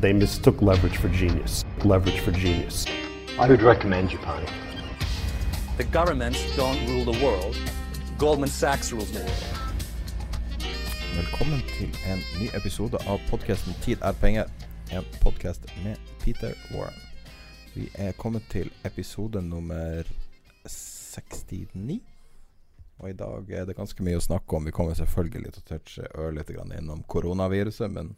[0.00, 1.64] They mistook leverage for genius.
[1.84, 2.86] Leverage for genius.
[3.36, 4.46] I would recommend Japan.
[5.76, 7.56] The governments don't rule the world.
[8.16, 9.58] Goldman Sachs rules the world.
[11.16, 14.50] Velkommen til en ny episode av podkasten 'Tid er penger'.
[14.92, 17.00] En podkast med Peter Warren.
[17.74, 20.02] Vi er kommet til episode nummer
[20.64, 22.00] 69.
[22.98, 24.64] Og i dag er det ganske mye å snakke om.
[24.64, 28.16] Vi kommer selvfølgelig til å touche ørlite grann innom koronaviruset, men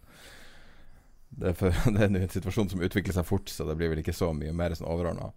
[1.31, 4.03] det er, for, det er en situasjon som utvikler seg fort, så det blir vel
[4.03, 5.31] ikke så mye mer sånn overordna.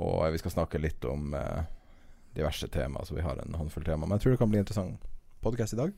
[0.00, 1.64] Og vi skal snakke litt om eh,
[2.36, 4.06] diverse temaer, så vi har en håndfull tema.
[4.06, 5.10] Men jeg tror det kan bli en interessant
[5.44, 5.94] podkast i dag.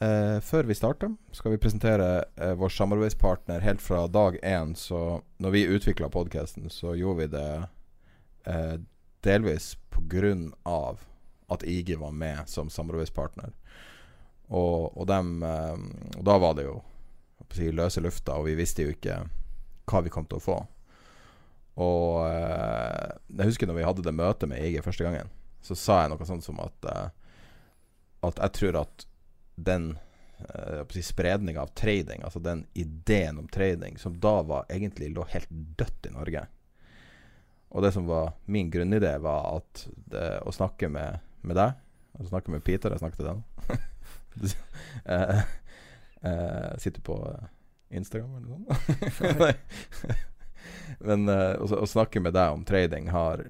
[0.00, 2.08] Eh, før vi starter, skal vi presentere
[2.38, 4.74] eh, vår samarbeidspartner helt fra dag én.
[4.78, 7.50] Så når vi utvikla podkasten, så gjorde vi det
[8.46, 8.76] eh,
[9.26, 10.96] delvis pga.
[11.48, 13.52] at IG var med som samarbeidspartner.
[14.48, 15.76] Og, og, dem, eh,
[16.18, 16.80] og da var det jo
[17.54, 19.22] si, løse lufta, og vi visste jo ikke
[19.88, 20.58] hva vi kom til å få.
[21.78, 25.30] Og eh, jeg husker når vi hadde det møtet med IG første gangen,
[25.62, 27.08] så sa jeg noe sånt som at eh,
[28.26, 29.04] At jeg tror at
[29.54, 35.12] den uh, si, spredninga av trading, altså den ideen om trading, som da var egentlig
[35.14, 36.44] lå helt dødt i Norge
[37.70, 41.74] Og det som var min grunnidé, var at det, å snakke med, med deg
[42.18, 43.42] å snakke med Peter, jeg snakket til den
[45.06, 45.42] uh,
[46.24, 47.18] uh, Sitter på
[47.88, 48.64] Instagram eller noe
[49.18, 50.24] sånt.
[51.04, 53.42] Men å, å snakke med deg om trading har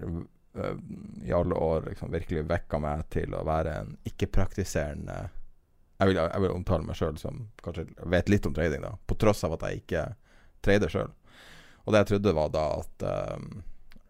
[1.25, 5.19] i alle år liksom virkelig vekka meg til å være en ikke-praktiserende
[5.99, 9.43] jeg jeg vil, omtale meg sjøl som kanskje vet litt om trading, da, på tross
[9.47, 10.05] av at jeg ikke
[10.63, 11.11] trader sjøl.
[11.85, 13.63] Og det jeg trodde, var da at, um,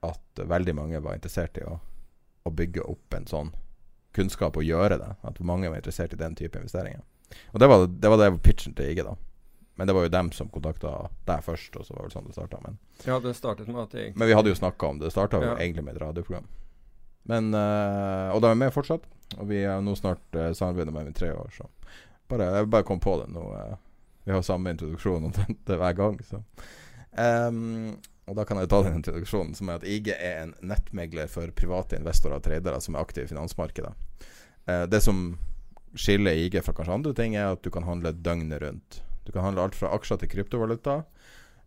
[0.04, 1.78] at veldig mange var interessert i å,
[2.44, 3.52] å, bygge opp en sånn
[4.16, 5.14] kunnskap og gjøre det.
[5.24, 7.04] At mange var interessert i den type investeringer.
[7.52, 9.16] Og det var det, var det pitchen til IG, da.
[9.78, 10.92] Men det var jo dem som kontakta
[11.28, 12.58] deg først, og så var det sånn det starta.
[12.64, 15.06] Men, ja, det startet med at jeg men vi hadde jo snakka om det.
[15.06, 15.52] Det starta Ja.
[15.54, 16.48] egentlig med et radioprogram.
[17.30, 19.06] Men, uh, og de er med fortsatt.
[19.36, 21.68] Og vi er nå snart uh, samarbeidet med dem i tre år, så
[22.28, 23.44] bare, jeg bare kom på det nå.
[23.54, 23.76] Uh,
[24.24, 26.42] vi har samme introduksjon omtrent hver gang, så
[27.16, 27.96] um,
[28.28, 31.48] Og da kan jeg ta den introduksjonen, som er at IG er en nettmegler for
[31.56, 33.94] private investorer og tradere som er aktive i finansmarkedet.
[34.68, 35.38] Uh, det som
[35.96, 39.02] skiller IG fra kanskje andre ting, er at du kan handle døgnet rundt.
[39.26, 41.02] Du kan handle alt fra aksjer til kryptovaluta.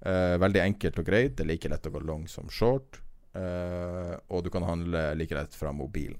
[0.01, 1.35] Uh, veldig enkelt og greit.
[1.37, 3.01] Det er like lett å gå long som short.
[3.37, 6.19] Uh, og du kan handle like lett fra mobilen.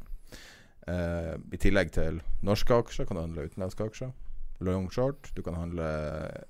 [0.88, 4.14] Uh, I tillegg til norske aksjer kan du handle utenlandske aksjer.
[4.62, 5.32] Long short.
[5.36, 5.90] Du kan handle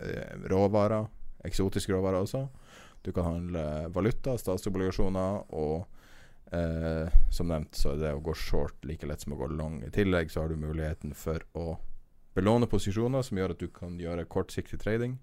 [0.03, 1.07] uh, råvarer,
[1.47, 2.45] eksotiske råvarer også.
[3.01, 3.63] Du kan handle
[3.95, 5.87] valuta, statsobligasjoner, og
[7.31, 9.77] som nevnt så er det å gå short like lett som å gå long.
[9.87, 11.77] I tillegg så har du muligheten for å
[12.35, 15.15] belåne posisjoner, som gjør at du kan gjøre kortsiktig trading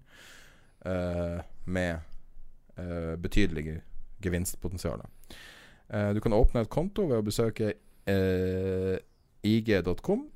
[1.69, 2.01] med
[3.21, 3.79] betydelig
[4.25, 5.05] gevinstpotensial.
[5.89, 7.73] Eh, du kan åpne et konto ved å besøke
[8.09, 8.97] uh,
[9.45, 10.27] ig.com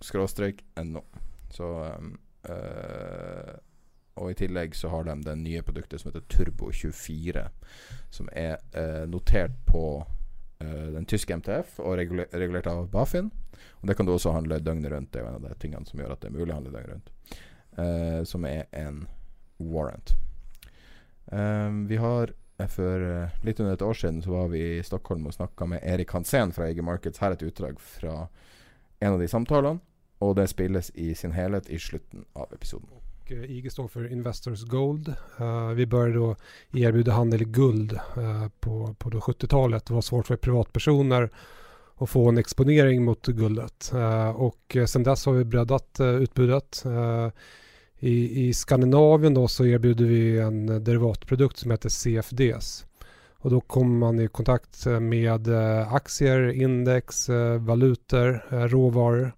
[0.90, 1.04] no.
[1.54, 1.70] Så
[2.50, 3.54] uh,
[4.18, 7.48] Og i tillegg så har de det nye produktet som heter Turbo24,
[8.14, 8.58] som er
[9.10, 10.04] notert på
[10.94, 13.32] den tyske MTF og reguler regulert av Bafin.
[13.82, 15.12] Og det kan du også handle døgnet rundt.
[15.14, 16.94] Det er en av de tingene som gjør at det er mulig å handle døgnet
[16.94, 17.12] rundt.
[18.30, 19.00] som er en
[19.58, 20.14] warrant.
[21.26, 22.34] Um, vi har
[22.70, 23.06] for
[23.44, 26.54] litt under et år siden så var vi i Stockholm og snakka med Erik Hansen
[26.54, 27.20] fra EG Markets.
[27.20, 28.28] Her er et utdrag fra
[29.00, 29.82] en av de samtalene,
[30.24, 33.03] og det spilles i sin helhet i slutten av episoden.
[33.34, 35.14] IG står for Investors Gold.
[35.42, 36.36] Uh, vi började då
[36.74, 39.86] erbjuda handel i guld uh, på, på 70-talet.
[39.86, 41.30] Det var svårt för privatpersoner
[41.98, 43.92] att få en exponering mot guldet.
[43.94, 46.84] Uh, och sen dess har vi breddat utbudet.
[48.00, 49.48] I, I Skandinavien då
[50.06, 52.86] vi en derivatprodukt som heter CFDs.
[53.32, 55.50] Och då kommer man i kontakt med
[55.90, 57.30] aktier, index,
[57.60, 59.36] valutor, råvaror,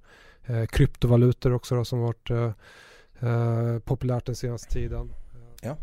[0.67, 2.55] kryptovalutor också då, som varit
[3.85, 5.09] populärt den seneste tiden.
[5.63, 5.75] Ja.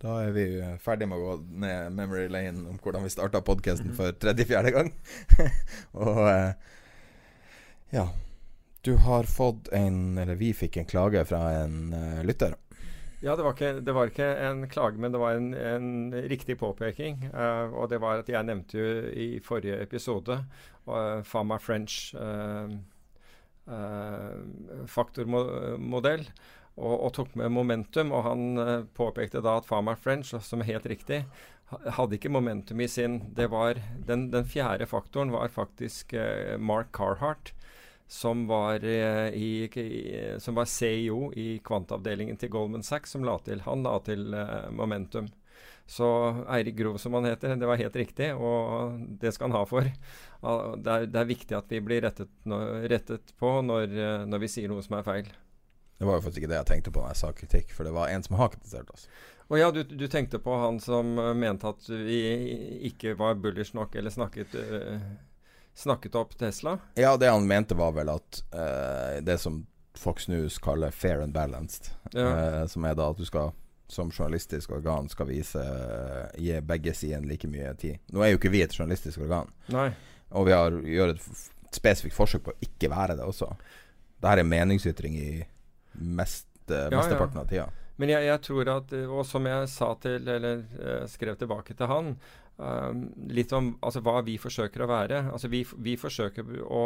[0.00, 0.44] Da er vi
[0.82, 1.34] ferdig med å gå
[1.64, 3.96] ned memory lane om hvordan vi starta podkasten Mhm.
[3.96, 4.92] for tredje-fjerde gang.
[5.92, 6.52] og eh,
[7.90, 8.08] ja.
[8.84, 12.54] Du har fått en Eller vi fikk en klage fra en uh, lytter.
[13.22, 16.58] Ja, det var, ikke, det var ikke en klage, men det var en, en riktig
[16.60, 17.30] påpeking.
[17.32, 20.36] Uh, og det var at jeg nevnte jo i forrige episode
[20.84, 22.68] uh, Fama French uh,
[24.90, 26.26] faktormodell.
[26.74, 28.10] Og, og, tok med momentum.
[28.12, 28.42] Og han
[28.98, 31.22] påpekte da at Fama French, som er helt riktig,
[31.70, 36.12] hadde ikke momentum i sin det var, den, den fjerde faktoren var faktisk
[36.60, 37.54] Mark Carhart
[38.06, 39.70] som var, eh, i,
[40.38, 43.62] som var CEO i kvantavdelingen til Goldman Sachs, som la til.
[43.64, 45.30] Han la til uh, momentum.
[45.86, 46.06] Så
[46.48, 49.84] Eirik Grov, som han heter, det var helt riktig, og det skal han ha for.
[49.84, 52.30] Det er, det er viktig at vi blir rettet,
[52.90, 55.28] rettet på når, eh, når, vi sier noe som er feil.
[56.00, 57.94] Det var jo faktisk ikke det jeg tenkte på når jeg sa kritikk, for det
[57.96, 59.06] var en som har kritisert oss.
[59.52, 62.18] Og ja, du, du, tenkte på han som mente at vi
[62.88, 65.04] ikke var bullish nok, eller snakket øh,
[65.74, 66.78] snakket opp Tesla?
[66.94, 71.32] Ja, det han mente var vel at uh, det som Fox News kaller fair and
[71.32, 72.60] balanced, ja.
[72.62, 73.52] uh, som er da at du skal
[73.90, 78.00] som journalistisk organ skal vise uh, gi begge sidene like mye tid.
[78.12, 79.90] Nå er jo ikke vi et journalistisk organ, Nei.
[80.32, 83.50] og vi har gjort et spesifikt forsøk på å ikke være det også.
[84.24, 85.32] Dette er meningsytring i
[86.00, 87.44] mest, ja, mesteparten ja.
[87.44, 87.66] av tida.
[88.00, 90.64] Men jeg, jeg, tror at, og som jeg sa til, eller
[91.10, 92.14] skrev tilbake til han,
[92.56, 95.20] um, litt om altså, hva vi forsøker å være.
[95.32, 96.84] Altså, vi, vi forsøker å,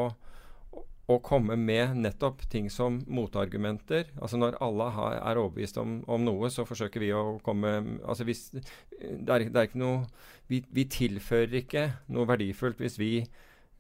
[0.75, 4.11] å, komme med nettopp ting som motargumenter.
[4.21, 7.75] Altså Når alle har, er overbevist om, om, noe, så forsøker vi å komme
[8.05, 10.05] altså hvis, det, er, det er ikke noe
[10.49, 13.13] vi, vi, tilfører ikke noe verdifullt hvis vi,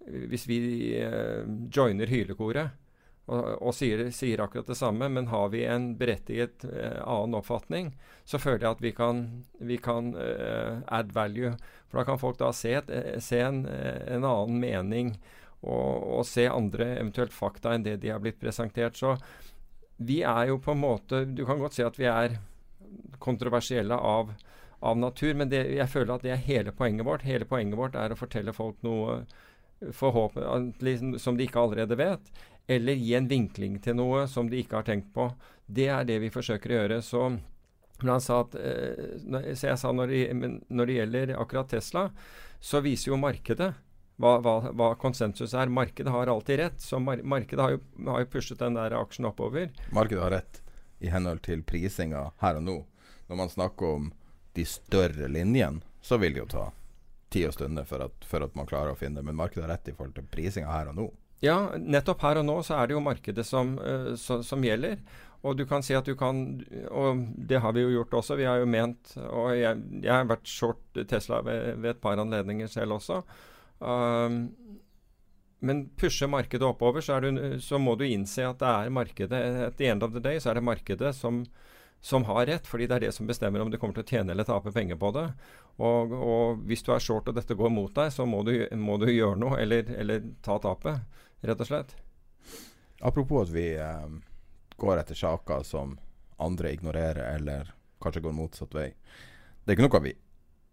[0.04, 0.58] hvis vi
[1.04, 2.76] uh, joiner hylekoret
[3.28, 7.90] og, og sier, sier, akkurat det samme, men har vi en berettiget eh, annen oppfatning,
[8.28, 9.24] så føler jeg at vi kan,
[9.60, 11.52] vi kan eh, add value.
[11.88, 15.12] For da kan folk da se, et, eh, se en, eh, en, annen mening
[15.62, 18.96] og, og, se andre eventuelt fakta enn det de har blitt presentert.
[18.96, 19.16] Så
[19.98, 22.36] vi er jo på en måte Du kan godt si at vi er
[23.18, 24.30] kontroversielle av,
[24.78, 27.26] av natur, men det, jeg føler at det er hele poenget vårt.
[27.26, 29.24] Hele poenget vårt er å fortelle folk noe
[29.94, 32.32] forhåpentlig som de ikke allerede vet
[32.68, 35.30] eller gi en vinkling til noe som de ikke har tenkt på.
[35.64, 36.98] Det er det vi forsøker å gjøre.
[37.00, 40.20] Så at, eh, så jeg sa når det,
[40.68, 42.10] når det, gjelder akkurat Tesla,
[42.60, 43.72] så viser jo markedet
[44.18, 45.70] hva, hva, hva, konsensus er.
[45.70, 46.80] Markedet har alltid rett.
[46.82, 49.70] Så mar markedet har jo, har jo, pushet den der aksjen oppover.
[49.94, 50.62] Markedet har rett
[50.98, 52.80] i henhold til prisinga her og nå.
[53.28, 54.10] Når man snakker om
[54.58, 56.66] de større linjene, så vil det jo ta
[57.30, 59.28] tid og stunder for for at man klarer å finne det.
[59.28, 61.08] Men markedet har rett i forhold til prisinga her og nå.
[61.44, 64.98] Ja, nettopp her og nå så er det jo markedet som, uh, så, som, gjelder.
[65.46, 68.34] Og du kan si at du kan Og det har vi jo gjort også.
[68.40, 72.18] Vi har jo ment Og jeg, jeg har vært short Tesla ved, ved, et par
[72.18, 73.20] anledninger selv også.
[73.78, 74.38] Um,
[75.58, 79.78] men pusher markedet oppover, så, du, så, må du innse at det er markedet At
[79.78, 81.40] the end of the day så er det markedet som,
[82.00, 84.34] som har rett, fordi det er det som bestemmer om du kommer til å tjene
[84.34, 85.26] eller tape penger på det.
[85.82, 88.98] Og, og hvis du er short og dette går mot deg, så må du, må
[89.02, 91.02] du gjøre noe, eller, eller ta tapet
[91.46, 91.96] rett og slett.
[93.02, 94.06] Apropos at vi eh,
[94.78, 95.98] går etter saker som
[96.42, 98.88] andre ignorerer, eller kanskje går motsatt vei.
[99.62, 100.14] Det er ikke noe vi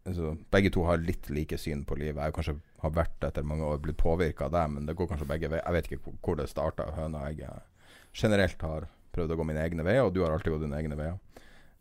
[0.06, 2.22] altså, Begge to har litt like syn på livet.
[2.22, 5.30] Jeg kanskje har vært etter mange år blitt påvirka av det, men det går kanskje
[5.30, 5.66] begge veier.
[5.66, 6.88] Jeg vet ikke hvor det starta.
[6.96, 10.56] Høna jeg eh, generelt har prøvd å gå mine egne veier, og du har alltid
[10.56, 11.20] gått dine egne veier.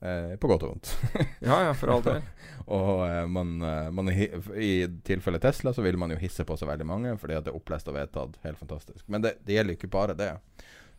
[0.05, 0.91] Eh, på godt og vondt.
[1.49, 2.21] ja, ja, for all del.
[2.77, 4.73] og eh, man, eh, man, I
[5.07, 7.59] tilfelle Tesla så vil man jo hisse på seg veldig mange, fordi at det er
[7.59, 8.37] opplest og vedtatt.
[8.45, 9.07] Helt fantastisk.
[9.09, 10.35] Men det, det gjelder jo ikke bare det.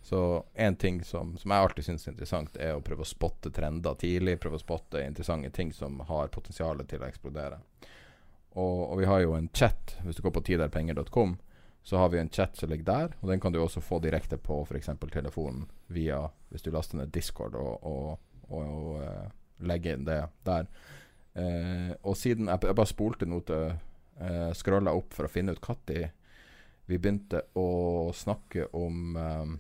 [0.05, 0.21] Så
[0.53, 3.97] en ting som, som jeg alltid syns er interessant, er å prøve å spotte trender
[4.01, 4.39] tidlig.
[4.41, 7.61] Prøve å spotte interessante ting som har potensial til å eksplodere.
[8.55, 11.35] Og, og, vi har jo en chat, hvis du går på tiderpenger.com,
[11.85, 13.17] så har vi en chat som ligger der.
[13.21, 14.89] Og den kan du også få direkte på f.eks.
[15.11, 18.15] telefonen via hvis du laster ned Discord og, og
[18.49, 20.69] og, uh, legger inn det der.
[21.35, 25.55] Uh, og siden jeg, jeg bare spolte noe til uh, scrolla opp for å finne
[25.55, 26.11] ut når
[26.85, 29.55] vi begynte å snakke om um,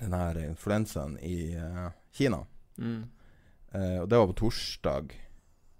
[0.00, 2.44] den her influensaen i uh, Kina.
[2.80, 3.04] Mm.
[4.00, 5.12] og det var på torsdag.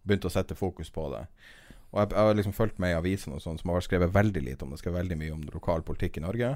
[0.05, 1.25] Begynte å sette fokus på det.
[1.91, 4.45] Og jeg, jeg har liksom fulgt med i avisene og sånn, som har skrevet veldig
[4.47, 4.79] lite om det.
[4.83, 6.55] Skrevet veldig mye om lokal politikk i Norge.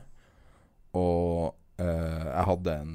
[0.95, 2.93] Og jeg hadde en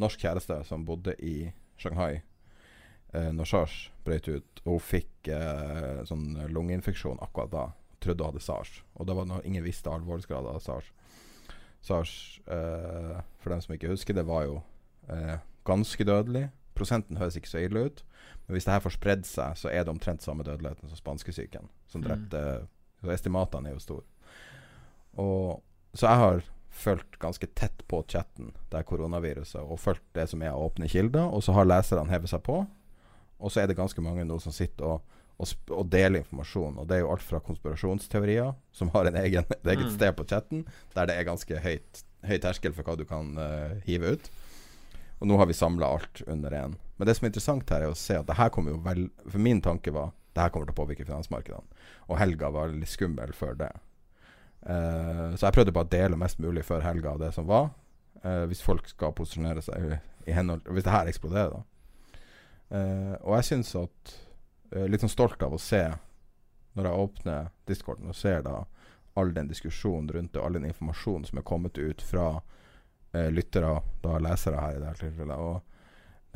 [0.00, 2.16] norsk kjæreste som bodde i Shanghai
[3.14, 4.62] eh, når SARS brøt ut.
[4.64, 7.66] Og hun fikk eh, sånn lungeinfeksjon akkurat da.
[8.00, 8.80] Trodde hun hadde SARS.
[8.96, 10.90] Og det var når ingen visste alvorsgraden av SARS.
[11.84, 12.14] SARS,
[12.52, 14.60] eh, for dem som ikke husker det, var jo
[15.08, 15.36] eh,
[15.68, 16.48] ganske dødelig.
[16.74, 18.04] Prosenten høres ikke så ille ut.
[18.46, 21.68] Men hvis det her får spredd seg, så er det omtrent samme dødeligheten som spanskesyken.
[21.90, 22.06] Som mm.
[22.08, 22.70] drepte mm.
[23.00, 24.02] Så estimatene er jo store.
[25.20, 25.62] Og,
[25.96, 30.56] så jeg har fulgt ganske tett på chatten der koronaviruset, og fulgt det som er
[30.56, 32.60] åpne kilder, og så har leserne hevet seg på.
[33.40, 36.76] Og så er det ganske mange nå som sitter og, og, og deler informasjon.
[36.78, 39.94] Og det er jo alt fra konspirasjonsteorier, som har en egen, et eget Mm.
[39.96, 43.80] sted på chatten, der det er ganske høyt, høy terskel for hva du kan uh,
[43.86, 44.30] hive ut.
[45.20, 46.76] Og nå har vi samla alt under én.
[46.96, 49.06] Men det som er interessant her, er å se at det her kommer jo vel
[49.28, 51.80] For min tanke var det her kommer til å påvirke finansmarkedene.
[52.08, 53.70] Og helga var litt skummel før det.
[54.62, 57.72] Uh, så jeg prøvde bare å dele mest mulig før helga av det som var.
[58.22, 59.96] Uh, hvis folk skal posisjonere seg
[60.28, 62.20] i henhold Hvis det her eksploderer, da.
[62.70, 64.18] Uh, og jeg syns at
[64.70, 65.80] Litt sånn stolt av å se,
[66.78, 68.60] når jeg åpner discorden og ser da
[69.18, 72.28] all den diskusjonen rundt det, all den informasjonen som er kommet ut fra
[73.12, 75.62] eh, lyttere, da lesere her i dette tilfellet, og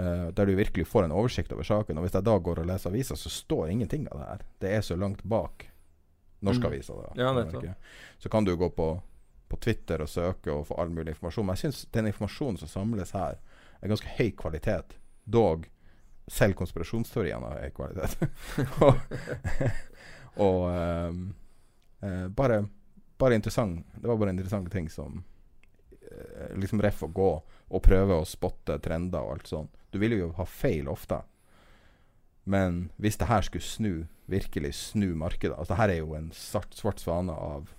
[0.01, 1.99] eh, der du virkelig får en oversikt over saken.
[1.99, 4.45] Og hvis jeg da går og leser aviser, så står ingenting av det her.
[4.61, 5.69] Det er så langt bak
[6.45, 6.73] norske Mm.
[6.73, 6.95] aviser.
[6.95, 7.75] Da, Ja,
[8.19, 9.03] Så kan du gå på,
[9.49, 11.47] på Twitter og søke og få all mulig informasjon.
[11.47, 13.39] Men jeg syns den informasjonen som samles her,
[13.83, 14.97] er ganske høy kvalitet.
[15.27, 15.67] Dog
[16.29, 18.19] selv konspirasjonsteoriene har høy kvalitet.
[18.81, 18.97] og
[20.37, 22.65] og eh, bare,
[23.19, 23.87] bare interessant.
[23.95, 25.23] Det var bare interessante ting som
[26.57, 27.31] Liksom ref å gå
[27.75, 29.71] og prøve å spotte trender og alt sånt.
[29.91, 31.23] Du vil jo ha feil ofte.
[32.45, 33.93] Men hvis det her skulle snu,
[34.29, 37.75] virkelig snu markedet Altså det her er jo en svart, svart svane av liksom,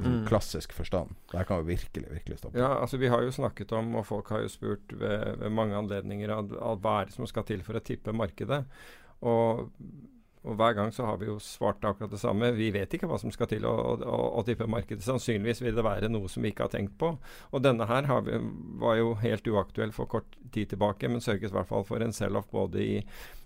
[0.00, 0.26] Mm.
[0.26, 1.14] klassisk forstand.
[1.30, 2.58] Det her kan jo virkelig, virkelig stoppe.
[2.58, 5.76] Ja, altså Vi har jo snakket om, og folk har jo spurt ved, ved mange
[5.76, 8.64] anledninger, at, at hva er det som skal til for å tippe markedet.
[9.20, 9.68] Og,
[10.40, 12.48] og hver gang så har vi jo svart akkurat det samme.
[12.56, 15.04] Vi vet ikke hva som skal til å, å, å, tippe markedet.
[15.04, 17.10] Sannsynligvis vil det være noe som vi ikke har tenkt på.
[17.52, 18.38] Og denne her vi,
[18.80, 22.16] var jo helt uaktuell for kort tid tilbake, men sørget i hvert fall for en
[22.16, 22.96] sell-off både i,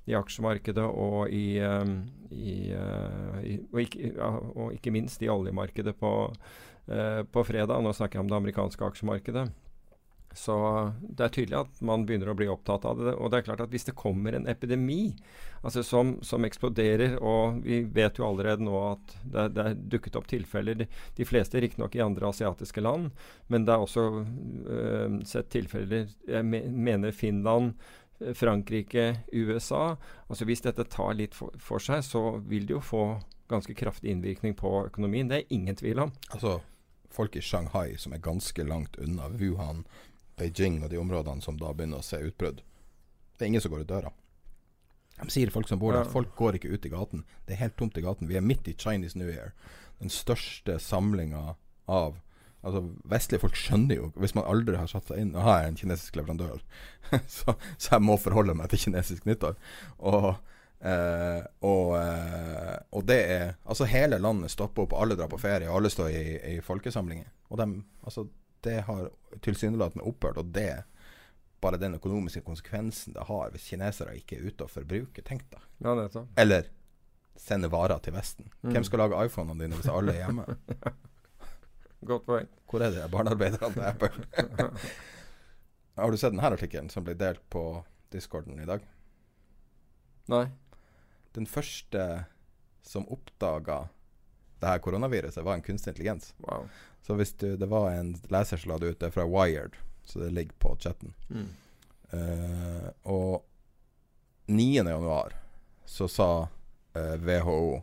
[0.07, 1.97] i aksjemarkedet og i, um,
[2.31, 7.83] i, uh, og, ikke, ja, og ikke minst i oljemarkedet på, uh, på fredag.
[7.83, 9.49] Nå snakker jeg om det amerikanske aksjemarkedet.
[10.35, 10.55] Så
[11.01, 13.15] det er tydelig at man begynner å bli opptatt av det.
[13.15, 15.15] Og det er klart at hvis det kommer en epidemi
[15.65, 20.19] altså som, som eksploderer, og vi vet jo allerede nå at det, det er dukket
[20.21, 23.13] opp tilfeller, de, fleste riktignok i andre asiatiske land,
[23.49, 27.79] men det er også øh, sett tilfeller Jeg mener Finland,
[28.21, 29.97] eh, Frankrike, USA.
[30.29, 33.07] Altså Hvis dette tar litt for, for seg, så vil det jo få
[33.49, 35.29] ganske kraftig innvirkning på økonomien.
[35.31, 36.13] Det er ingen tvil om.
[36.33, 36.59] Altså,
[37.15, 39.85] folk i Shanghai som er ganske langt unna Wuhan,
[40.39, 42.63] Beijing og de områdene som da begynner å se utbrudd.
[43.35, 44.13] Det er ingen som går ut døra.
[45.21, 46.11] De sier folk som bor der, Ja.
[46.11, 47.25] folk går ikke ut i gaten.
[47.47, 48.29] Det er helt tomt i gaten.
[48.29, 49.53] Vi er midt i Chinese New Year.
[50.01, 51.57] Den største samlinga
[51.89, 52.21] av
[52.65, 55.69] Altså, Vestlige folk skjønner jo Hvis man aldri har satt seg inn Nå jeg jeg
[55.69, 56.63] en kinesisk leverandør,
[57.29, 59.55] så, så jeg må forholde meg til kinesisk nyttår.
[59.99, 60.35] Og
[60.85, 65.69] Eh, og, eh, og det er Altså, hele landet stopper opp, alle drar på ferie,
[65.71, 66.25] og alle står i,
[66.57, 67.31] i folkesamlinger.
[67.51, 67.69] Og de,
[68.05, 68.27] altså,
[68.65, 69.11] det har
[69.45, 70.85] tilsynelatende opphørt, og det
[71.65, 75.25] bare den økonomiske konsekvensen det har hvis kinesere ikke er ute og forbruker.
[75.25, 75.63] Tenk deg.
[75.85, 76.25] Ja.
[76.41, 76.69] Eller
[77.41, 78.51] sende varer til Vesten.
[78.63, 78.75] Mm.
[78.75, 80.45] Hvem skal lage iPhonene dine hvis alle er hjemme?
[82.11, 82.51] Godt poeng.
[82.69, 84.11] Hvor er det barnearbeiderne til Apple?
[85.97, 87.65] har du sett denne artikkelen som ble delt på
[88.13, 88.85] discorden i dag?
[90.29, 90.45] Nei.
[91.35, 92.27] Den første
[92.85, 93.87] som oppdaga
[94.61, 96.35] det her koronaviruset, var en kunstig intelligens.
[96.45, 96.69] Wow.
[97.05, 99.77] Så hvis du, det var en leser som la det ut, det er fra Wired,
[100.09, 101.13] så det ligger på chatten.
[101.29, 101.51] Mm.
[102.15, 103.45] Uh, og
[104.47, 104.65] 9.
[104.77, 105.35] januar
[105.85, 106.29] så sa
[106.97, 107.83] uh, WHO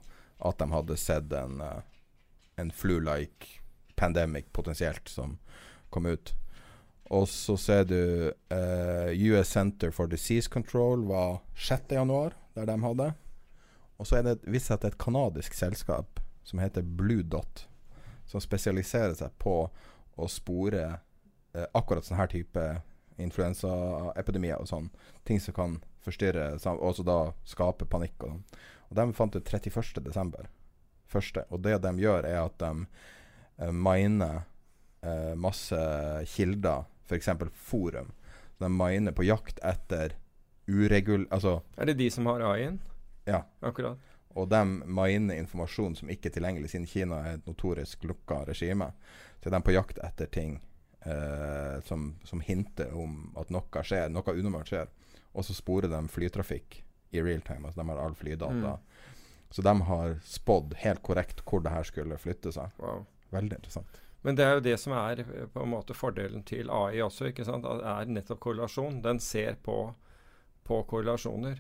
[0.50, 1.84] at de hadde sett en, uh,
[2.58, 3.62] en flu-like
[4.02, 5.38] pandemic potensielt som
[5.94, 6.34] kom ut.
[7.12, 11.92] Og så ser du eh, US Center for Disease Control var 6.
[11.92, 13.10] januar, der de hadde.
[14.00, 17.68] Og så er det visst at det er et kanadisk selskap som heter Blue Dot,
[18.32, 19.56] som spesialiserer seg på
[20.16, 22.64] å spore eh, akkurat sånn her type
[23.22, 24.88] influensaepidemier og sånn.
[25.28, 28.46] Ting som kan forstyrre, og så da skape panikk og sånn.
[28.92, 30.02] Og de fant ut 31.
[30.04, 30.48] desember.
[31.12, 31.44] Første.
[31.52, 32.72] Og det de gjør, er at de
[33.60, 34.42] eh, miner
[35.04, 35.82] eh, masse
[36.34, 37.30] kilder, f.eks.
[37.68, 38.12] forum.
[38.62, 40.16] De miner på jakt etter
[40.72, 41.26] uregul...
[41.32, 42.80] Altså, Er det de som har AI-en?
[43.28, 43.44] ja.
[43.62, 44.00] Akkurat.
[44.36, 48.92] Og de miner informasjon som ikke er tilgjengelig, siden Kina er et notorisk lukka regime.
[49.42, 50.60] Så er de på jakt etter ting
[51.06, 54.92] eh, som, som hinter om at noe skjer, noe unormalt skjer.
[55.32, 57.68] Og så sporer de flytrafikk i real time.
[57.68, 58.78] Altså de har all flydata.
[59.52, 62.72] Så de har spådd helt korrekt hvor det her skulle flytte seg.
[62.80, 63.04] Wow.
[63.32, 64.00] Veldig interessant.
[64.22, 67.32] Men det er jo det som er eh, på en måte fordelen til AI også,
[67.32, 67.66] ikke sant?
[67.66, 69.02] At det er nettopp korrelasjon.
[69.04, 69.78] Den ser på,
[70.68, 71.60] på korrelasjoner.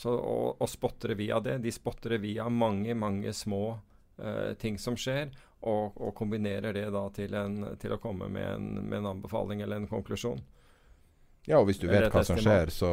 [0.00, 1.58] Så, og, og spotter det via det.
[1.60, 5.28] De spotter det via mange, mange små uh, ting som skjer.
[5.60, 9.60] og, og kombinerer det da til, en, til å komme med en, med en anbefaling
[9.60, 10.40] eller en konklusjon.
[11.44, 12.90] Ja, og hvis du vet hva som skjer, så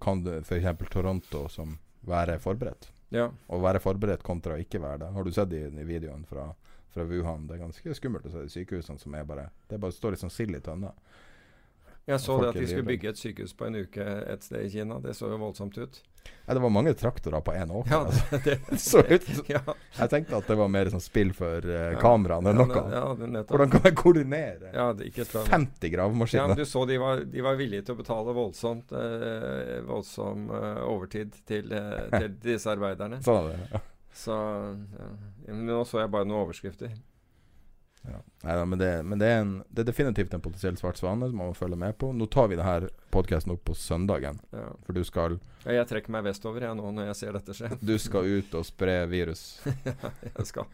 [0.00, 0.68] kan du f.eks.
[0.92, 2.90] Toronto som være forberedt.
[3.14, 3.30] Ja.
[3.30, 5.10] Å være forberedt kontra å ikke være det.
[5.16, 6.50] Har du sett i, i videoen fra,
[6.94, 7.48] fra Wuhan?
[7.48, 10.32] Det er ganske skummelt å se de sykehusene som er bare Det bare står liksom
[10.32, 10.92] sild i tønna.
[12.10, 14.70] Jeg så det at de skulle bygge et sykehus på en uke et sted i
[14.72, 14.98] Kina.
[15.02, 16.00] Det så jo voldsomt ut.
[16.46, 17.90] Ja, det var mange traktorer på én åker.
[17.90, 18.38] Ja, altså.
[18.44, 19.60] det, Det så ut ja,
[19.98, 22.00] Jeg tenkte at det var mer sånn spill for uh, Ja.
[22.02, 22.82] kameraene enn ja, noe.
[22.92, 23.44] Ja.
[23.48, 26.52] Hvordan kan man koordinere Ja, det, ikke et eller 50 Ja, gravemaskiner?
[26.52, 30.82] men du så de var, de var villige til å betale voldsomt uh, voldsom uh,
[30.90, 31.70] overtid til,
[32.18, 33.22] til disse arbeiderne.
[33.24, 33.70] Sånn er det.
[33.76, 33.84] Ja.
[34.20, 35.12] Så ja.
[35.46, 36.92] Men Nå så jeg bare noen overskrifter.
[38.08, 38.16] Ja.
[38.42, 41.36] Neida, men, det, men det, er en, det er definitivt en potensiell svart svane som
[41.36, 42.08] man må følge med på.
[42.16, 44.70] Nå tar vi denne podkasten opp på søndagen, Ja.
[44.86, 47.68] for du skal, Ja, Jeg trekker meg vestover jeg nå når jeg ser dette skje.
[47.84, 50.64] du skal ut og spre virus jeg skal,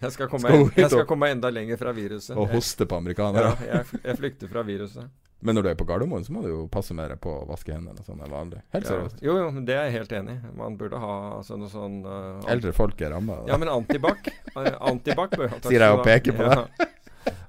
[0.00, 2.36] jeg skal, komme, Skal jeg skal komme enda lenger fra viruset.
[2.36, 3.56] og hoste på Ja, amerikanere.
[3.66, 5.10] jeg, jeg flykter fra viruset.
[5.40, 7.74] Men når du er på Gardermoen, så må du jo passe mer på å vaske
[7.74, 8.62] hendene sånn enn vanlig.
[8.72, 8.90] Helt Ja.
[8.94, 9.18] seriøst.
[9.22, 10.52] Jo, jo, det er jeg helt enig i.
[10.56, 13.42] Man burde ha altså, noe sånn uh, Eldre folk er ramma.
[13.46, 15.36] Ja, men antibac eh, Antibac
[15.68, 16.64] Sier jeg og peker på Ja.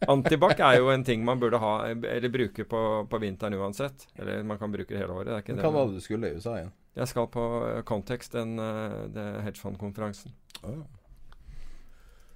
[0.10, 4.08] Antibac er jo en ting man burde ha, eller bruke på, på vinteren uansett.
[4.17, 5.29] Eller man kan bruke det hele året.
[5.29, 5.65] Det er ikke Men det.
[5.65, 6.72] hva var det du skulle i USA igjen?
[6.98, 10.34] Jeg skal på eh, Context, den uh, hedgefondkonferansen.
[10.65, 10.82] Oh.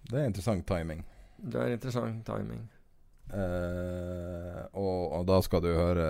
[0.10, 1.04] Det er interessant timing.
[1.42, 2.70] Det er interessant timing.
[3.32, 6.08] Eh, og, og da skal du høre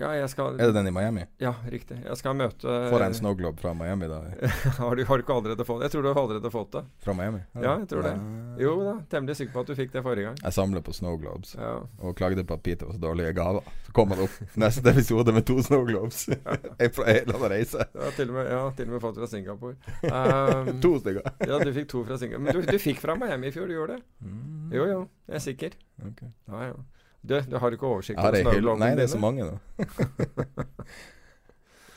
[0.00, 1.26] Ja, jeg skal Er det den i Miami?
[1.42, 1.98] Ja, riktig.
[2.06, 4.20] Jeg skal møte Får jeg en snowglobe fra Miami, da?
[4.80, 5.90] har, du, har du ikke allerede fått det?
[5.90, 6.82] Jeg tror du har allerede fått det.
[7.04, 7.40] Fra Miami?
[7.60, 8.12] Ja, jeg tror det.
[8.16, 8.54] Ja.
[8.64, 10.38] Jo da, temmelig sikker på at du fikk det forrige gang.
[10.40, 11.72] Jeg samler på snowglobes Ja.
[12.00, 13.68] og klagde på at Peter var så dårlige gaver.
[13.86, 16.22] Så kom han opp neste episode med to snowglobes.
[16.86, 17.84] en fra en eller annen reise.
[17.92, 19.76] Ja, til og med, ja, til og med fått fra Singapore.
[20.08, 21.28] Um, To stykker.
[21.44, 22.46] Ja, du fikk to fra Singapore.
[22.48, 24.02] Men du, du fikk fra Miami i fjor, du gjorde det?
[24.24, 24.72] Mm.
[24.78, 25.02] Jo, jo.
[25.28, 25.76] Jeg er sikker.
[26.08, 26.24] Ok.
[26.48, 26.80] Ja, ja.
[27.20, 29.58] Du, du har ikke oversikt over hylle Nei, det er så mange nå.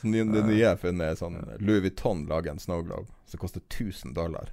[0.04, 4.12] Det nye jeg har funnet, er sånn Louis Vuitton lager en snowglobe som koster 1000
[4.18, 4.52] dollar.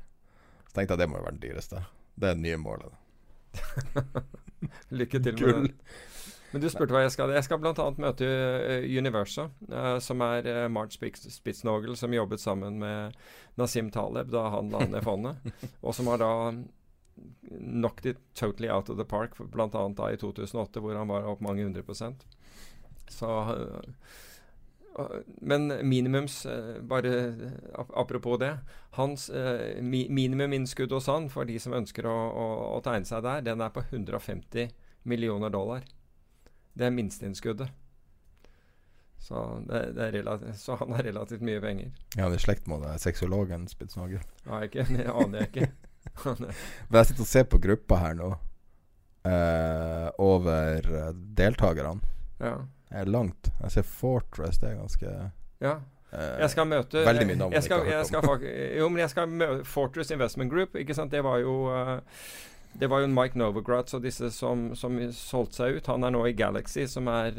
[0.69, 1.83] Så tenkte jeg det må jo være den dyreste.
[2.15, 2.95] Det er det nye målet.
[5.01, 5.73] Lykke til med det.
[6.51, 7.33] Men du spurte hva jeg skal.
[7.35, 7.87] Jeg skal bl.a.
[8.03, 13.15] møte uh, Universa, eh, som er uh, March Spitznogel, som jobbet sammen med
[13.61, 15.39] Nasim Taleb da han la ned fondet,
[15.85, 16.33] og som har da
[17.51, 19.69] knocked it totally out of the park, bl.a.
[19.69, 22.27] da i 2008, hvor han var opp mange hundre prosent.
[23.11, 28.59] Så eh, Men minimums eh, Bare eh, apropos det.
[28.91, 29.31] Hans
[29.81, 33.63] mi minimuminnskudd hos han, for de som ønsker å, å, å tegne seg der, den
[33.63, 35.87] er på 150 millioner dollar.
[36.75, 37.71] Det er minsteinnskuddet.
[39.21, 41.93] Så, det, det er relativt, så han har relativt mye penger.
[42.17, 45.69] Ja, det er slekt med det, sexologen spitsnager Ja, ikke, det aner jeg ikke.
[46.25, 48.31] Men jeg sitter og ser på gruppa her nå,
[49.29, 52.01] eh, over eh, deltakerne.
[52.43, 52.59] ja.
[52.91, 53.53] Det er langt.
[53.63, 55.11] Jeg ser Fortress, det er ganske
[55.63, 55.77] ja.
[56.11, 58.47] eh, Jeg skal møte Veldig mye navn jeg jeg skal, jeg skal,
[58.81, 60.75] Jo, men jeg skal møte Fortress Investment Group.
[60.75, 61.13] Ikke sant?
[61.15, 61.93] Det var jo eh,
[62.83, 65.87] Det var jo Mike Novogratz og disse som, som solgte seg ut.
[65.93, 67.39] Han er nå i Galaxy, som, er,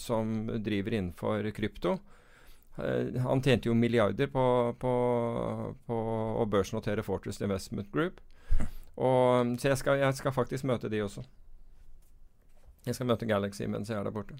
[0.00, 0.32] som
[0.64, 1.98] driver innenfor krypto.
[2.78, 4.44] Eh, han tjente jo milliarder på,
[4.80, 4.92] på,
[5.86, 6.00] på
[6.42, 8.20] å børsnotere Fortress Investment Group.
[8.96, 11.24] Og, så jeg skal, jeg skal faktisk møte de også.
[12.86, 14.36] Jeg skal møte Galaxy mens jeg er der borte.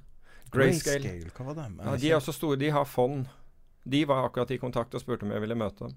[0.54, 1.16] Grayscale.
[1.34, 1.66] Hva var det?
[1.82, 2.58] Ja, de er også store.
[2.60, 3.26] De har fond.
[3.86, 5.96] De var akkurat i kontakt og spurte om jeg ville møte dem.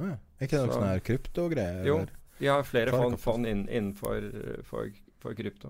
[0.00, 0.16] Ah.
[0.38, 1.84] Er ikke det noe Så- sånn her kryptogreier?
[1.86, 1.98] Jo.
[2.40, 4.88] De har flere fond, fond inn, innenfor for,
[5.20, 5.68] for krypto.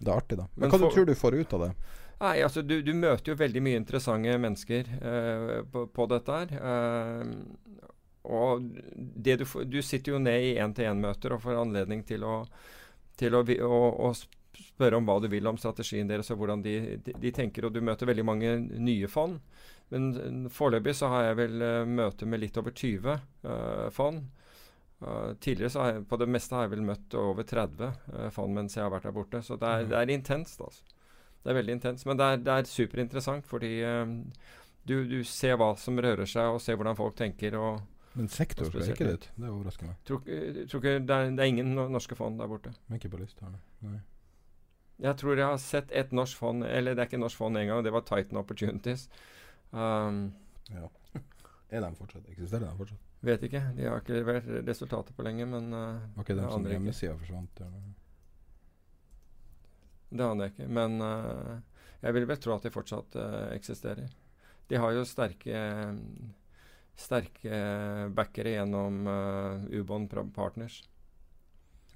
[0.00, 0.48] Det er artig, da.
[0.56, 1.72] Men, Men hva for- du tror du får ut av det?
[2.22, 6.52] Nei, altså du, du møter jo veldig mye interessante mennesker eh, på, på dette her.
[6.70, 7.88] Eh,
[8.22, 12.36] og det du, du sitter jo ned i én-til-én-møter og får anledning til å,
[13.18, 14.12] til å, å, å
[14.54, 17.66] spørre om hva du vil om strategien deres og hvordan de, de, de tenker.
[17.66, 19.40] Og du møter veldig mange nye fond.
[19.92, 24.22] Men eh, foreløpig så har jeg vel uh, møte med litt over 20 eh, fond.
[25.02, 28.28] Uh, tidligere så har jeg på det meste har jeg vel møtt over 30 uh,
[28.30, 29.42] fond mens jeg har vært der borte.
[29.44, 31.00] Så det er, det er intenst, altså.
[31.42, 32.06] Det er veldig intenst.
[32.06, 34.06] Men det er, det er superinteressant fordi eh,
[34.86, 37.56] du, du ser hva som rører seg, og ser hvordan folk tenker.
[38.14, 39.28] Men sektor spesielt- ikke dit.
[39.40, 39.96] Det overrasker meg.
[40.04, 42.72] tror, ikke- tror ikke det, er, det er ingen norske fond der borte.
[42.88, 43.46] Men ikke på lista.
[43.82, 44.00] nei.
[45.02, 47.82] Jeg tror jeg har sett et norsk fond, eller det er ikke norsk fond engang,
[47.82, 49.08] det var Titan Opportunities.
[49.72, 50.32] Um,
[50.70, 50.86] Ja.
[51.72, 52.26] Er de fortsatt?
[52.28, 52.98] Eksisterer de fortsatt?
[53.24, 53.60] vet ikke.
[53.76, 56.72] De har ikke levert resultater på lenge, men uh, Var ikke det de som ikke.
[56.76, 57.60] hjemmesida forsvant?
[57.64, 57.82] Eller?
[60.12, 60.66] Det aner jeg ikke.
[60.78, 61.54] Men uh,
[62.04, 64.10] jeg vil vel tro at de fortsatt uh, eksisterer.
[64.68, 65.62] De har jo sterke
[67.02, 67.56] sterke
[68.14, 70.82] backere gjennom uh, Ubon Partners.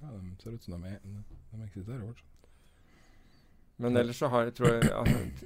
[0.01, 2.33] Ja, de ser ut som de, er, de eksisterer fortsatt.
[3.77, 4.89] Men ellers så har jeg, tror jeg,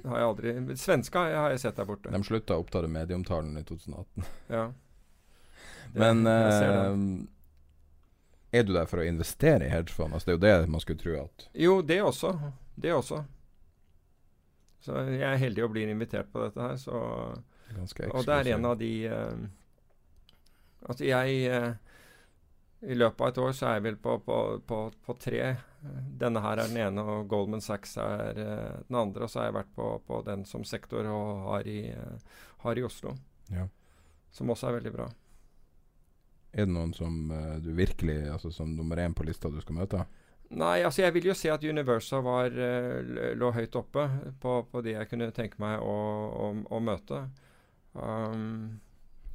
[0.08, 2.08] har jeg aldri Svenska har jeg sett der borte.
[2.14, 4.24] De slutta å oppta medieomtalen i 2018.
[4.48, 4.64] Ja.
[5.92, 6.92] Det- Men eh,
[8.56, 10.14] er du der for å investere i hedgefond?
[10.16, 12.30] Altså, det er jo det man skulle tro at Jo, det også.
[12.74, 13.22] Det også.
[14.82, 16.98] Så jeg er heldig og blir invitert på dette her, så
[18.12, 19.44] Og det er en av de uh,
[20.82, 21.74] Altså, jeg uh,
[22.90, 25.42] I løpet av et år så er jeg vel på, på, på, på tre.
[26.18, 29.22] Denne her er den ene, og Goldman Sachs er uh, den andre.
[29.22, 31.94] Og så har jeg vært på, på den som sektor og har i,
[32.64, 33.14] har i Oslo.
[33.54, 33.68] Ja.
[34.34, 35.06] Som også er veldig bra.
[36.52, 37.30] Er det noen som
[37.64, 40.02] du virkelig Altså som nummer én på lista du skal møte?
[40.52, 44.06] Nei, altså jeg vil jo si at Universa var, eh, lå høyt oppe
[44.42, 45.94] på, på de jeg kunne tenke meg å,
[46.44, 47.22] å, å møte.
[47.96, 48.80] Um,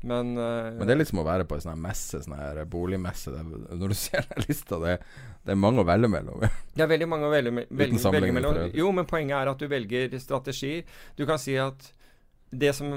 [0.05, 2.59] men, uh, Men det er litt som å være på en sånn messe, sånn her
[2.69, 3.33] boligmesse.
[3.33, 4.99] Det, er- når du ser den lista, det,
[5.41, 6.45] det er mange å velge mellom.
[6.77, 8.59] Det er veldig mange å velge, velge, velge mellom.
[8.77, 10.85] Jo, men poenget er at du velger strategier.
[11.17, 11.89] Du kan si at
[12.53, 12.93] det som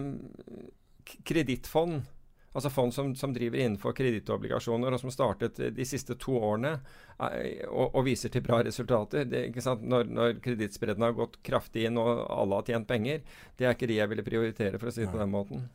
[1.25, 2.03] kredittfond
[2.51, 6.73] Altså fond som, som driver innenfor kredittobligasjoner, og som startet eh, de siste to årene
[6.75, 9.29] eh, og, og viser til bra resultater.
[9.31, 9.45] Det?
[9.63, 13.23] Når, når kredittspredden har gått kraftig inn og alle har tjent penger,
[13.57, 15.69] det er ikke de jeg ville prioritere, for å si det på den måten.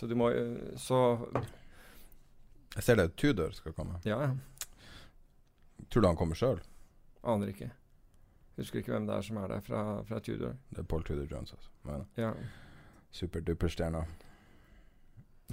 [0.00, 0.96] Så du må jo Så
[2.74, 4.00] Jeg ser det Tudor skal komme.
[4.08, 4.32] ja, ja.
[5.92, 6.58] Tror du han kommer sjøl?
[7.22, 7.68] Aner ikke.
[8.56, 10.56] Husker ikke hvem det er som er der fra, fra Tudor.
[10.70, 11.70] Det er Paul Tudor Jones, altså.
[11.84, 12.32] Men Ja.
[13.14, 14.06] Superduperstjerna.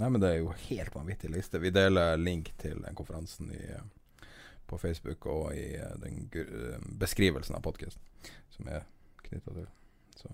[0.00, 1.58] Nei, men det er jo helt vanvittig liste.
[1.60, 4.28] Vi deler link til den konferansen i, eh,
[4.66, 8.02] på Facebook og i eh, den eh, beskrivelsen av podkasten
[8.54, 8.86] som er
[9.28, 9.66] knytta til.
[10.16, 10.28] Så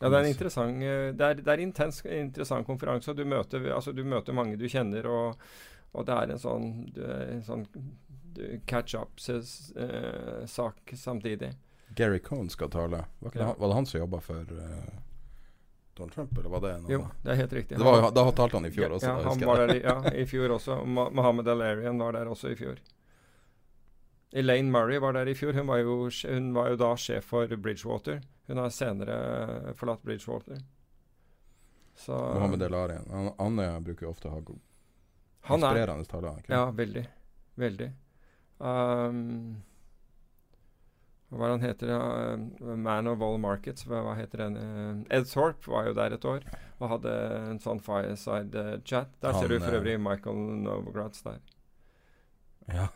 [0.00, 0.80] Ja, det er en interessant
[1.16, 3.14] Det er, det er intens, interessant konferanse.
[3.16, 5.38] Du møter, altså, du møter mange du kjenner, og,
[5.96, 7.66] og det er en sånn, du, en sånn
[8.36, 11.52] du, catch up-sak samtidig.
[11.96, 13.04] Gary Cohn skal tale.
[13.20, 13.46] Var, det, Ja.
[13.46, 14.90] han- var det han som jobba for eh,
[15.96, 17.78] Donald Trump, eller var det noe Jo, det er helt riktig.
[17.78, 19.08] Det var, da talte han i fjor ja, også.
[19.08, 20.76] Ja, han var der ja, i fjor også.
[20.84, 22.78] Mohammed Al-Arian var der også i fjor.
[24.36, 25.56] Elaine Murray var der i fjor.
[25.56, 28.20] Hun var jo, hun var jo da sjef for Bridgewater.
[28.46, 30.60] Hun har senere forlatt Bridgewater.
[31.96, 33.08] Så Mohammed El Arian.
[33.10, 34.60] Han, han eh, bruker jo ofte å ha god
[35.46, 36.42] er inspirerende taler.
[36.46, 37.06] Ja, veldig.
[37.54, 37.92] Veldig.
[38.58, 39.62] Um,
[41.34, 41.90] hva han heter?
[41.90, 43.86] Uh, Man of All Markets.
[43.88, 44.56] Hva, hva heter den?
[44.56, 47.12] Uh, Ed Thorpe var jo der et år og hadde
[47.50, 49.10] en sånn fireside uh, chat.
[49.24, 51.40] Der Han, ser du for eh, øvrig Michael Novogratz der.
[52.70, 52.90] Ja.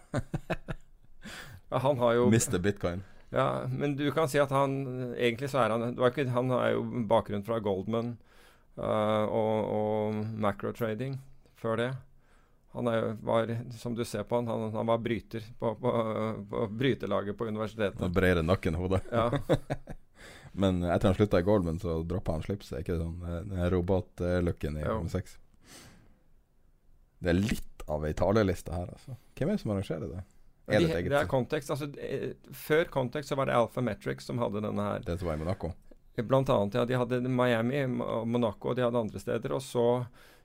[1.70, 2.58] Ja, han har jo Mr.
[2.58, 3.04] Bitcoin.
[3.30, 4.72] Ja, men du kan si at han
[5.14, 8.16] Egentlig så er han ikke, Han har jo bakgrunn fra Goldman
[8.74, 11.20] uh, og, og macrotrading
[11.60, 11.90] før det.
[12.72, 15.92] Han er, var, som du ser på han, han, han var bryter på, på,
[16.50, 18.12] på brytelaget på Han universitetet.
[18.14, 19.00] breier nakken i hodet.
[19.10, 19.30] Ja.
[20.52, 22.80] Men etter han slutta i Goldman, så droppa han slipset.
[22.82, 25.36] Ikke sånn eh, robotlooken i nummer seks.
[27.20, 29.16] Det er litt av ei taleliste her, altså.
[29.38, 30.22] Hvem er det som arrangerer det?
[30.70, 31.70] Er det et eget det er kontekst.
[31.74, 35.06] Altså, eh, før kontekst så var det Alphametrics som hadde denne her.
[35.06, 35.72] Det som var i Monaco?
[36.20, 36.84] Blant annet, ja.
[36.84, 39.54] De hadde Miami og Monaco, og de hadde andre steder.
[39.56, 39.86] Og så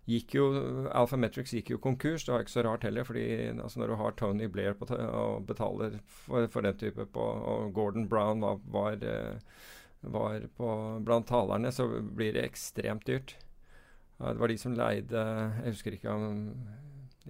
[0.10, 0.46] gikk jo
[0.94, 2.26] Alphametrics gikk jo konkurs.
[2.26, 5.48] Det var ikke så rart heller, fordi altså, når du har Tony Blair på og
[5.50, 9.40] betaler for, for den type på Og Gordon Brown var, var, eh,
[10.02, 10.70] var på,
[11.06, 13.38] blant talerne, så blir det ekstremt dyrt.
[14.20, 15.22] Det var de som leide
[15.66, 16.38] Jeg husker ikke om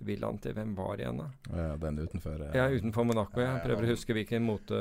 [0.03, 1.27] villaen til hvem var igjen, da?
[1.55, 3.39] Ja, den utenfor eh, Ja, utenfor Monaco.
[3.39, 4.79] Ja, Jeg ja, prøver å han- huske hvilken mote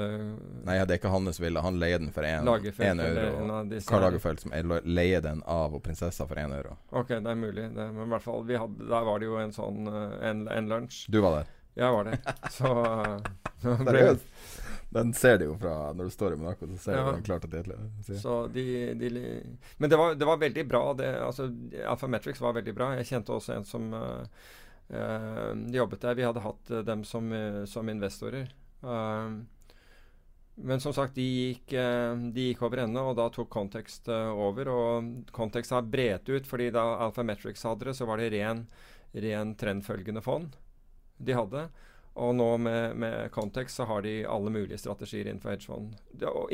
[0.64, 1.62] Nei, det er ikke hans villa.
[1.62, 3.80] Han leier den for én euro.
[3.86, 4.02] Karl.
[4.08, 6.76] Lagerfeld som er- leier den av og prinsessa for én euro.
[6.92, 7.68] Ok, det er mulig.
[7.74, 10.48] Det, men i hvert fall, vi hadde, der var det jo en sånn eh, en,
[10.48, 11.06] en lunsj.
[11.10, 11.46] Du var der?
[11.76, 12.18] Jeg var der.
[12.50, 12.68] Så
[13.62, 14.26] så Seriøst?
[14.94, 16.66] Den ser du jo fra når du står i Monaco.
[16.70, 17.12] Så ser Ja.
[17.12, 17.66] du klart at
[18.20, 19.42] så de, de
[19.78, 20.92] Men det var, det var veldig bra.
[20.94, 21.48] Det, altså,
[21.86, 22.92] Alphametrics var veldig bra.
[23.00, 24.26] Jeg kjente også en som eh,
[24.88, 26.14] jobbet der.
[26.14, 28.54] Vi hadde hatt eh, dem som, eh, som investorer.
[28.82, 29.30] Eh,
[30.54, 34.30] men som sagt, de gikk, eh, de gikk over ende, og da tok Context eh,
[34.30, 34.70] over.
[34.70, 38.66] Og Context har bredt ut, fordi da Alphametrics hadde det, så var det ren,
[39.12, 40.54] ren trendfølgende fond
[41.18, 41.66] de hadde.
[42.14, 45.96] Og nå med, med Context så har de alle mulige strategier innenfor hedgefond,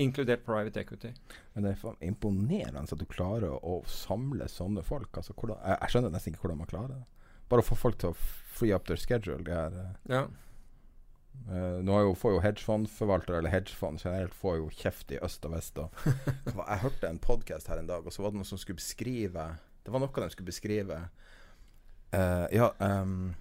[0.00, 1.10] inkludert private equity.
[1.52, 5.12] Men det er imponerende at du klarer å samle sånne folk.
[5.20, 7.19] Altså, hvordan, jeg skjønner nesten ikke hvordan man klarer det.
[7.50, 8.18] Bare å få folk til å
[8.60, 9.42] free up their schedule.
[9.44, 10.28] De her, eh, Ja.
[11.48, 15.54] Uh, nå jo, får jo hedgefondforvaltere, eller hedgefond generelt, får jo kjeft i øst og
[15.54, 15.78] vest.
[15.78, 15.90] Og,
[16.68, 19.46] jeg hørte en podkast her en dag, og så var det noen som skulle beskrive
[19.80, 20.98] Det var noe de skulle beskrive.
[22.12, 23.32] Uh, ja, um,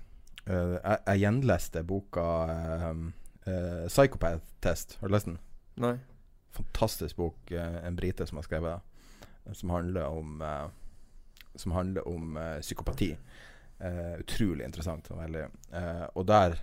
[0.47, 3.09] uh, jeg, jeg gjenleste boka ehm,
[3.49, 4.97] Uh, Psychopath Test.
[4.99, 5.37] Har du lest den?
[5.81, 5.95] Nei.
[6.53, 7.51] Fantastisk bok.
[7.51, 9.55] en brite som har skrevet det.
[9.57, 10.43] Som handler om
[11.55, 13.15] Som handler om psykopati.
[13.79, 15.11] Eh, utrolig interessant.
[15.11, 15.35] Og,
[15.71, 16.57] eh, og der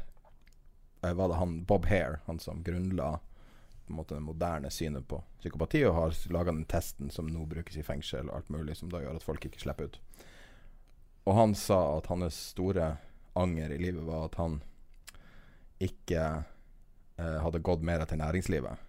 [1.02, 3.14] uh, var det han Bob Hare, han som grunnla
[3.86, 7.46] på en måte det moderne synet på psykopati, og har laga den testen som nå
[7.46, 10.00] brukes i fengsel, og alt mulig, som da gjør at folk ikke slipper ut.
[11.26, 12.96] Og han sa at hans store
[13.38, 14.58] anger i livet var at han
[15.82, 16.26] ikke
[17.16, 18.85] hadde gått mer til næringslivet.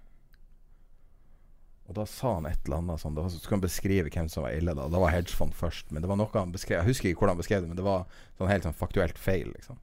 [1.87, 4.55] Og da sa han et eller annet sånn Da skulle han beskrive hvem som var
[4.57, 4.73] ille.
[4.75, 5.91] Da Da var hedgefond først.
[5.91, 7.85] Men det var noe han beskrev Jeg husker ikke hvordan han beskrev det, men det
[7.87, 8.03] var
[8.39, 9.53] sånn helt sånn faktuelt feil.
[9.55, 9.79] Liksom.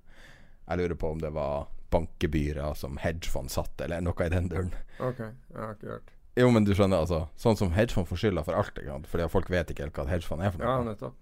[0.69, 4.73] Jeg lurer på om det var bankebyrer som hedgefond satt, eller noe i den duren.
[4.99, 6.14] Ok, jeg har ikke hørt.
[6.35, 7.29] Jo, men du skjønner, altså.
[7.38, 8.75] Sånn som hedgefond får skylda for alt.
[8.81, 9.07] Ikke sant?
[9.11, 10.73] Fordi folk vet ikke helt hva hedgefond er for noe.
[10.73, 11.21] Ja, nettopp.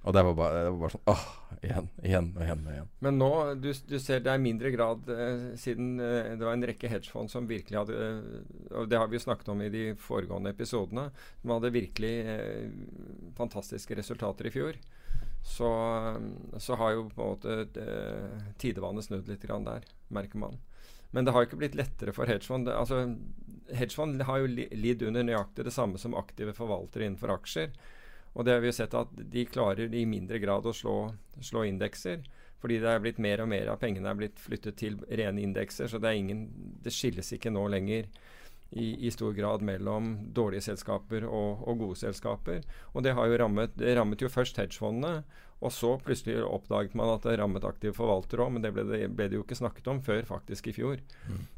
[0.00, 1.24] Og det var, bare, det var bare sånn åh,
[1.60, 2.86] igjen, igjen og igjen og igjen.
[3.04, 6.64] Men nå, du, du ser det er mindre grad eh, siden eh, det var en
[6.70, 9.82] rekke hedgefond som virkelig hadde eh, Og det har vi jo snakket om i de
[10.00, 11.10] foregående episodene.
[11.42, 12.72] Som hadde virkelig eh,
[13.36, 14.80] fantastiske resultater i fjor.
[15.44, 17.84] Så, eh, så har jo på en måte
[18.62, 20.56] tidevannet snudd litt grann der, merker man.
[21.12, 22.72] Men det har jo ikke blitt lettere for hedgefond.
[22.72, 23.04] Altså,
[23.68, 27.74] hedgefond har jo lidd under nøyaktig det samme som aktive forvaltere innenfor aksjer.
[28.34, 30.96] Og det har vi jo sett at de klarer i mindre grad å slå,
[31.42, 32.22] slå indekser.
[32.60, 35.88] Fordi det er blitt mer og mer av pengene er blitt flyttet til rene indekser.
[35.88, 36.44] Så det, ingen,
[36.84, 38.10] det skilles ikke nå lenger
[38.70, 42.60] i, i stor grad mellom dårlige selskaper og, og gode selskaper.
[42.94, 45.24] Og det har jo rammet, det rammet jo først hedgefondene.
[45.60, 49.10] Og så plutselig oppdaget man at det rammet aktive forvaltere òg, men det ble, det
[49.12, 51.02] ble det jo ikke snakket om før faktisk i fjor.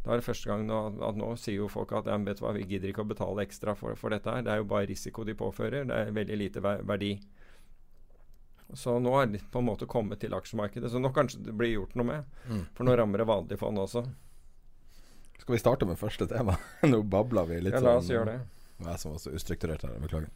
[0.02, 2.42] Da er det første gang nå, at nå sier jo folk at ja, vet du
[2.42, 4.42] hva, vi gidder ikke å betale ekstra for, for dette her.
[4.42, 5.86] Det er jo bare risiko de påfører.
[5.86, 7.12] Det er veldig lite ver- verdi.
[8.74, 10.90] Så nå er det på en måte kommet til aksjemarkedet.
[10.90, 12.36] Så nå kanskje det blir gjort noe med.
[12.48, 12.62] Mm.
[12.74, 14.06] For nå rammer det vanlige fond også.
[15.42, 16.54] Skal vi starte med første tema?
[16.86, 18.40] Nå babla vi litt Ja, la oss sånn- gjøre det.
[18.86, 20.28] Jeg som var så ustrukturert her, beklager.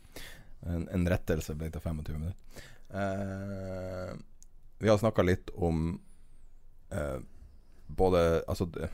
[0.67, 2.65] En, en rettelse ble til 25 minutter.
[2.91, 4.17] Uh,
[4.83, 6.01] vi har snakka litt om
[6.91, 7.19] uh,
[7.87, 8.89] både Altså det,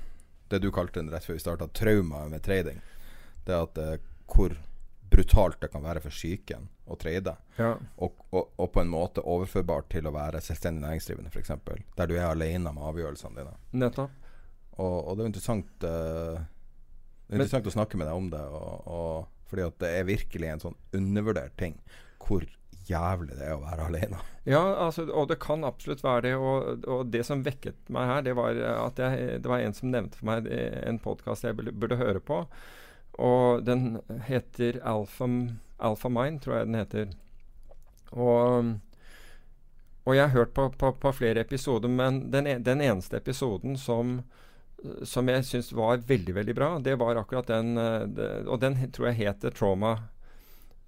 [0.48, 2.85] det du kalte rett før vi starta, trauma med trading.
[3.48, 3.96] Det at uh,
[4.29, 4.53] hvor
[5.12, 7.38] brutalt det kan være for psyken å trade.
[7.57, 7.72] Ja.
[8.05, 11.57] Og, og, og på en måte overførbart til å være selvstendig næringsdrivende, f.eks.
[11.96, 13.57] Der du er alene med avgjørelsene dine.
[13.81, 14.21] Nettopp.
[14.78, 16.40] Og, og det er interessant uh,
[17.28, 18.40] Det er Men- å snakke med deg om det.
[18.40, 21.74] Og, og, fordi at det er virkelig en sånn undervurdert ting
[22.22, 22.44] hvor
[22.88, 24.20] jævlig det er å være alene.
[24.48, 26.32] Ja, altså, og det kan absolutt være det.
[26.40, 29.90] Og, og det som vekket meg her, det var at jeg, det var en som
[29.92, 32.40] nevnte for meg en podkast jeg burde, burde høre på.
[33.22, 35.28] Og den heter Alpha,
[35.85, 37.12] Alpha Mind, tror jeg den heter.
[38.12, 38.72] Og,
[40.06, 43.76] og jeg har hørt på, på, på flere episoder, men den, e- den eneste episoden
[43.78, 44.22] som
[45.07, 49.11] som jeg syns var veldig veldig bra, det var akkurat den eh, Og den tror
[49.11, 49.92] jeg het Trauma.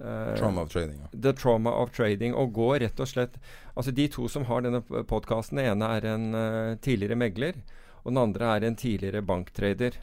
[0.01, 0.99] Uh, Trauma of trading.
[0.99, 1.09] Ja.
[1.13, 2.35] The Trauma of Trading.
[2.35, 3.37] Og går rett og slett
[3.77, 7.63] Altså De to som har denne podkasten, den ene er en uh, tidligere megler,
[8.03, 9.97] og den andre er en tidligere banktrader.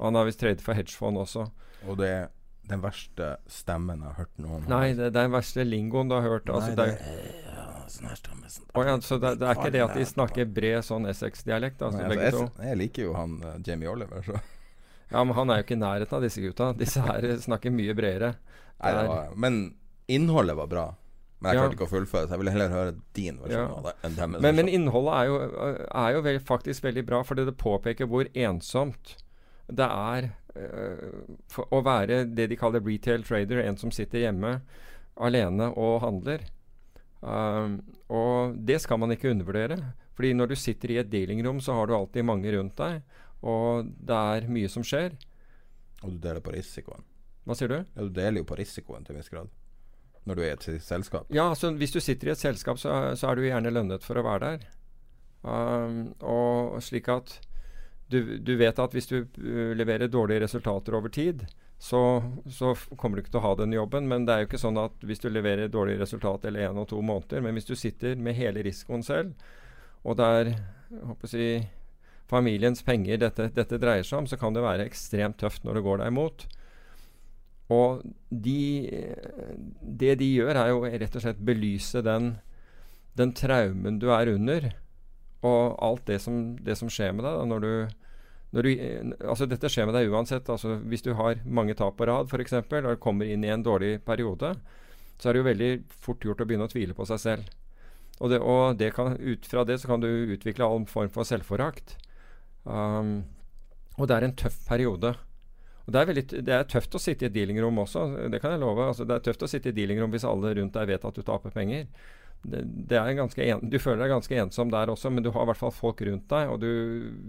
[0.00, 1.46] Han har visst tradet for hedgefond også.
[1.88, 2.28] Og det er
[2.70, 4.66] den verste stemmen jeg har hørt noen.
[4.70, 6.50] Nei, det, det er den verste lingoen du har hørt.
[6.50, 7.49] Altså, Nei, det, det er,
[7.90, 8.68] sånn her stemme sånn.
[8.74, 12.00] Å ja, så det, det er ikke det at de snakker bred sånn Essex-dialekt, altså,
[12.06, 14.38] Nei, altså, jeg, jeg liker jo han uh, Jamie Oliver, så
[15.10, 16.70] Ja, men han er jo ikke i nærheten av disse gutta.
[16.78, 18.34] Disse her snakker mye bredere.
[18.80, 19.56] Nei, var, Men
[20.06, 20.84] innholdet var bra.
[21.40, 21.62] Men jeg Ja.
[21.64, 23.74] klarte ikke å fullføre, så jeg ville heller høre din versjon Ja.
[23.74, 25.38] av det enn dem, Men, men innholdet er jo,
[26.04, 29.16] er jo vel, faktisk veldig bra, fordi det påpeker hvor ensomt
[29.70, 34.60] det er øh, for å være det de kaller retail trader, en som sitter hjemme
[35.16, 36.44] alene og handler.
[37.20, 39.78] Um, og det skal man ikke undervurdere.
[40.16, 43.00] Fordi når du sitter i et dealingrom, så har du alltid mange rundt deg,
[43.40, 45.14] og det er mye som skjer.
[46.02, 47.04] Og du deler på risikoen.
[47.48, 47.78] Hva sier du?
[47.80, 49.48] Ja, du deler jo på risikoen til en viss grad.
[50.28, 51.30] Når du er i et selskap.
[51.32, 54.20] Ja, altså hvis du sitter i et selskap, så, så er du gjerne lønnet for
[54.20, 54.66] å være der.
[55.40, 57.38] Um, og slik at
[58.12, 61.46] du, du vet at hvis du uh, leverer dårlige resultater over tid,
[61.80, 64.04] så, så kommer du ikke til å ha den jobben.
[64.08, 66.90] Men det er jo ikke sånn at hvis du leverer dårlige resultater eller én og
[66.90, 69.32] to måneder, men hvis du sitter med hele risikoen selv,
[70.04, 70.50] og det er
[71.28, 71.46] si,
[72.28, 75.84] familiens penger dette, dette dreier seg om, så kan det være ekstremt tøft når det
[75.86, 76.44] går deg imot.
[77.72, 78.60] Og de,
[79.80, 82.34] det de gjør, er jo rett og slett belyse den,
[83.16, 84.68] den traumen du er under,
[85.46, 87.72] og alt det som, det som skjer med deg da, når du
[88.50, 88.68] du,
[89.22, 90.48] altså Dette skjer med deg uansett.
[90.50, 94.00] altså Hvis du har mange tap på rad f.eks., og kommer inn i en dårlig
[94.06, 94.56] periode,
[95.20, 95.70] så er det jo veldig
[96.02, 97.50] fort gjort å begynne å tvile på seg selv.
[98.20, 101.28] Og, det, og det kan, ut fra det så kan du utvikle all form for
[101.28, 101.94] selvforakt.
[102.64, 103.22] Um,
[103.96, 105.14] Og det er en tøff periode.
[105.86, 108.54] Og det er, veldig, det er tøft å sitte i et dealingrom også, det kan
[108.54, 108.84] jeg love.
[108.92, 111.16] Altså, det er tøft å sitte i et dealingrom hvis alle rundt deg vet at
[111.16, 111.86] du taper penger.
[112.42, 115.60] Det, det en, du føler deg ganske ensom der også, men du har i hvert
[115.60, 116.52] fall folk rundt deg.
[116.52, 116.70] Og du,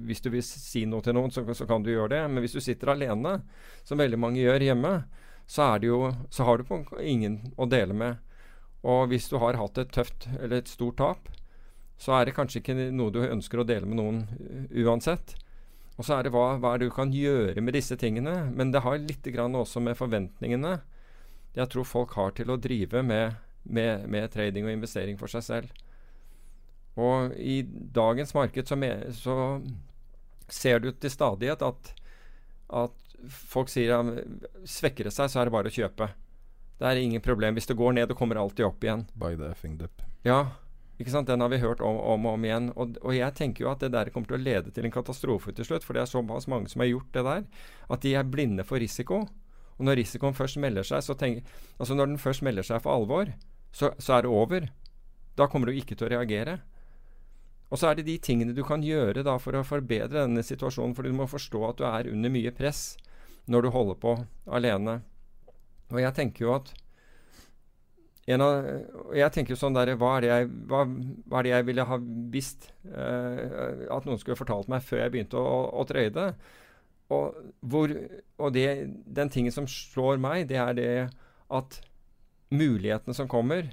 [0.07, 2.21] hvis du vil si noe til noen, så, så, kan du gjøre det.
[2.31, 3.39] Men hvis du sitter alene,
[3.83, 4.93] som veldig mange gjør hjemme,
[5.51, 8.21] så, jo, så har du ingen å dele med.
[8.87, 11.29] Og hvis du har hatt et tøft eller et stort tap,
[12.01, 14.23] så er det kanskje ikke noe du ønsker å dele med noen
[14.73, 15.35] uansett.
[15.99, 18.47] Og så er det hva, hva er det du kan gjøre med disse tingene.
[18.55, 20.79] Men det har litt også med forventningene
[21.57, 25.45] jeg tror folk har til å drive med, med, med trading og investering for seg
[25.45, 25.81] selv.
[26.99, 29.35] Og i dagens marked så, med, så
[30.51, 31.93] ser du til stadighet at,
[32.81, 32.97] at
[33.29, 36.09] folk sier at svekker det seg, så er det bare å kjøpe.
[36.81, 37.55] Det er ingen problem.
[37.55, 39.05] Hvis det går ned, det kommer alltid opp igjen.
[39.13, 40.01] By the effing dip.
[40.25, 40.57] Ja,
[41.01, 41.29] ikke sant?
[41.29, 42.71] Den har vi hørt om, om og om igjen.
[42.73, 45.53] Og, og, jeg tenker jo at det der kommer til å lede til en katastrofe
[45.55, 45.85] til slutt.
[45.85, 47.45] For det er såpass mange som har gjort det der,
[47.93, 49.23] at de er blinde for risiko.
[49.77, 51.45] Og når risikoen først melder seg, så tenker,
[51.81, 53.31] altså når den først melder seg for alvor,
[53.71, 54.67] så, så er det over.
[55.39, 56.59] Da kommer du ikke til å reagere.
[57.71, 60.95] Og så er det de tingene du kan gjøre da for å forbedre denne situasjonen.
[60.97, 62.97] For du må forstå at du er under mye press
[63.51, 64.15] når du holder på
[64.51, 64.99] alene.
[65.91, 66.73] Og jeg tenker jo at
[68.31, 68.67] av,
[69.17, 71.97] jeg tenker sånn der, hva er, jeg, hva, hva er, det jeg, ville ha
[72.31, 76.27] visst eh, at noen skulle fortalt meg før jeg begynte å, å trade?
[77.11, 77.39] Og,
[77.73, 77.91] hvor,
[78.39, 78.67] og det,
[79.03, 80.91] den tingen som slår meg, det er det
[81.51, 81.81] at
[82.51, 83.71] mulighetene som kommer,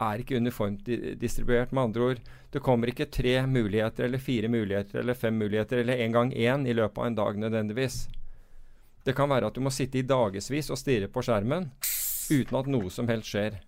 [0.00, 0.86] er ikke uniformt
[1.20, 1.74] distribuert.
[1.76, 6.00] Med andre ord, det kommer ikke tre muligheter eller fire muligheter eller fem muligheter eller
[6.00, 8.06] en gang én i løpet av en dag nødvendigvis.
[9.04, 11.70] Det kan være at du må sitte i dagevis og stirre på skjermen
[12.30, 13.60] uten at noe som helst skjer.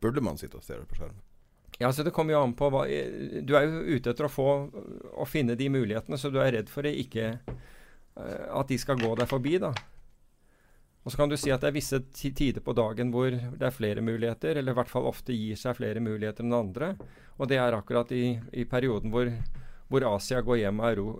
[0.00, 1.18] Burde man sitte og stirre på skjermen?
[1.80, 4.48] Ja, så Det kommer jo an på hva Du er jo ute etter å få
[5.16, 9.00] å finne de mulighetene, så du er redd for det ikke uh, at de skal
[9.00, 9.56] gå deg forbi.
[9.58, 9.72] da.
[11.00, 13.74] Og så kan du si at det er visse tider på dagen hvor det er
[13.74, 16.92] flere muligheter, eller i hvert fall ofte gir seg flere muligheter enn andre.
[17.40, 19.30] Og det er akkurat i, i perioden hvor,
[19.88, 21.12] hvor, Asia går hjem og Euro,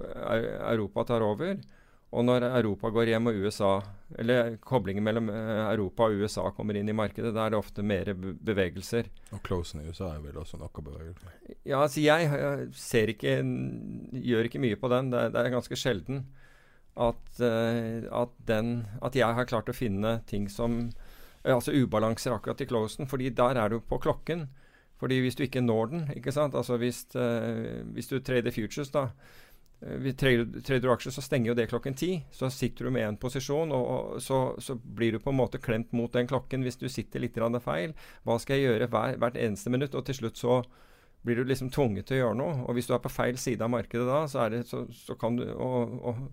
[0.74, 1.62] Europa tar over.
[2.10, 3.70] Og når Europa går hjem og USA,
[4.18, 7.84] eller koblingen mellom eh, Europa og USA kommer inn i markedet, da er det ofte
[7.86, 9.06] mer bevegelser.
[9.30, 11.30] Og closen i USA er vel også noe bevegelse?
[11.62, 13.38] Ja, altså jeg, jeg ser ikke
[14.26, 15.12] Gjør ikke mye på den.
[15.14, 16.24] Det, det er ganske sjelden
[16.96, 22.35] at, uh, at, den, at jeg har klart å finne ting som uh, Altså ubalanser
[22.35, 24.48] akkurat i closen, fordi der er du på klokken.
[25.00, 28.92] Fordi hvis du ikke når den, ikke sant Altså hvis, uh, hvis du trader futures,
[28.92, 29.09] da
[29.81, 32.11] Eh, trader aksjer, så stenger jo det klokken ti.
[32.33, 35.92] Så sitter du med en posisjon, og, så, så, blir du på en måte klemt
[35.96, 37.94] mot den klokken hvis du sitter litt feil.
[38.24, 39.94] Hva skal jeg gjøre hver, hvert eneste minutt?
[39.94, 40.62] Og til slutt så
[41.24, 42.59] blir du liksom tvunget til å gjøre noe.
[42.66, 45.37] Og hvis du er på feil side av markedet da, så, det, så, så kan
[45.37, 46.29] du og, og,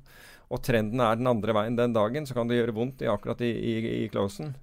[0.48, 3.42] og, trenden er den andre veien den dagen, så kan det gjøre vondt i, akkurat
[3.44, 4.54] i, i, i closen.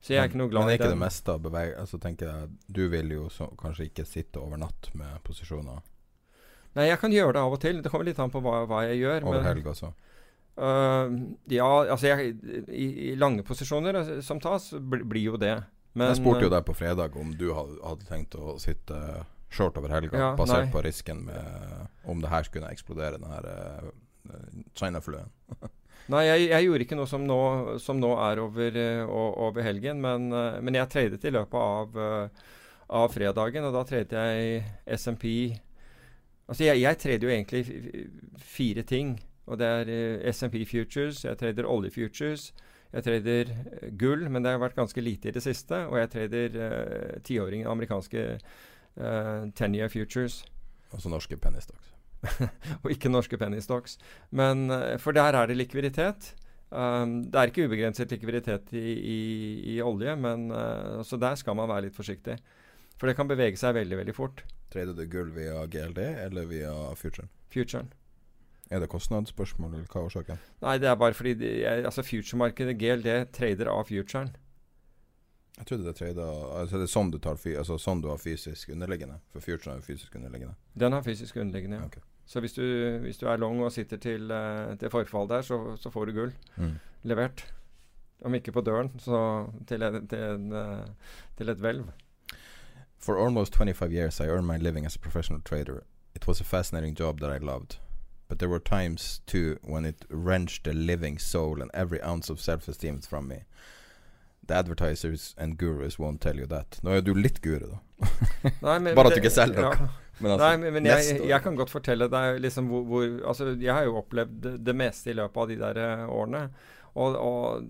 [0.00, 0.66] Så jeg er ikke noe glad i det.
[0.66, 1.72] Men er ikke det meste av beveg...
[1.76, 5.82] Altså tenker jeg, Du vil jo så, kanskje ikke sitte over natt med posisjoner?
[6.78, 7.82] Nei, jeg kan gjøre det av og til.
[7.84, 9.26] Det kommer litt an på hva, hva jeg gjør.
[9.28, 9.90] Over helg også?
[10.60, 12.32] Uh, ja, altså jeg,
[12.68, 15.54] i, i, lange posisjoner eh, som tas, blir, jo det.
[15.94, 18.98] Men, jeg spurte jo eh, deg på fredag om du hadde tenkt å sitte
[19.50, 20.72] short over helga, ja, basert nei.
[20.74, 23.48] på risken med om det her skulle eksplodere, den her
[24.28, 25.32] uh, China-fluen.
[26.12, 27.40] nei, jeg, jeg, gjorde ikke noe som nå,
[27.82, 29.16] som nå er over, uh,
[29.48, 32.30] over helgen, men, uh, men, jeg tradet i løpet av,
[33.00, 34.62] av fredagen, og da tradet jeg
[35.00, 35.26] SMP
[36.50, 37.60] Altså, jeg, jeg trader jo egentlig
[38.42, 39.12] fire ting.
[39.50, 42.50] Og det er uh, eh, SMP Futures, jeg trader oljefutures,
[42.92, 45.84] jeg trader uh, gull, men det har vært ganske lite i det siste.
[45.90, 50.44] Og jeg trader uh, tiåring amerikanske uh, ten year futures.
[50.92, 51.94] Altså norske penny stocks.
[52.82, 53.98] og ikke norske penny stocks.
[54.30, 54.68] Men,
[55.00, 56.34] for der er det likviditet.
[56.70, 59.20] Um, det er ikke ubegrenset likviditet i, i,
[59.74, 60.52] i olje, men
[61.02, 62.36] så der skal man være litt forsiktig.
[63.00, 64.44] For det kan bevege seg veldig, veldig fort.
[64.70, 67.30] Trader du gull via GLD eller via Futuren?
[67.50, 67.88] Futuren.
[68.70, 70.42] Er det kostnadsspørsmål, eller hva er årsaken?
[70.62, 74.30] Nei, det er bare fordi de, altså future-markedet, GLD, trader av futuren.
[75.56, 78.70] Jeg trodde det trader altså Det er sånn du, tar, altså sånn du har fysisk
[78.72, 79.18] underliggende?
[79.32, 80.54] For futuren er jo fysisk underliggende?
[80.78, 81.88] Den har fysisk underliggende, ja.
[81.90, 82.04] Okay.
[82.30, 82.62] Så hvis du,
[83.02, 86.12] hvis du, er long og sitter til, uh, til forfall der, så, så får du
[86.12, 86.76] gull mm.
[87.02, 87.42] levert.
[88.24, 90.86] Om ikke på døren, så til, en, til, en, uh,
[91.38, 91.84] til et hvelv.
[92.98, 95.82] For almost 25 years, I earned my living as a professional trader.
[96.14, 97.78] It was a fascinating job that I loved.
[98.28, 102.40] But there were times, too, when it wrenched the living soul and every ounce of
[102.40, 103.36] self esteem from me.
[104.46, 106.78] The advertisers and gurus won't tell you that.
[106.82, 108.06] Nå er du litt guru, da.
[108.62, 109.74] Nei, men, Bare at du ikke selger noe.
[109.74, 109.88] Ja.
[110.20, 113.72] Men altså, Nei, men, jeg, jeg kan godt fortelle deg liksom hvor, hvor Altså, jeg
[113.72, 116.42] har jo opplevd det, det meste i løpet av de der eh, årene.
[117.00, 117.64] Og, og,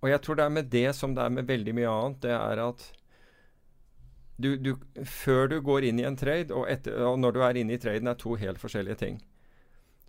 [0.00, 2.34] og jeg tror det er med det som det er med veldig mye annet, det
[2.34, 2.86] er at
[4.40, 4.70] du, du,
[5.04, 7.80] før du går inn i en trade, og, etter, og når du er inne i
[7.80, 9.18] traden, er to helt forskjellige ting.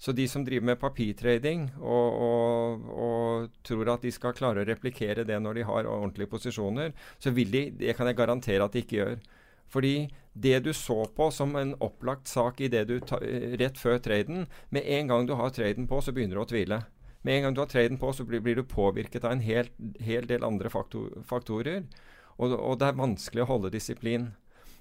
[0.02, 4.66] Så de som driver med papirtrading og, og, og tror at de skal klare å
[4.66, 8.74] replikere det når de har ordentlige posisjoner, så vil de, det kan jeg garantere at
[8.74, 9.22] de ikke gjør.
[9.72, 13.20] Fordi det du så på som en opplagt sak i det ta,
[13.60, 16.82] rett før traden, med en gang du har traden på, så begynner du å tvile.
[17.22, 19.70] Med en gang du har traden på, så blir, blir du påvirket av en hel,
[20.00, 21.84] hel del andre faktor, faktorer.
[22.38, 24.32] Og, og det er vanskelig å holde disiplin.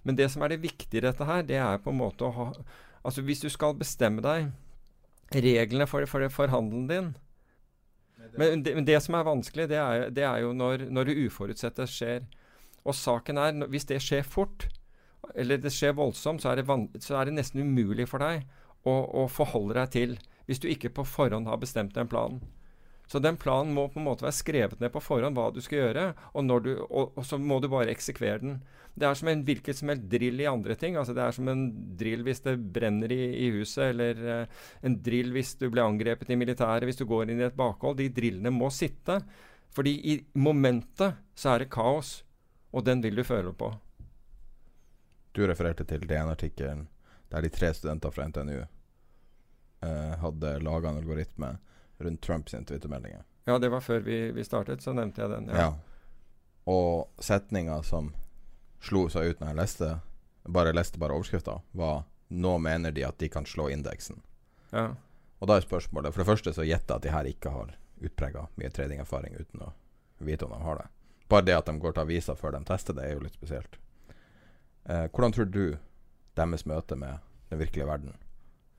[0.02, 2.36] Men det som er det viktige i dette her, det er på en måte å
[2.36, 2.52] ha
[3.00, 4.50] Altså hvis du skal bestemme deg
[5.32, 7.06] reglene for, for, for handelen din
[8.36, 11.16] men det, men det som er vanskelig, det er, det er jo når, når det
[11.26, 12.26] uforutsette skjer.
[12.84, 14.68] Og saken er, hvis det skjer fort,
[15.34, 18.46] eller det skjer voldsomt, så er det, van, så er det nesten umulig for deg
[18.88, 20.16] å, å forholde deg til
[20.48, 22.40] hvis du ikke på forhånd har bestemt en plan.
[23.10, 25.80] Så den planen må på en måte være skrevet ned på forhånd hva du skal
[25.80, 28.60] gjøre, og, du, og, og så må du bare eksekvere den.
[28.94, 30.96] Det er som en hvilken som helst drill i andre ting.
[30.98, 31.64] altså Det er som en
[31.98, 36.30] drill hvis det brenner i, i huset, eller eh, en drill hvis du blir angrepet
[36.30, 37.98] i militæret, hvis du går inn i et bakhold.
[37.98, 39.20] De drillene må sitte.
[39.74, 42.20] Fordi i momentet så er det kaos,
[42.74, 43.70] og den vil du føle på.
[45.32, 46.88] Du refererte til DN-artikkelen
[47.30, 51.52] der de tre studenter fra NTNU eh, hadde laga en algoritme
[51.98, 53.22] rundt Trumps twittermeldinger.
[53.44, 55.48] Ja, det var før vi, vi startet, så nevnte jeg den.
[55.54, 55.74] Ja.
[56.66, 58.12] Og setninga som
[58.82, 59.90] slo seg ut når jeg leste
[60.50, 64.22] Bare leste bare overskrifta, var 'Nå mener de at de kan slå indeksen'.
[64.72, 64.94] ja.
[65.40, 67.76] Og da er spørsmålet For det første så gjetter jeg at de her ikke har
[68.00, 69.72] utprega mye tradingerfaring uten å
[70.18, 70.86] vite om de har det.
[71.28, 73.78] Bare det at de går til avisa før de tester det, er jo litt spesielt.
[74.88, 75.64] Eh, hvordan tror du
[76.38, 77.20] deres møte med
[77.50, 78.16] den virkelige verden,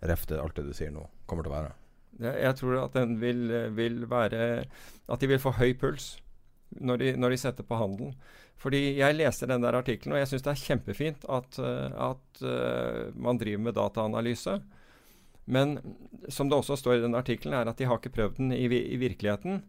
[0.01, 1.73] ref til alt det du sier nå, kommer til å være?
[2.21, 4.65] Jeg tror at den vil, eh, vil være
[5.09, 6.17] At de vil få høy puls
[6.71, 8.13] når de, når de setter på handelen.
[8.61, 12.43] Fordi jeg leste den der artikkelen, og jeg syns det er kjempefint at, eh, at
[12.45, 14.59] eh, man driver med dataanalyse.
[15.51, 15.79] Men
[16.29, 18.67] som det også står i den artikkelen, er at de har ikke prøvd den i,
[18.69, 19.63] i virkeligheten.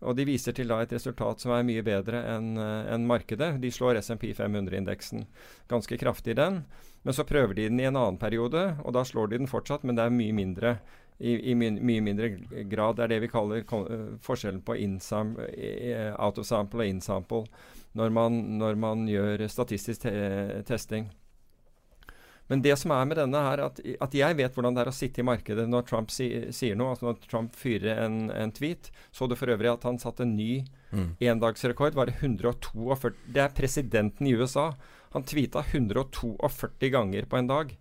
[0.00, 3.56] Og de viser til da et resultat som er mye bedre enn en markedet.
[3.62, 5.24] De slår SMP 500-indeksen
[5.70, 6.62] ganske kraftig i den.
[7.02, 9.84] Men så prøver de den i en annen periode, og da slår de den fortsatt,
[9.86, 10.78] men det er mye mindre.
[11.18, 12.28] I, i my, mye mindre
[12.70, 12.94] grad.
[12.94, 17.00] Det er det vi kaller eh, forskjellen på insam, eh, out of sample og in
[17.02, 17.48] sample
[17.98, 21.08] når man, når man gjør statistisk te testing.
[22.48, 24.96] Men det som er med denne her, at, at jeg vet hvordan det er å
[24.96, 26.94] sitte i markedet når Trump si, sier noe.
[26.94, 30.36] altså Når Trump fyrer en, en tweet, så du for øvrig at han satte en
[30.36, 31.10] ny Mm.
[31.20, 31.92] endagsrekord.
[31.92, 34.70] Var det 142 Det er presidenten i USA.
[35.12, 37.74] Han tweeta 142 ganger på en dag.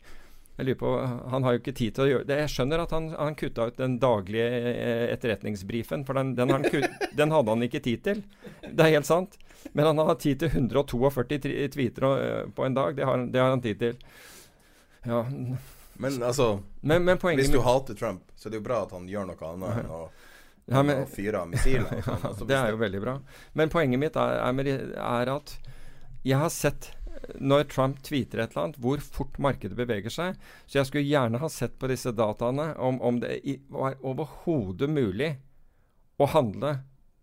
[0.57, 0.91] Jeg lurer på,
[1.31, 2.37] Han har jo ikke tid til å gjøre det.
[2.41, 6.65] Jeg skjønner at han, han kutta ut den daglige eh, etterretningsbrifen, for den, den, han
[6.65, 6.89] kutt,
[7.19, 8.23] den hadde han ikke tid til.
[8.65, 9.37] Det er helt sant.
[9.71, 12.97] Men han har tid til 142 tweeter eh, på en dag.
[12.97, 14.01] Det har, det har han tid til.
[15.07, 15.21] Ja,
[15.97, 16.47] Men altså,
[16.81, 19.47] men, men hvis du hater Trump, så er det jo bra at han gjør noe
[19.51, 20.01] annet enn å,
[20.67, 22.01] Ja, men- fyre av missiler.
[22.03, 22.21] sånn.
[22.29, 23.15] Altså, Det er jo veldig bra.
[23.55, 25.53] Men poenget mitt er, er, er at
[26.27, 26.89] jeg har sett
[27.41, 30.35] når Trump tweeter et eller annet, hvor fort markedet beveger seg.
[30.69, 33.39] Så jeg skulle gjerne ha sett på disse dataene om, om det
[33.73, 35.31] var overhodet mulig
[36.21, 36.75] å handle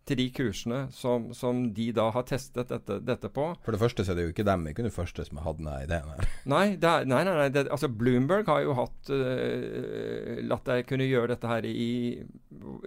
[0.05, 3.47] til de kursene som, som de da har testet dette, dette på.
[3.65, 5.61] For det første så er det jo ikke dem, ikke den første som har hatt
[5.63, 6.31] denne ideen her.
[6.55, 11.09] Nei, er, nei, nei, nei det, altså Bloomberg har jo hatt uh, latt deg kunne
[11.09, 11.91] gjøre dette her i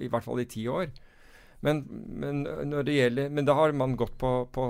[0.02, 0.92] i hvert fall i ti år.
[1.66, 1.82] Men,
[2.22, 4.66] men, når det gjelder, men da har man gått på, på,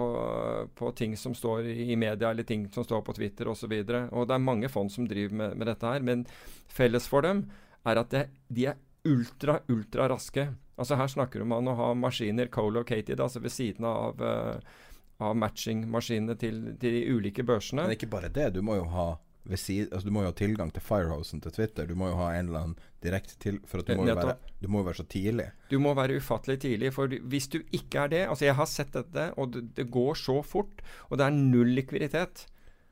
[0.75, 3.73] på ting som står i media, eller ting som står på Twitter osv.
[3.73, 6.05] Og, så og det er mange fond som driver med, med dette her.
[6.05, 6.23] Men
[6.71, 7.43] felles for dem
[7.87, 10.47] er at det, de er ultra, ultra raske.
[10.77, 14.83] Altså Her snakker man om å ha maskiner co-located, altså ved siden av, uh,
[15.23, 17.87] av matching-maskinene til, til de ulike børsene.
[17.87, 19.15] Men ikke bare det, du må jo ha
[19.55, 21.87] side, altså du må jo ha tilgang til firehosen til Twitter.
[21.87, 24.35] Du må jo ha en eller annen direkte til For at du må, jo være,
[24.59, 25.47] du må være så tidlig.
[25.71, 26.91] Du må være ufattelig tidlig.
[26.95, 30.19] For hvis du ikke er det Altså, jeg har sett dette, og det, det går
[30.19, 32.47] så fort, og det er null likviditet.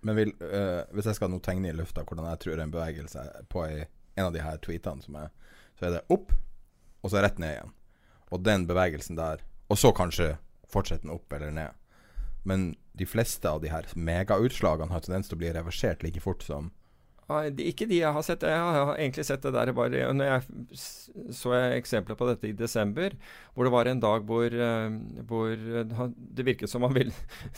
[0.05, 3.19] Men vil, øh, hvis jeg skal nå tegne i lufta hvordan jeg tror en bevegelse
[3.25, 5.31] er på i, en av de her tweetene som er
[5.75, 6.31] Så er det opp,
[7.05, 7.73] og så rett ned igjen.
[8.33, 10.35] Og den bevegelsen der Og så kanskje
[10.69, 11.73] fortsette den opp eller ned.
[12.45, 16.45] Men de fleste av de her megautslagene har tendens til å bli reversert like fort
[16.45, 16.69] som
[17.57, 18.45] Ikke de jeg har sett.
[18.45, 20.77] Jeg har egentlig sett det der bare når jeg
[21.33, 23.15] så jeg eksempler på dette i desember,
[23.55, 27.15] hvor det var en dag hvor, eh, hvor eh, det virket som man ville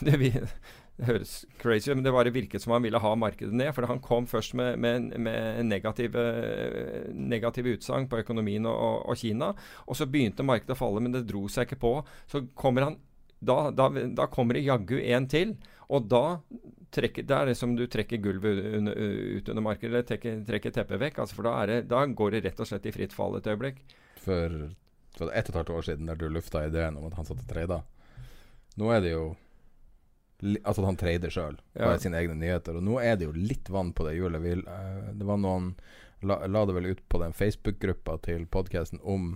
[0.98, 1.32] det, høres
[1.62, 3.72] crazy men det bare virket som han ville ha markedet ned.
[3.76, 6.24] For han kom først med, med, med negative,
[7.14, 9.52] negative utsagn på økonomien og, og, og Kina.
[9.86, 11.94] Og så begynte markedet å falle, men det dro seg ikke på.
[12.30, 12.98] Så kommer han
[13.38, 15.54] da, da, da kommer det jaggu en til,
[15.94, 16.40] og da
[16.94, 18.98] trekker, det er det som du trekker gulvet under,
[19.38, 21.20] ut under markedet, eller trekker, trekker teppet vekk.
[21.22, 23.78] Altså for da, det, da går det rett og slett i fritt fall et øyeblikk.
[24.24, 24.56] For,
[25.16, 27.44] for ett og et halvt år siden, der du lufta ideen om at han satt
[27.44, 27.82] og trada.
[28.78, 29.28] Nå er det jo
[30.38, 31.88] Altså at han trader sjøl, Ja.
[31.88, 32.76] bare sine egne nyheter.
[32.78, 34.42] Og nå er det jo litt vann på det hjulet.
[34.42, 35.72] Vi, uh, det var noen
[36.22, 39.32] la, la det vel ut på den Facebook-gruppa til podkasten om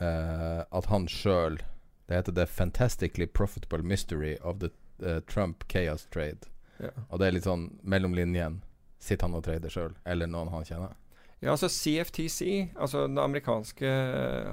[0.00, 1.60] uh, at han sjøl
[2.06, 4.70] Det heter The Fantastically Profitable Mystery of the
[5.02, 6.46] uh, Trump Chaos Trade.
[6.78, 6.92] Ja.
[7.10, 8.62] Og det er litt sånn mellom linjene.
[9.02, 10.94] Sitter han og trader sjøl, eller noen han kjenner?
[11.42, 13.90] Ja, altså CFTC, altså det amerikanske,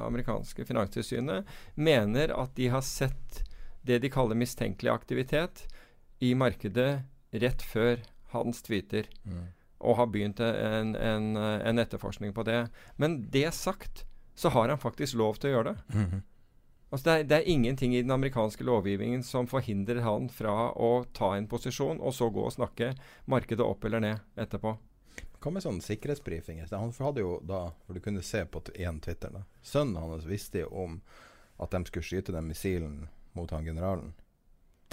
[0.03, 1.45] amerikanske finanstilsynet,
[1.75, 3.43] mener at de har sett
[3.83, 5.65] det de kaller mistenkelig aktivitet
[6.23, 7.03] i markedet
[7.43, 7.99] rett før
[8.33, 9.09] hans tweeter,
[9.83, 12.67] og har begynt en, en, en etterforskning på det.
[12.95, 14.05] Men det sagt,
[14.35, 15.99] så har han faktisk lov til å gjøre det.
[16.93, 21.03] Altså det, er, det er ingenting i den amerikanske lovgivningen som forhindrer han fra å
[21.13, 22.91] ta en posisjon, og så gå og snakke
[23.25, 24.75] markedet opp eller ned etterpå.
[25.43, 26.69] Hva med sånn sikkerhetsbrifinger?
[26.71, 30.61] Han hadde jo da, for du kunne se på én Twitter da, Sønnen hans visste
[30.63, 31.01] jo om
[31.59, 33.07] at de skulle skyte den missilen
[33.37, 34.13] mot han generalen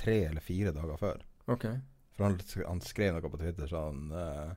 [0.00, 1.22] tre eller fire dager før.
[1.46, 1.80] Okay.
[2.16, 4.50] For han, han skrev noe på Twitter sånn uh,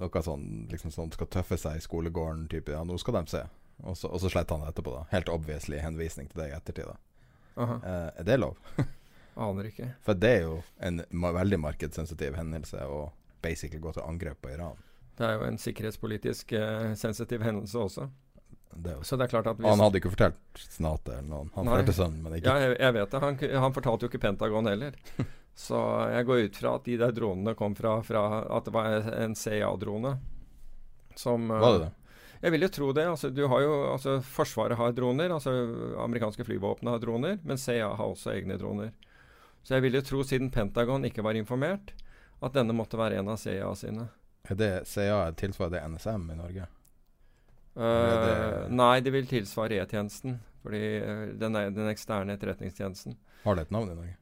[0.00, 3.40] Noe sånn liksom sånn skal tøffe seg i skolegården, type Ja, nå skal de se.
[3.82, 5.02] Og så, og så sletter han det etterpå, da.
[5.10, 6.92] Helt obviously henvisning til det i ettertid.
[6.92, 6.98] da.
[7.56, 8.56] Eh, er det lov?
[9.34, 9.88] Aner ikke.
[10.06, 13.08] For det er jo en veldig markedssensitiv hendelse å
[13.42, 14.78] basically gå til angrep på Iran.
[15.18, 18.06] Det er jo en sikkerhetspolitisk uh, sensitiv hendelse også.
[18.70, 21.50] Det jo Så det er klart at hvis Han hadde ikke fortalt Snate eller noen.
[21.56, 23.20] Han fortalte sønnen, men ikke Ja, jeg, jeg vet det.
[23.24, 24.98] Han, han fortalte jo ikke Pentagon heller.
[25.60, 29.08] Så jeg går ut fra at de der dronene kom fra, fra at det var
[29.12, 30.14] en CIA-drone.
[31.18, 31.90] Som eh, Var det det?
[32.40, 33.04] Jeg vil jo tro det.
[33.10, 35.34] Altså, du har jo, altså, Forsvaret har droner.
[35.34, 35.52] altså
[36.00, 37.38] Amerikanske flyvåpen har droner.
[37.44, 38.94] Men CIA har også egne droner.
[39.62, 41.92] Så jeg vil jo tro, siden Pentagon ikke var informert,
[42.40, 44.06] at denne måtte være en av CIA sine.
[44.48, 46.70] Er det CIA tilsvarer det NSM i Norge?
[47.76, 47.82] Eh,
[48.26, 50.38] det- Nei, det vil tilsvare E-tjenesten.
[50.62, 53.16] Fordi eh, den, er, den eksterne etterretningstjenesten.
[53.44, 54.16] Har det et navn i Norge?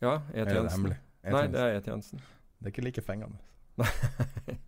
[0.00, 0.94] Ja, E-tjenesten.
[1.24, 2.20] Nei, det er E-tjenesten.
[2.60, 3.38] Det er ikke like fengende.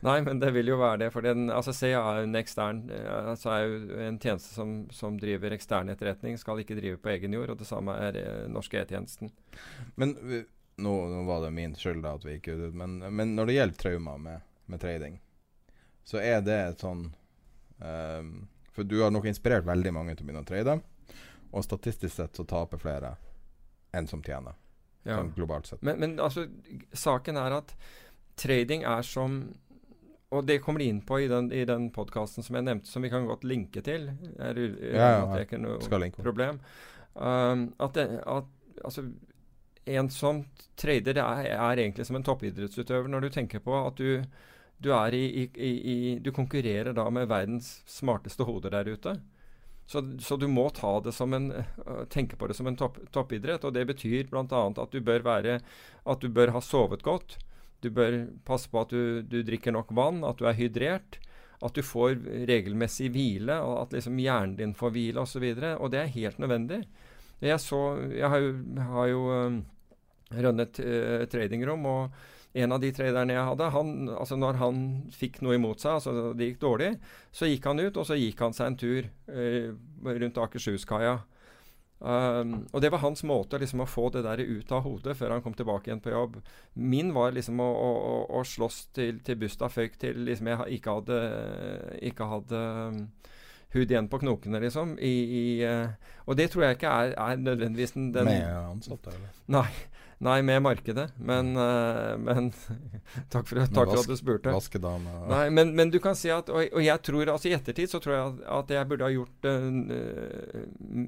[0.00, 1.08] Nei, men det vil jo være det.
[1.12, 5.16] For den, altså CIA er en ekstern eh, altså er jo en tjeneste som, som
[5.18, 7.50] driver ekstern etterretning, skal ikke drive på egen jord.
[7.54, 9.32] Og det samme er eh, norske E-tjenesten.
[9.98, 10.42] Men vi,
[10.78, 13.56] nå, nå var det min skyld da at vi gikk ut, men, men når det
[13.58, 15.18] gjelder traumer med, med trading,
[16.06, 17.08] så er det et sånn
[17.82, 20.80] ehm, For du har nok inspirert veldig mange til å begynne å trade,
[21.52, 23.16] og statistisk sett så taper flere
[23.96, 24.54] enn som tjener,
[25.04, 25.16] Ja.
[25.16, 25.82] sånn globalt sett.
[25.82, 26.46] Men, men altså,
[26.92, 27.74] saken er at
[28.36, 29.54] trading er som
[30.30, 33.00] Og det kommer de inn på i den, i den podkasten som jeg nevnte, som
[33.00, 34.10] vi kan godt linke til.
[34.38, 36.58] Er, er, ja, Ja, ja, det ikke noe problem.
[37.14, 38.44] Um, at, det, at
[38.84, 39.06] altså,
[39.86, 40.42] en som
[40.76, 44.20] trader det er, er egentlig som en toppidrettsutøver når du tenker på at du,
[44.78, 49.16] du i, i, i, Du konkurrerer da med verdens smarteste hoder der ute.
[49.88, 50.68] Så, så du må
[51.34, 53.64] en, øh, tenke på det som en topp, toppidrett.
[53.64, 54.44] Og det betyr bl.a.
[54.44, 54.92] at
[56.04, 57.38] At du bør ha sovet godt.
[57.80, 61.18] Du bør passe på at du, du drikker nok vann, at du er hydrert.
[61.62, 65.42] At du får regelmessig hvile, og at liksom hjernen din får hvile osv.
[65.42, 66.82] Og, så og det er helt nødvendig.
[67.40, 67.80] Jeg, så,
[68.12, 68.52] jeg har jo,
[68.92, 69.58] har jo um,
[70.34, 72.10] rønnet uh, tradingrom, og
[72.52, 74.84] en av de traderne jeg hadde, han, altså når han
[75.14, 76.92] fikk noe imot seg, altså det gikk dårlig,
[77.34, 79.74] så gikk han ut, og så gikk han seg en tur eh,
[80.08, 81.18] rundt Akershus-kaia.
[81.98, 85.32] Um, og det var hans måte liksom, å få det der ut av hodet før
[85.34, 86.36] han kom tilbake igjen på jobb.
[86.78, 90.94] Min var liksom å, å, å, slåss til, til busta føyk til liksom jeg ikke
[91.00, 91.18] hadde,
[92.06, 92.62] ikke hadde
[92.94, 93.00] um,
[93.74, 94.94] hud igjen på knokene, liksom.
[95.02, 99.16] I, i, uh, og det tror jeg ikke er, er nødvendigvis den, den Med ansatte,
[99.18, 99.34] eller?
[99.58, 99.66] Nei,
[100.24, 101.08] nei, med markedet.
[101.18, 102.50] Men, eh, men
[103.32, 104.52] Takk for, takk for at du spurte.
[104.54, 107.90] Vaskedame Nei, men, men du kan si at Og, og jeg tror altså i ettertid
[107.90, 110.64] så tror jeg at, jeg burde ha gjort uh,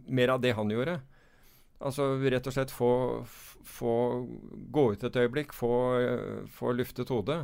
[0.08, 1.00] mer av det han gjorde.
[1.80, 2.92] Altså rett og slett få,
[3.64, 3.94] få
[4.72, 5.72] gå ut et øyeblikk, få,
[6.52, 7.40] få luftet hodet.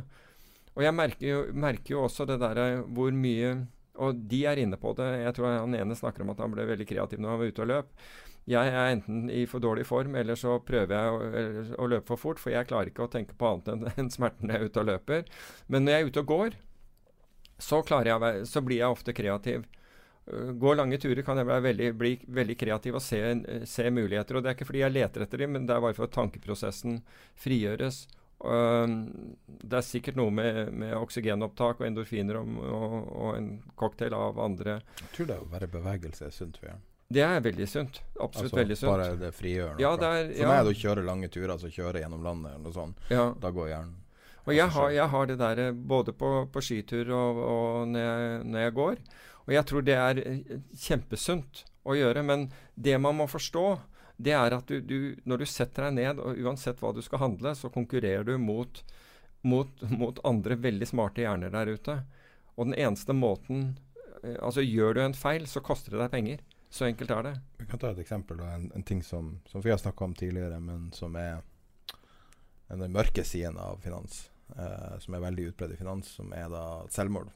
[0.77, 3.55] Og jeg merker jo, merker jo også det derre hvor mye
[4.03, 5.07] Og de er inne på det.
[5.23, 7.63] Jeg tror han ene snakker om at han ble veldig kreativ når han var ute
[7.63, 7.93] og løp.
[8.47, 12.21] Jeg er enten i for dårlig form, eller så prøver jeg å, å løpe for
[12.21, 12.39] fort.
[12.39, 14.91] For jeg klarer ikke å tenke på annet enn, enn smerten jeg er ute og
[14.91, 15.25] løper.
[15.67, 16.59] Men når jeg er ute og går,
[17.57, 19.65] så, jeg, så blir jeg ofte kreativ.
[20.27, 23.19] Går lange turer kan jeg veldig, bli veldig kreativ og se,
[23.67, 24.35] se, muligheter.
[24.37, 26.15] og Det er ikke fordi jeg leter etter dem, men det er bare for at
[26.15, 26.99] tankeprosessen
[27.39, 28.05] frigjøres.
[28.37, 28.85] Uh,
[29.47, 33.47] det er sikkert noe med, med oksygenopptak og endorfiner og, og, og, en
[33.79, 36.85] cocktail av andre Jeg tror det å være bevegelse er sunt for hjernen.
[37.07, 38.01] Det er veldig sunt.
[38.19, 38.91] Absolutt altså, veldig sunt.
[38.91, 39.77] Bare det frigjør.
[39.81, 42.51] Ja, det er, for meg er det å kjøre lange turer, altså kjøre gjennom landet
[42.51, 43.07] eller noe sånt.
[43.09, 43.29] Ja.
[43.41, 43.95] Da går hjernen
[44.47, 48.03] og jeg har, jeg har, det der eh, både på, på skitur og, og når,
[48.05, 49.01] jeg, når, jeg, går.
[49.43, 50.53] Og jeg tror det er eh,
[50.85, 52.23] kjempesunt å gjøre.
[52.23, 53.65] Men det man må forstå,
[54.17, 54.99] det er at du, du,
[55.29, 58.81] når du setter deg ned, og uansett hva du skal handle, så konkurrerer du mot,
[59.45, 61.99] mot, mot andre veldig smarte hjerner der ute.
[62.55, 63.75] Og den eneste måten
[64.41, 66.39] Altså, gjør du en feil, så koster det deg penger.
[66.73, 67.33] Så enkelt er det.
[67.61, 68.41] Vi kan ta et eksempel.
[68.43, 71.43] En, en, ting som, som vi har snakka om tidligere, men som er
[72.67, 74.23] den mørke siden av finans
[74.55, 76.63] eh, som er veldig utbredt i finans, som er da
[76.93, 77.29] selvmord.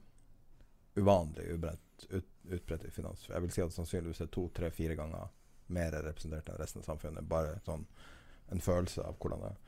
[0.95, 3.27] Uvanlig utbredt, ut, utbredt i finans.
[3.29, 5.29] Jeg vil si at sannsynligvis er to, tre, fire ganger
[5.74, 7.28] mer representert enn resten av samfunnet.
[7.28, 7.86] Bare sånn
[8.51, 9.59] en følelse av hvordan det er.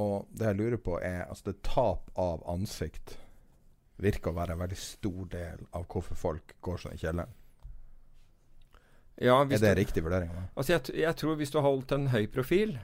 [0.00, 3.16] Og det jeg lurer på, er altså det tap av ansikt
[4.00, 7.36] virker å være en veldig stor del av hvorfor folk går sånn i kjelleren.
[9.20, 10.30] Ja, er det du, riktig vurdering?
[10.54, 12.78] Altså jeg, jeg, tror hvis du har holdt en høy profil,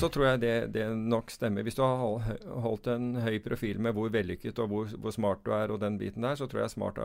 [0.00, 1.64] så tror jeg det, det, nok stemmer.
[1.66, 2.00] Hvis du har
[2.64, 5.98] holdt en høy profil med hvor vellykket og hvor, hvor smart du er, og den
[6.00, 7.00] biten der, så tror jeg, smart,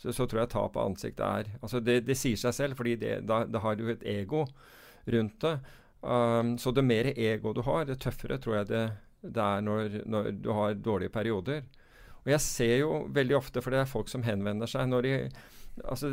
[0.00, 2.98] så, så tror jeg tap av ansikt er altså det, det, sier seg selv, fordi
[3.00, 4.44] da, da, har du et ego
[5.16, 5.54] rundt det.
[6.04, 8.84] Um, så det mer ego du har, det tøffere tror jeg det,
[9.24, 11.64] det er når, når, du har dårlige perioder.
[12.24, 15.18] Og jeg ser jo veldig ofte, for det er folk som henvender seg når de
[15.90, 16.12] Altså,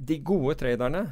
[0.00, 1.02] de gode traderne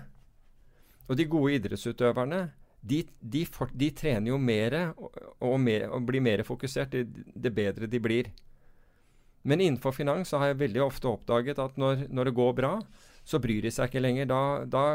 [1.05, 2.39] og de gode idrettsutøverne
[2.83, 7.27] de, de, for, de, trener jo mer og, og, mer, og blir mer fokusert, det,
[7.35, 8.31] det, bedre de blir.
[9.47, 12.73] Men innenfor finans så har jeg veldig ofte oppdaget at når, når det går bra,
[13.23, 14.31] så bryr de seg ikke lenger.
[14.31, 14.87] Da, da,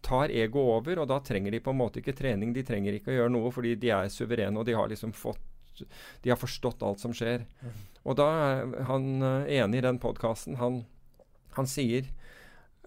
[0.00, 2.52] tar ego over, og da trenger de på en måte ikke trening.
[2.54, 5.48] De trenger ikke å gjøre noe fordi de er suverene, og de har liksom fått
[6.22, 7.46] De har forstått alt som skjer.
[7.64, 7.76] Mm.
[8.04, 10.58] Og da er han uh, enig i den podkasten.
[10.60, 10.82] Han,
[11.56, 12.10] han sier,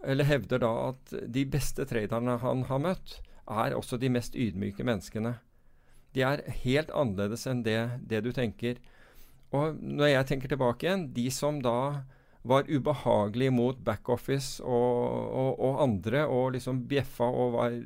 [0.06, 4.86] eller hevder da, at de beste traderne han har møtt, er også de mest ydmyke
[4.86, 5.36] menneskene.
[6.16, 8.80] De er helt annerledes enn det, det du tenker.
[9.56, 12.06] Og når jeg tenker tilbake igjen, de som da
[12.46, 17.78] var ubehagelige mot backoffice og, og, og, andre, og liksom bjeffa og var,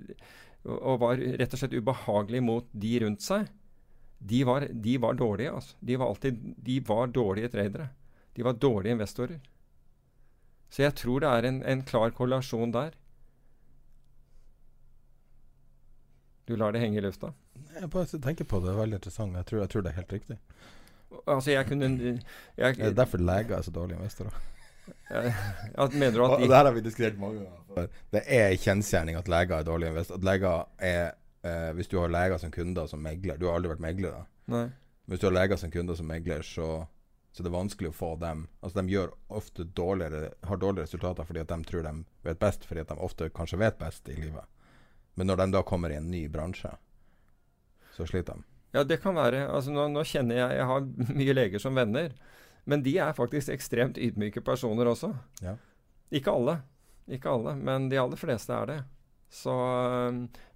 [0.76, 3.48] og var rett og slett ubehagelige mot de rundt seg,
[4.20, 5.52] de var, de var dårlige.
[5.52, 5.78] altså.
[5.80, 7.88] De var, alltid, de var dårlige tradere.
[8.36, 9.40] De var dårlige investorer.
[10.70, 12.98] Så jeg tror det er en, en klar korrelasjon der.
[16.50, 17.30] Du lar det henge i lufta?
[17.76, 18.72] Jeg bare tenker på det.
[18.72, 19.36] Det er veldig interessant.
[19.38, 20.38] Jeg tror, jeg tror det er helt riktig.
[21.30, 24.40] Altså, jeg kunne jeg, Det er derfor leger er så dårlige investorer.
[25.94, 27.88] mener du at de Og det her har vi diskutert mange ganger.
[28.12, 30.18] Det er kjensgjerning at leger er dårlige investorer.
[30.18, 31.12] At leger er
[31.44, 34.24] eh, Hvis du har leger som kunder som megler Du har aldri vært megler, da.
[34.56, 34.68] Nei.
[35.06, 36.88] Hvis du har leger som kunder som megler, så
[37.32, 41.28] så det er vanskelig å få dem Altså De gjør ofte dårligere har dårlige resultater
[41.28, 41.92] fordi at de tror de
[42.26, 44.50] vet best, fordi at de ofte kanskje vet best i livet.
[45.20, 46.72] Men når de da kommer i en ny bransje,
[47.96, 48.48] så sliter de.
[48.78, 49.48] Ja, det kan være.
[49.50, 50.86] Altså, nå, nå, kjenner jeg Jeg har
[51.20, 52.14] mye leger som venner.
[52.70, 55.12] Men de er faktisk ekstremt ydmyke personer også.
[55.44, 55.58] Ja.
[56.14, 56.60] Ikke alle.
[57.10, 58.80] Ikke alle, men de aller fleste er det.
[59.34, 59.54] Så,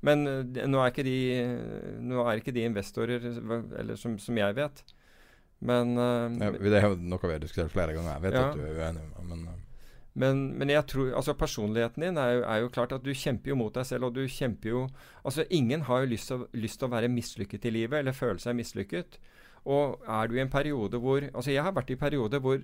[0.05, 4.83] men eh, nå er ikke de, er ikke de investorer eller som, som jeg vet.
[5.63, 8.17] Men uh, ja, Det er jo noe vi har diskutert flere ganger.
[8.17, 8.47] Jeg vet ja.
[8.49, 9.61] at du er uenig med men.
[10.13, 13.49] Men, men, jeg tror, altså personligheten din er jo, er jo, klart at du kjemper
[13.49, 14.09] jo mot deg selv.
[14.09, 14.83] og du kjemper jo,
[15.25, 19.17] altså Ingen har jo lyst til, å være mislykket i livet eller føle seg mislykket.
[19.65, 22.59] Og er du i en periode hvor altså Jeg har vært i perioder hvor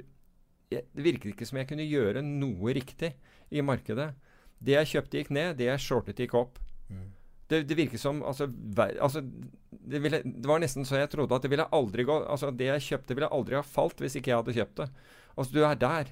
[0.70, 3.16] jeg, det virket ikke som jeg kunne gjøre noe riktig
[3.50, 4.12] i markedet.
[4.60, 5.56] Det jeg kjøpte, gikk ned.
[5.58, 6.60] Det jeg shortet, gikk opp.
[6.92, 7.08] Mm.
[7.50, 8.46] Det, det virket som altså,
[8.78, 12.20] ver, altså det, ville, det, var nesten så jeg trodde at det ville aldri gå
[12.30, 14.90] altså Det jeg kjøpte, ville aldri ha falt hvis ikke jeg hadde kjøpt det.
[15.34, 16.12] Altså, du er der.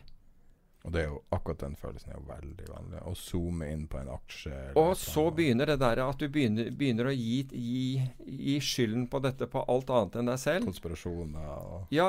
[0.88, 3.00] Og det er jo akkurat den følelsen er jo veldig vanlig.
[3.04, 4.54] Å zoome inn på en aksje.
[4.80, 7.82] Og så begynner det der at du begynner, begynner å gi, gi,
[8.24, 10.70] gi, skylden på dette på alt annet enn deg selv.
[10.70, 12.08] Konspirasjoner og ja,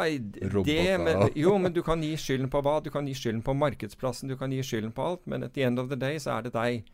[0.54, 0.92] roboter.
[1.02, 2.76] Men, jo, men du kan gi skylden på hva?
[2.84, 5.26] Du kan gi skylden på markedsplassen, du kan gi skylden på alt.
[5.26, 6.86] Men at the end of the day så er det deg.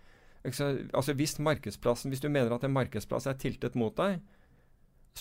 [0.48, 4.24] Altså Hvis markedsplassen, hvis du mener at en markedsplass er tiltet mot deg,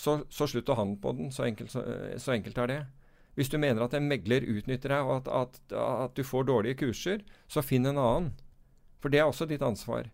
[0.00, 1.28] så, så slutt å handle på den.
[1.28, 1.84] Så enkelt, så,
[2.16, 2.84] så enkelt er det.
[3.34, 6.78] Hvis du mener at en megler utnytter deg, og at, at, at du får dårlige
[6.84, 8.28] kurser, så finn en annen.
[9.02, 10.06] For det er også ditt ansvar.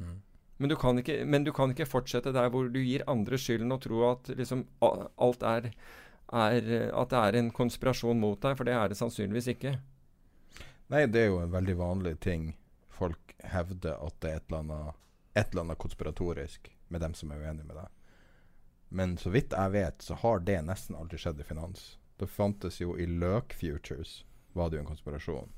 [0.00, 0.22] Mm.
[0.56, 3.74] Men, du kan ikke, men du kan ikke fortsette der hvor du gir andre skylden
[3.74, 5.72] og tro at liksom alt er,
[6.32, 9.76] er At det er en konspirasjon mot deg, for det er det sannsynligvis ikke.
[10.92, 12.54] Nei, det er jo en veldig vanlig ting.
[12.92, 15.02] Folk hevder at det er et eller annet,
[15.34, 17.92] et eller annet konspiratorisk med dem som er uenige med deg.
[18.94, 21.94] Men så vidt jeg vet, så har det nesten aldri skjedd i finans.
[22.20, 25.48] Det fantes jo i Løk Futures var det jo en konspirasjon.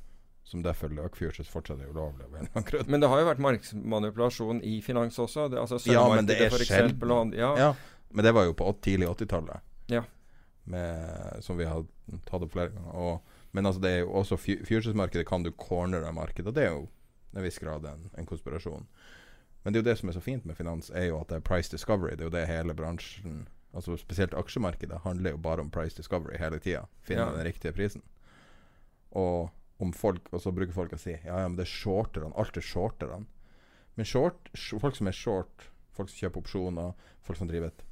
[0.47, 2.27] Som derfor Løk Futures fortsatt er ulovlig.
[2.89, 5.49] Men det har jo vært markedsmanipulasjon i finans også.
[5.53, 7.75] Det, altså Ja, men det er og Ja, Ja,
[8.15, 9.61] men det var jo på tidlig 80-tallet.
[9.91, 10.05] Ja.
[11.41, 11.85] Som vi har
[12.27, 12.95] tatt opp flere ganger.
[12.95, 13.21] Og,
[13.53, 16.55] men altså det er jo også fu- Futures-markedet kan du cornere markedet.
[16.55, 16.89] Det er jo
[17.37, 18.87] en viss grad en, en konspirasjon.
[19.65, 21.37] Men det er jo det som er så fint med finans, er jo at det
[21.37, 22.15] er price discovery.
[22.17, 23.47] Det er jo det hele bransjen
[23.77, 26.87] Altså Spesielt aksjemarkedet handler jo bare om price discovery hele tida.
[27.05, 27.33] Finne Ja.
[27.37, 28.03] den riktige prisen.
[29.13, 32.33] Og om folk Og så bruker folk å si Ja, ja, men det er shorterne.
[32.37, 33.27] Alt er shorterne.
[33.97, 34.49] Men short,
[34.81, 37.83] folk som er short, folk som kjøper opsjoner, folk som driver et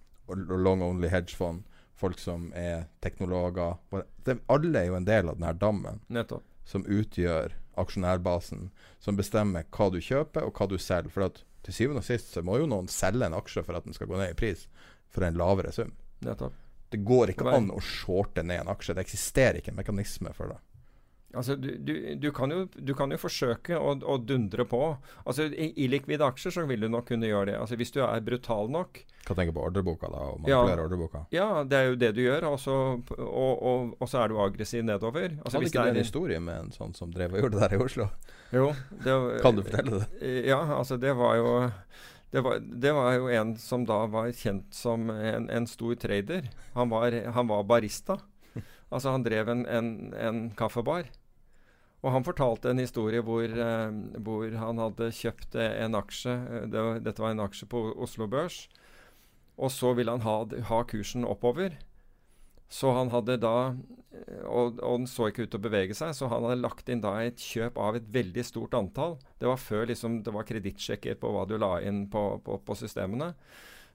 [0.48, 1.62] long only hedgefond,
[1.96, 3.78] folk som er teknologer
[4.24, 6.42] det, Alle er jo en del av denne dammen nettopp.
[6.64, 8.70] som utgjør aksjonærbasen,
[9.00, 11.10] som bestemmer hva du kjøper og hva du selger.
[11.10, 13.86] For at til syvende og sist så må jo noen selge en aksje for at
[13.86, 14.66] den skal gå ned i pris
[15.12, 15.92] for en lavere sum.
[16.24, 16.60] nettopp.
[16.92, 18.94] Det går ikke an å shorte ned en aksje.
[18.94, 20.60] Det eksisterer ikke en mekanisme for det.
[21.36, 24.80] Altså, du, du, du, kan jo, du kan jo forsøke å, å dundre på.
[25.24, 27.56] Altså, I illikvide aksjer så vil du nok kunne gjøre det.
[27.60, 29.00] Altså, Hvis du er brutal nok.
[29.24, 30.22] Tenker du på ordreboka, da?
[30.34, 30.60] Og Ja.
[30.76, 31.24] ordreboka?
[31.34, 32.48] Ja, det er jo det du gjør.
[32.52, 32.76] Og så,
[33.18, 35.36] og, og, og så er du aggressiv nedover.
[35.44, 37.76] Altså, Hadde ikke det en historie med en sånn som drev og gjorde det der
[37.78, 38.08] i Oslo?
[38.54, 38.70] Jo,
[39.04, 40.34] det, Kan du fortelle det?
[40.48, 41.54] Ja, altså det var jo
[42.34, 46.48] det var, det var jo en som da var kjent som en, en stor trader.
[46.74, 48.18] Han var, han var barista.
[48.94, 51.08] Altså han drev en, en, en kaffebar.
[52.04, 56.34] Og han fortalte en historie hvor, eh, hvor han hadde kjøpt eh, en aksje.
[56.34, 58.66] eh, Det dette var en aksje på Oslo Børs.
[59.56, 60.36] Og så ville han ha,
[60.68, 61.78] ha kursen oppover.
[62.68, 63.74] Så han hadde da
[64.46, 67.02] og, og den så ikke ut til å bevege seg, så han hadde lagt inn
[67.02, 69.16] da et kjøp av et veldig stort antall.
[69.40, 72.76] Det var før liksom, det var kredittsjekker på hva du la inn på, på, på
[72.78, 73.32] systemene.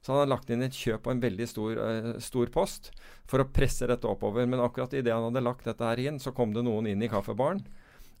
[0.00, 2.90] Så han hadde lagt inn et kjøp på en veldig stor, uh, stor post
[3.28, 4.48] for å presse dette oppover.
[4.48, 7.10] Men akkurat idet han hadde lagt dette her inn, så kom det noen inn i
[7.12, 7.60] kaffebaren.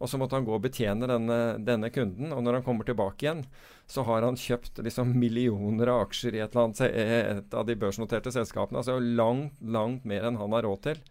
[0.00, 2.32] Og så måtte han gå og betjene denne, denne kunden.
[2.32, 3.44] Og når han kommer tilbake igjen,
[3.90, 8.32] så har han kjøpt liksom millioner av aksjer i et, annet, et av de børsnoterte
[8.32, 8.80] selskapene.
[8.80, 11.02] Altså langt, langt mer enn han har råd til.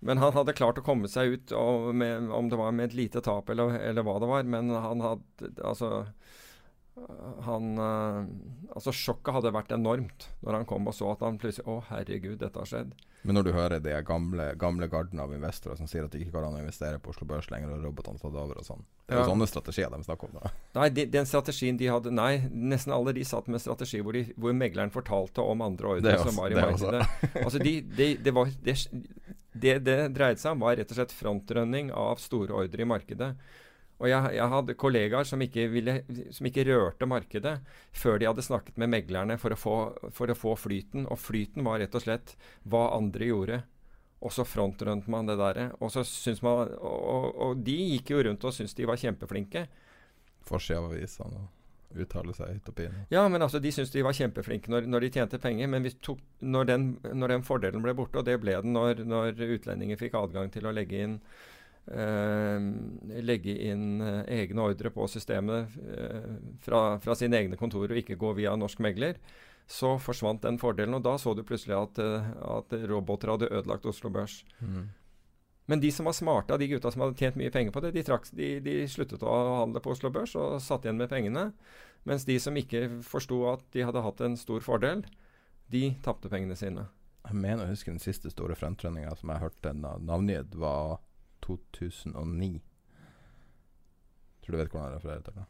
[0.00, 1.52] Men han hadde klart å komme seg ut,
[1.92, 4.46] med, om det var med et lite tap eller, eller hva det var.
[4.48, 5.90] Men han hadde Altså
[7.46, 8.24] han eh,
[8.70, 12.36] Altså, sjokket hadde vært enormt når han kom og så at han plutselig Å, herregud,
[12.38, 12.92] dette har skjedd.
[13.26, 16.36] Men når du hører de gamle, gamle garden av investorer som sier at det ikke
[16.38, 19.12] går an å investere på Oslo Børs lenger, og robotene tatt over og sånn Det
[19.16, 19.30] er jo Ja.
[19.32, 20.38] sånne strategier de snakker om.
[20.38, 24.00] da Nei, de, den strategien de hadde Nei, nesten alle de satt med en strategi
[24.00, 27.02] hvor, de, hvor megleren fortalte om andre ordre som var i markedet.
[27.44, 28.76] altså, de, de, det, var, det,
[29.52, 33.34] det det dreide seg om, var rett og slett frontrunning av store ordre i markedet.
[34.00, 35.98] Og jeg, jeg hadde kollegaer som ikke, ville,
[36.32, 37.58] som ikke rørte markedet
[37.92, 39.74] før de hadde snakket med meglerne for å, få,
[40.16, 41.04] for å få flyten.
[41.04, 42.34] Og flyten var rett og slett
[42.64, 43.60] hva andre gjorde.
[44.24, 45.70] Og så frontrønte man det derre.
[45.80, 49.66] Og, så syns man- og, og, de gikk jo rundt og syntes de var kjempeflinke.
[50.48, 52.82] Forsida av avisene og uttale seg høyt og.
[53.12, 55.68] Ja, men altså, de syntes de var kjempeflinke når, når de tjente penger.
[55.72, 59.40] Men tok, når, den, når den fordelen ble borte, og det ble den når, når
[59.58, 61.20] utlendinger fikk adgang til å legge inn
[63.24, 66.26] legge inn eh, egne ordre på systemet eh,
[66.62, 69.18] fra, fra sine egne kontorer og ikke gå via norsk megler,
[69.70, 70.94] så forsvant den fordelen.
[70.98, 74.42] Og da så du plutselig at, eh, at roboter hadde ødelagt Oslo Børs.
[75.70, 77.92] Men de som var smarte av de gutta som hadde tjent mye penger på det,
[77.94, 81.52] de, trakk, de, de sluttet å handle på Oslo Børs og satt igjen med pengene.
[82.08, 85.04] Mens de som ikke forsto at de hadde hatt en stor fordel,
[85.70, 86.88] de tapte pengene sine.
[87.28, 90.98] Jeg mener å huske den siste store fremtrøndinga som jeg hørte na- navngitt, var
[91.46, 92.60] 2009.
[94.40, 95.48] Tror du vet hvordan jeg refererer til det?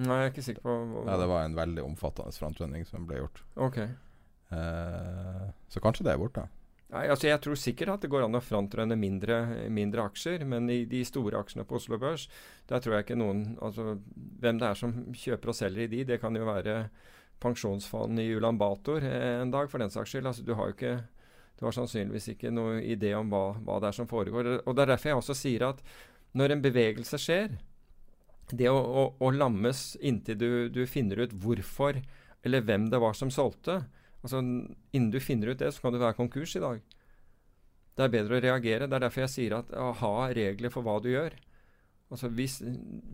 [0.00, 0.76] Nei, jeg er ikke sikker på
[1.08, 3.42] Ja, det var en veldig omfattende framtrening som ble gjort.
[3.58, 3.78] Ok.
[3.80, 6.46] Eh, så kanskje det er borte.
[6.90, 10.66] Nei, altså Jeg tror sikkert at det går an å frontrunne mindre, mindre aksjer, men
[10.72, 12.26] i de store aksjene på Oslo Børs,
[12.70, 13.94] der tror jeg ikke noen altså
[14.42, 16.82] Hvem det er som kjøper og selger i de, det kan jo være
[17.40, 20.26] pensjonsfond i Ulan Bator en dag, for den saks skyld.
[20.28, 20.96] Altså, du har jo ikke
[21.60, 24.48] du har sannsynligvis ikke noen idé om hva, hva det er som foregår.
[24.64, 25.82] Og Det er derfor jeg også sier at
[26.32, 27.58] når en bevegelse skjer,
[28.50, 32.00] det å, å, å lammes inntil du, du finner ut hvorfor
[32.46, 33.82] eller hvem det var som solgte
[34.24, 36.80] altså Innen du finner ut det, så kan du være konkurs i dag.
[37.96, 38.88] Det er bedre å reagere.
[38.88, 41.36] Det er derfor jeg sier at ha regler for hva du gjør.
[42.10, 42.58] Altså hvis,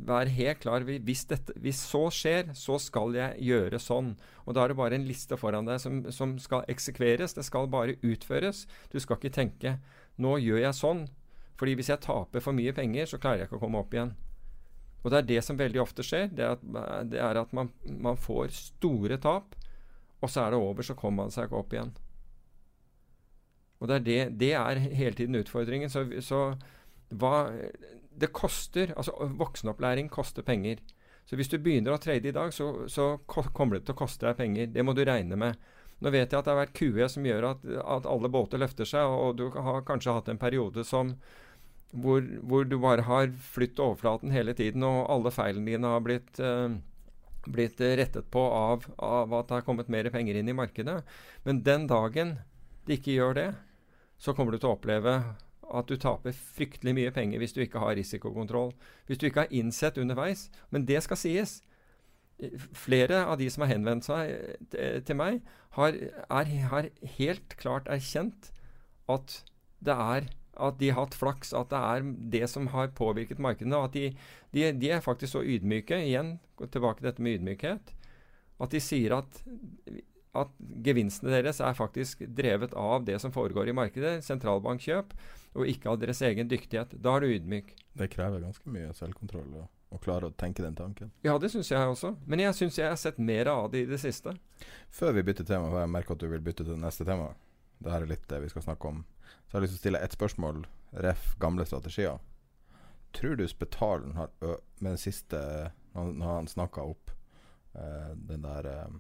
[0.09, 0.85] Vær helt klar.
[0.87, 4.15] Hvis, dette, hvis så skjer, så skal jeg gjøre sånn.
[4.47, 7.37] Og da er det bare en liste foran deg som, som skal eksekveres.
[7.37, 8.65] Det skal bare utføres.
[8.93, 9.79] Du skal ikke tenke
[10.17, 11.03] 'nå gjør jeg sånn',
[11.61, 14.15] fordi hvis jeg taper for mye penger, så klarer jeg ikke å komme opp igjen.
[15.05, 16.31] Og det er det som veldig ofte skjer.
[16.33, 16.65] Det er at,
[17.11, 19.55] det er at man, man, får store tap,
[20.25, 21.93] og så er det over, så kommer man seg ikke opp igjen.
[23.77, 25.93] Og det er, det, det er hele tiden utfordringen.
[25.93, 26.41] Så, så
[27.13, 27.53] hva
[28.17, 30.81] Det koster Altså, voksenopplæring koster penger.
[31.27, 34.29] Så hvis du begynner å trade i dag, så, så kommer det til å koste
[34.29, 34.71] deg penger.
[34.71, 35.59] Det må du regne med.
[36.05, 37.65] Nå vet jeg at det har vært QE som gjør at,
[37.97, 41.15] at alle båter løfter seg, og du har kanskje hatt en periode som
[41.97, 46.41] hvor, hvor, du bare har flyttet overflaten hele tiden, og alle feilene dine har blitt,
[46.43, 46.77] eh,
[47.49, 50.99] blitt rettet på av, av, at det har kommet mer penger inn i markedet.
[51.47, 52.37] Men den dagen
[52.87, 53.49] de ikke gjør det,
[54.21, 55.17] så kommer du til å oppleve
[55.75, 58.73] at du taper fryktelig mye penger hvis du ikke har risikokontroll.
[59.07, 60.49] Hvis du ikke har innsett underveis.
[60.71, 61.59] Men det skal sies.
[62.77, 64.35] Flere av de som har henvendt seg
[64.77, 65.41] eh, til meg,
[65.79, 65.97] har,
[66.29, 68.51] er, har helt klart erkjent
[69.09, 69.43] at
[69.87, 73.77] er at de har hatt flaks, at det er det som har påvirket markedene.
[73.77, 74.11] At de,
[74.57, 76.39] de, de er faktisk så ydmyke, igjen
[76.73, 77.93] tilbake til dette med ydmykhet,
[78.65, 79.43] at de sier at
[80.43, 80.53] at
[80.85, 85.15] gevinstene deres er faktisk drevet av det som foregår i markedet, sentralbankkjøp,
[85.57, 86.93] og ikke av deres egen dyktighet.
[87.03, 87.73] Da er du ydmyk.
[87.97, 89.65] Det krever ganske mye selvkontroll å,
[89.97, 91.11] å klare å tenke den tanken.
[91.25, 92.15] Ja, det syns jeg også.
[92.29, 94.37] Men jeg syns jeg har sett mer av det i det siste.
[94.93, 97.33] Før vi bytter tema, for jeg merker at du vil bytte til neste tema,
[97.81, 99.03] det her er litt det vi skal snakke om,
[99.47, 100.65] så har jeg lyst til å stille ett spørsmål,
[101.07, 101.35] ref.
[101.41, 102.21] gamle strategier.
[103.17, 105.39] Tror du Spetalen har ø med den siste
[105.95, 107.11] Når han snakka opp
[107.73, 108.99] uh, den der uh,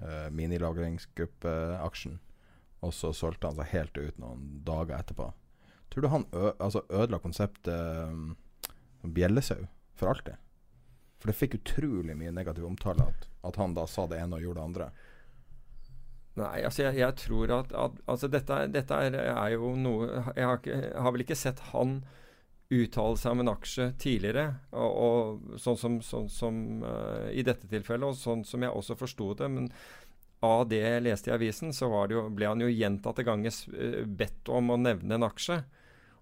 [0.00, 2.18] uh, minilagringsgruppeaksjen.
[2.84, 5.30] Og så solgte han seg helt ut noen dager etterpå.
[5.92, 6.24] Tror du han
[6.58, 7.70] altså ødela konseptet
[8.10, 8.34] um,
[9.14, 9.62] bjellesau
[9.94, 10.40] for alltid?
[11.24, 14.44] For det fikk utrolig mye negativ omtale at, at, han da sa det ene og
[14.44, 14.88] gjorde det andre.
[16.36, 20.48] Nei, altså jeg, jeg tror at, at altså dette, dette er, er, jo noe jeg
[20.50, 22.00] har, ikke, har, vel ikke sett han
[22.72, 27.68] uttale seg om en aksje tidligere, og, og sånn som, sånn som uh, i dette
[27.70, 29.50] tilfellet, og sånn som jeg også forsto det.
[29.52, 29.70] Men
[30.44, 34.52] av det jeg leste i avisen, så jo, ble han jo gjentatte ganger uh, bedt
[34.52, 35.60] om å nevne en aksje.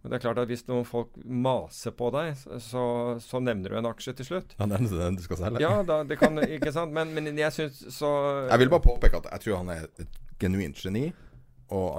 [0.03, 2.85] Og det er klart at Hvis noen folk maser på deg, så,
[3.23, 4.57] så nevner du en aksje til slutt.
[4.59, 5.63] Ja, nevner den du skal selge?
[5.63, 6.91] Ja, da, det kan, ikke sant?
[6.97, 8.11] Men, men jeg syns så
[8.49, 11.13] Jeg vil bare påpeke at jeg tror han er et genuint geni.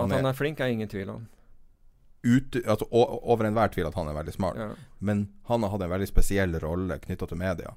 [0.03, 1.23] at han er flink, er ingen tvil om
[2.23, 4.59] ut, altså, over enhver tvil at han er veldig smart.
[4.59, 4.69] Ja.
[4.99, 7.75] Men han har hatt en veldig spesiell rolle knytta til media.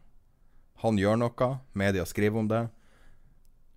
[0.84, 2.66] Han gjør noe, media skriver om det.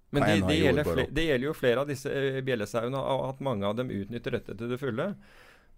[0.09, 3.67] Men det, det, gjelder flere, det, gjelder jo flere av disse uh, bjellesauene, at mange
[3.67, 5.11] av dem utnytter dette til det fulle.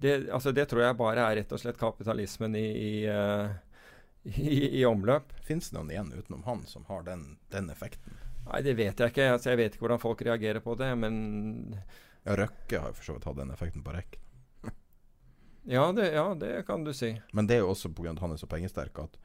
[0.01, 3.51] Det, altså, det tror jeg bare er rett og slett kapitalismen i, i, uh,
[4.31, 5.35] i, i omløp.
[5.47, 8.19] Fins det noen igjen utenom han som har den, den effekten?
[8.47, 9.29] Nei, det vet jeg ikke.
[9.35, 11.15] Altså, jeg vet ikke hvordan folk reagerer på det, men
[12.23, 14.17] Ja, Røkke har jo for så vidt hatt den effekten på rekk.
[15.69, 17.13] Ja det, ja, det kan du si.
[17.33, 18.11] Men det er jo også pga.
[18.15, 19.17] at han er så pengesterk at,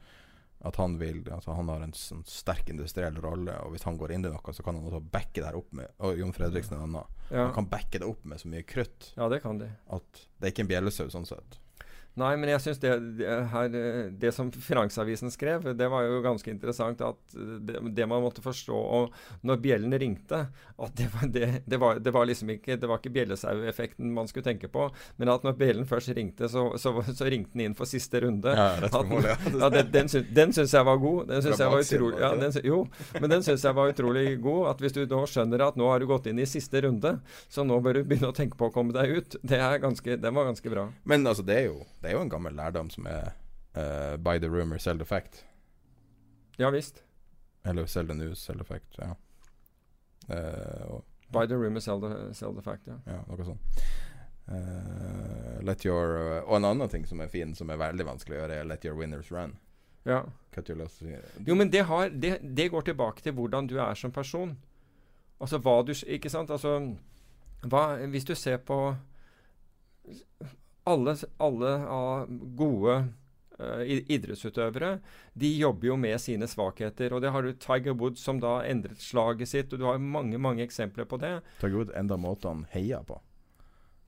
[0.67, 4.13] at han vil altså Han har en sånn sterk industriell rolle, og hvis han går
[4.13, 6.77] inn i noe, så kan han også backe det her opp med Og Jon Fredriksen
[6.77, 7.15] er en annen.
[7.29, 7.47] Ja.
[7.47, 9.71] Han kan backe det opp med så mye krutt Ja, det kan de.
[9.89, 11.59] at det er ikke en bjellesau sånn sett.
[12.17, 13.77] Nei, men jeg syns det, det, her,
[14.17, 17.01] det som Finansavisen skrev, det var jo ganske interessant.
[17.05, 19.13] At det, det man måtte forstå og
[19.45, 20.39] når bjellen ringte,
[20.77, 24.69] at det var, det, var, var liksom ikke det var ikke bjellesaueffekten man skulle tenke
[24.71, 24.87] på,
[25.17, 28.53] men at når bjellen først ringte, så, så, så ringte den inn for siste runde.
[28.53, 29.37] Ja, at, mål, ja.
[29.61, 31.27] ja den, den, syns, den syns jeg var god.
[31.31, 32.81] Den syns jeg var utrolig ja, den, Jo,
[33.19, 34.63] men den syns jeg var utrolig god.
[34.73, 37.17] At hvis du nå skjønner at nå har du gått inn i siste runde,
[37.49, 39.39] så nå bør du begynne å tenke på å komme deg ut.
[39.41, 40.87] Det er ganske, den var ganske bra.
[41.07, 43.29] Men altså, det er jo det er jo en gammel lærdom som er
[43.77, 45.45] uh, by the rumor, sell the fact.
[46.57, 47.03] Ja visst.
[47.65, 48.97] Eller sell the news, sell the fact.
[48.97, 49.13] Ja.
[50.29, 51.01] Uh,
[51.31, 52.99] by the rumor, sell the, sell the fact, ja.
[53.05, 53.81] ja noe sånt.
[54.47, 58.41] Uh, let your Og en annen ting som er fin, som er veldig vanskelig å
[58.41, 59.57] gjøre, er let your winners run.
[60.07, 60.23] Ja.
[61.45, 64.57] Jo, men det, har, det, det, går tilbake til hvordan du er som person.
[65.39, 66.49] Altså hva du Ikke sant?
[66.49, 66.95] Altså
[67.61, 68.95] hva, Hvis du ser på
[70.87, 72.27] alle, alle av
[72.57, 72.97] gode
[73.59, 74.97] uh, idrettsutøvere
[75.33, 77.13] de jobber jo med sine svakheter.
[77.13, 80.39] og Det har du Tiger Woods som da endret slaget sitt, og du har mange
[80.41, 81.39] mange eksempler på det.
[81.61, 83.19] Tiger Woods enda måten han heia på.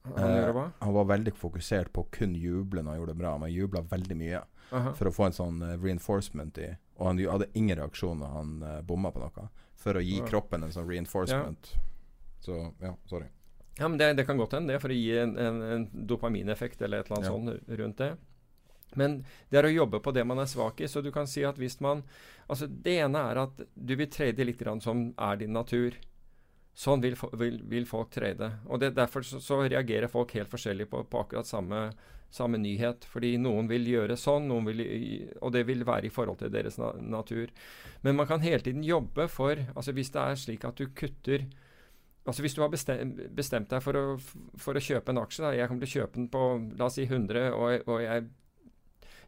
[0.04, 3.34] Han, uh, han var veldig fokusert på å kun juble når han gjorde det bra.
[3.38, 4.40] Men han jubla veldig mye
[4.72, 4.94] uh -huh.
[4.94, 8.64] for å få en sånn uh, reinforcement i Og han hadde ingen reaksjon når han
[8.64, 9.50] uh, bomma på noe.
[9.76, 11.72] For å gi kroppen en sånn reinforcement.
[11.74, 11.80] Ja.
[12.40, 13.26] Så ja, sorry.
[13.78, 16.82] Ja, men det, det kan godt hende, det, for å gi en, en, en dopamineffekt
[16.82, 17.36] eller et eller annet Ja.
[17.62, 18.10] sånt rundt det.
[18.98, 20.88] Men det er å jobbe på det man er svak i.
[20.90, 22.04] Så du kan si at hvis man
[22.50, 25.94] Altså, det ene er at du vil trade litt grann som er din natur.
[26.74, 28.48] Sånn vil, vil, vil folk trade.
[28.66, 31.92] Og det, derfor så, så reagerer folk helt forskjellig på, på akkurat samme,
[32.34, 33.06] samme nyhet.
[33.06, 34.82] Fordi noen vil gjøre sånn, vil,
[35.46, 37.54] og det vil være i forhold til deres na natur.
[38.02, 41.46] Men man kan hele tiden jobbe for altså Hvis det er slik at du kutter
[42.30, 44.04] Altså Hvis du har bestemt, deg for å,
[44.62, 46.44] for å kjøpe en aksje da, Jeg kommer til å kjøpe den på
[46.78, 48.28] la oss si 100, og, og jeg,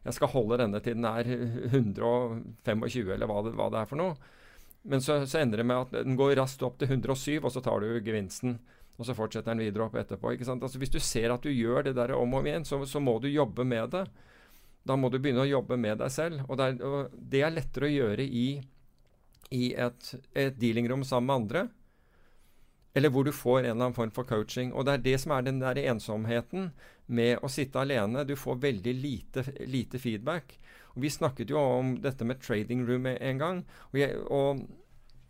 [0.04, 1.32] jeg skal holde denne til den er
[1.72, 4.38] 125, eller hva det, hva det er for noe.
[4.82, 7.62] Men så, så ender det med at den går raskt opp til 107, og så
[7.62, 8.56] tar du gevinsten.
[8.98, 10.34] Og så fortsetter den videre opp etterpå.
[10.34, 10.62] ikke sant?
[10.62, 13.00] Altså Hvis du ser at du gjør det der om og om igjen, så, så
[13.02, 14.04] må du jobbe med det.
[14.86, 16.42] Da må du begynne å jobbe med deg selv.
[16.48, 18.46] Og det er, og det er lettere å gjøre i,
[19.54, 21.64] i et, et dealingrom sammen med andre.
[22.94, 24.72] Eller hvor du får en eller annen form for coaching.
[24.72, 26.72] Og det er det som er den der ensomheten
[27.06, 28.26] med å sitte alene.
[28.28, 30.58] Du får veldig lite, lite feedback.
[30.92, 33.64] Og Vi snakket jo om dette med trading room en gang.
[33.92, 34.66] Og jeg, og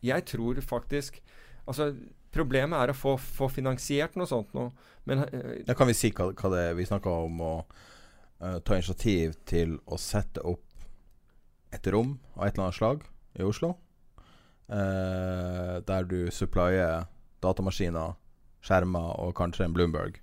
[0.03, 1.23] jeg tror faktisk
[1.63, 1.93] Altså,
[2.35, 4.73] problemet er å få, få finansiert noe sånt noe.
[5.07, 8.59] Men eh, Ja, kan vi si hva, hva det er vi snakka om å uh,
[8.67, 10.67] ta initiativ til å sette opp
[11.71, 13.07] et rom av et eller annet slag
[13.39, 13.77] i Oslo?
[14.67, 17.07] Uh, der du supplier
[17.43, 18.15] datamaskiner,
[18.63, 20.21] skjermer og kanskje en Bloomberg.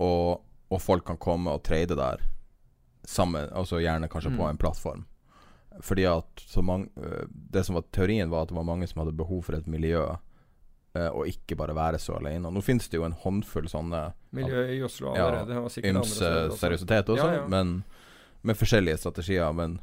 [0.00, 0.40] Og,
[0.72, 2.22] og folk kan komme og trade der
[3.04, 4.50] sammen, altså gjerne kanskje på Mm.
[4.50, 5.04] en plattform.
[5.82, 9.00] Fordi at så mange, eh, Det som var teorien, var at det var mange som
[9.04, 10.02] hadde behov for et miljø,
[10.94, 12.46] eh, og ikke bare være så alene.
[12.46, 16.00] Og nå finnes det jo en håndfull sånne Miljø i Oslo Ja, allerede, og andre
[16.00, 16.58] ymse også.
[16.58, 17.46] seriøsitet også, Ja, ja.
[17.48, 17.84] men
[18.42, 19.52] med forskjellige strategier.
[19.54, 19.80] Men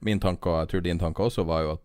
[0.00, 1.80] min tanke, og jeg tror din tanke også, var jo at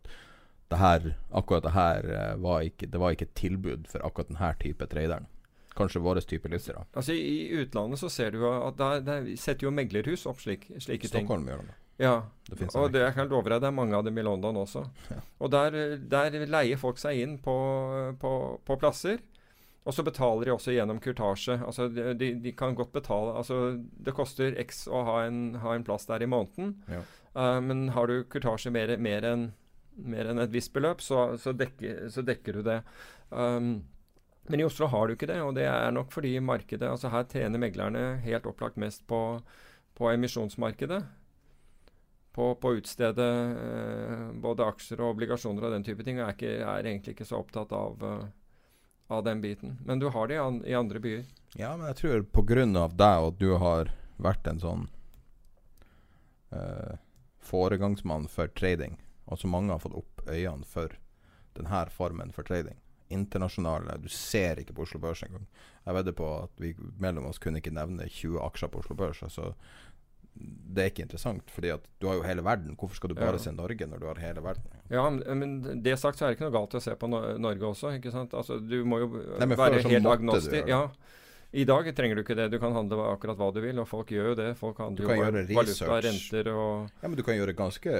[0.71, 4.31] det her, akkurat det her eh, var ikke, det var ikke et tilbud for akkurat
[4.31, 5.27] denne type traderen.
[5.75, 6.83] Kanskje vår type lyttere.
[6.93, 11.07] Altså I utlandet så ser du at der, der setter jo meglerhus opp slik, slike
[11.07, 11.23] ting.
[11.23, 11.77] Stockholm gjør det.
[12.01, 12.15] Ja,
[12.49, 14.81] Det og det jeg kan love deg, det er mange av dem i London også.
[15.11, 15.19] Ja.
[15.37, 15.75] Og der,
[16.09, 17.53] der leier folk seg inn på,
[18.19, 18.31] på,
[18.65, 19.21] på plasser.
[19.85, 21.59] Og så betaler de også gjennom kurtasje.
[21.65, 25.73] Altså de, de, de kan godt betale Altså det koster x å ha en, ha
[25.73, 26.75] en plass der i måneden.
[26.89, 27.01] Ja.
[27.37, 29.47] uh, men har du kurtasje mer, mer enn
[29.95, 32.81] mer enn et visst beløp, så, så, dekker, så dekker du det.
[33.29, 33.73] Um,
[34.49, 37.27] men i Oslo har du ikke det, og det er nok fordi markedet altså Her
[37.29, 39.39] tjener meglerne helt opplagt mest på,
[39.95, 41.01] på emisjonsmarkedet.
[42.31, 46.19] På, på utstede eh, både aksjer og obligasjoner og den type ting.
[46.19, 48.27] Og er, ikke, er egentlig ikke så opptatt av, eh,
[49.11, 49.77] av den biten.
[49.85, 51.25] Men du har det i, an, i andre byer.
[51.59, 54.85] Ja, men jeg tror av deg og at du har vært en sånn
[56.55, 56.95] uh,
[57.43, 58.95] foregangsmann for trading,
[59.31, 60.93] og så mange har fått opp øynene for
[61.57, 62.77] denne formen for trading.
[63.11, 65.47] Internasjonale Du ser ikke på Oslo Børs engang.
[65.85, 69.19] Jeg vedder på at vi mellom oss kunne ikke nevne 20 aksjer på Oslo Børs.
[69.25, 69.53] Altså,
[70.35, 72.77] det er ikke interessant, fordi at du har jo hele verden.
[72.79, 73.37] Hvorfor skal du bare Ja.
[73.43, 74.63] se Norge når du har hele verden?
[74.89, 77.37] Ja, men- det sagt så er det ikke noe galt i å se på no
[77.37, 77.91] Norge også.
[77.99, 78.31] ikke sant?
[78.31, 79.07] Altså, Du må jo
[79.39, 80.67] Nei, være helt agnostisk.
[80.67, 80.87] Ja.
[81.53, 82.49] I dag trenger du ikke det.
[82.51, 84.57] Du kan handle akkurat hva du vil, og folk gjør jo det.
[84.57, 87.91] Folk handler kan jo valuta, renter og Ja, men du kan gjøre ganske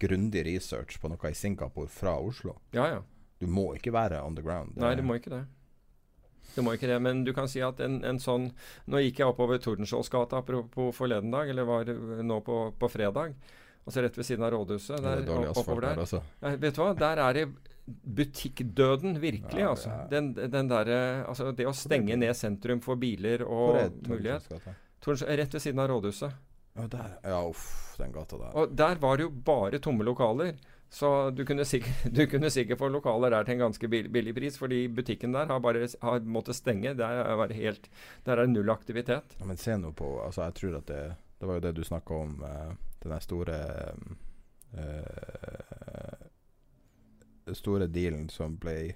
[0.00, 2.56] grundig research på noe i Singapore fra Oslo.
[2.76, 3.00] Ja, ja.
[3.40, 4.76] Du må ikke være on the ground.
[4.80, 5.44] Nei, du må ikke det.
[6.56, 8.48] Du må ikke det, men du kan si at en, en sånn
[8.90, 11.90] Nå gikk jeg oppover Tordenskioldsgata apropos forleden dag, eller var
[12.26, 13.36] nå på, på fredag.
[13.86, 14.96] Altså rett ved siden av rådhuset.
[14.98, 16.00] Det er Der, dårlig asfalt oppover der, der.
[16.04, 16.22] altså.
[16.42, 16.90] Ja, vet du hva?
[17.00, 17.46] Der er det
[18.20, 19.62] butikkdøden, virkelig.
[19.62, 19.88] Ja, altså.
[19.94, 20.06] ja.
[20.10, 20.90] Den, den der,
[21.28, 24.50] Altså, det å stenge ned sentrum for biler er og mulighet
[25.00, 26.34] Rett ved siden av rådhuset.
[26.82, 27.16] Ja, der.
[27.22, 28.52] Ja, uff, den gata der.
[28.56, 30.54] Og der var det jo bare tomme lokaler.
[30.90, 34.58] Så du kunne sikkert, du kunne sikkert få lokaler der til en ganske billig pris,
[34.58, 36.94] fordi butikken der har bare har måttet stenge.
[36.98, 37.90] Der er, helt,
[38.26, 39.36] der er null aktivitet.
[39.38, 41.84] Ja, men se nå på Altså, jeg tror at det Det var jo det du
[41.84, 42.72] snakka om, eh,
[43.02, 43.60] den der store
[44.76, 46.26] eh,
[47.54, 48.94] store dealen som ble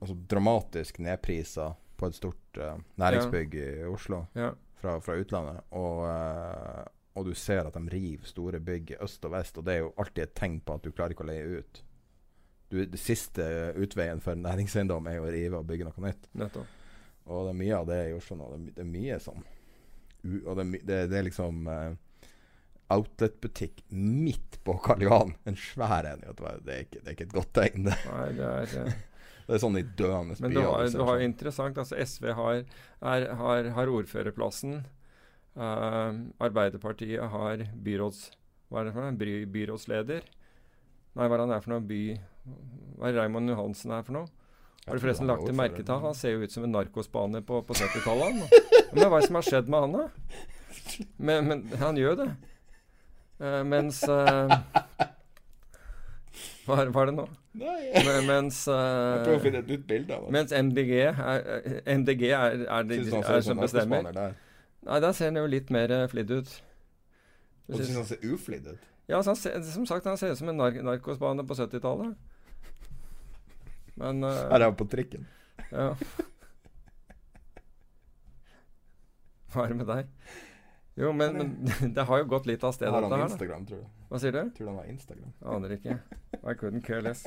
[0.00, 4.50] Altså dramatisk nedprisa på et stort eh, næringsbygg i Oslo Ja.
[4.80, 5.62] Fra, fra utlandet.
[5.76, 6.82] Og, eh,
[7.18, 9.94] og du ser at de river store bygg øst og vest, og det er jo
[10.00, 11.82] alltid et tegn på at du klarer ikke å leie ut.
[12.70, 13.44] Du, det siste
[13.82, 16.28] utveien for næringseiendom er jo å rive og bygge noe nytt.
[16.38, 16.76] Nettopp.
[17.30, 18.46] Og det er mye av det i Oslo nå.
[18.70, 19.42] Det er, mye sånn
[20.40, 21.98] Og det det, det er liksom eh,
[22.90, 25.34] outlet-butikk midt på Karl Johan.
[25.46, 26.24] En svær en.
[26.26, 27.86] Det er ikke, det er ikke et godt tegn.
[27.86, 28.98] Det, Nei, det er eh,
[29.50, 32.60] det er sånn i døende Men du har, du har interessant altså SV har,
[33.02, 34.76] er, har, har ordførerplassen.
[35.58, 38.28] Uh, Arbeiderpartiet har byråds...
[38.70, 39.16] Hva er det for noe?
[39.18, 40.28] By, byrådsleder?
[41.18, 41.82] Nei, hva er han er for noe?
[41.82, 41.98] By...
[43.00, 44.30] Hva er Raymond Johansen er for noe?
[44.86, 46.06] Har du forresten lagt til merke til han?
[46.06, 48.38] Han ser jo ut som en narkospane på, på 70-tallet.
[48.94, 50.08] Men hva er det som har skjedd med han, da?
[51.26, 52.26] Men, men han gjør det.
[53.40, 54.52] Uh, mens eh,
[56.70, 57.24] hva, er, er det nå?
[57.60, 60.32] Nei, Men, mens jeg prøver å eh, finne et nytt bilde av det.
[60.36, 61.20] mens MDG er,
[61.56, 64.10] eh, MDG er, er, han er ser som bestemmer.
[64.14, 64.36] der?
[64.86, 66.52] Nei, der ser han jo litt mer uh, flidd ut.
[67.68, 68.82] Og du syns han ser uflidd ut?
[69.10, 72.14] Ja, han ser, som sagt, han ser ut som en nark narkosbane på 70-tallet.
[74.00, 75.26] Men uh, Her er han på trikken.
[75.68, 75.92] Ja.
[79.50, 80.04] Hva er det med deg?
[80.94, 83.30] Jo, men, men det har jo gått litt av sted, Har dette han her.
[83.30, 83.90] Instagram, tror du?
[84.10, 84.40] Hva sier du?
[84.56, 85.34] Tror han har Instagram?
[85.54, 85.98] Aner ikke.
[86.40, 87.22] I couldn't care less.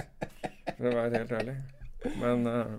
[0.75, 1.55] For å være helt ærlig.
[2.19, 2.73] Men uh,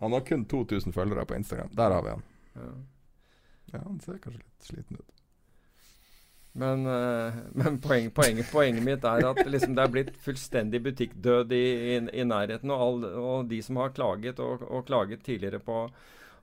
[0.00, 1.70] Han har kun 2000 følgere på Instagram.
[1.76, 2.24] Der har vi han.
[2.60, 2.70] ja.
[3.72, 5.16] Ja, han ser kanskje litt sliten ut.
[6.56, 11.52] Men, uh, men poeng, poenget, poenget mitt er at liksom det er blitt fullstendig butikkdød
[11.52, 11.64] i,
[11.96, 12.70] i, i nærheten.
[12.72, 15.82] Og, all, og de som har klaget, og, og klaget tidligere på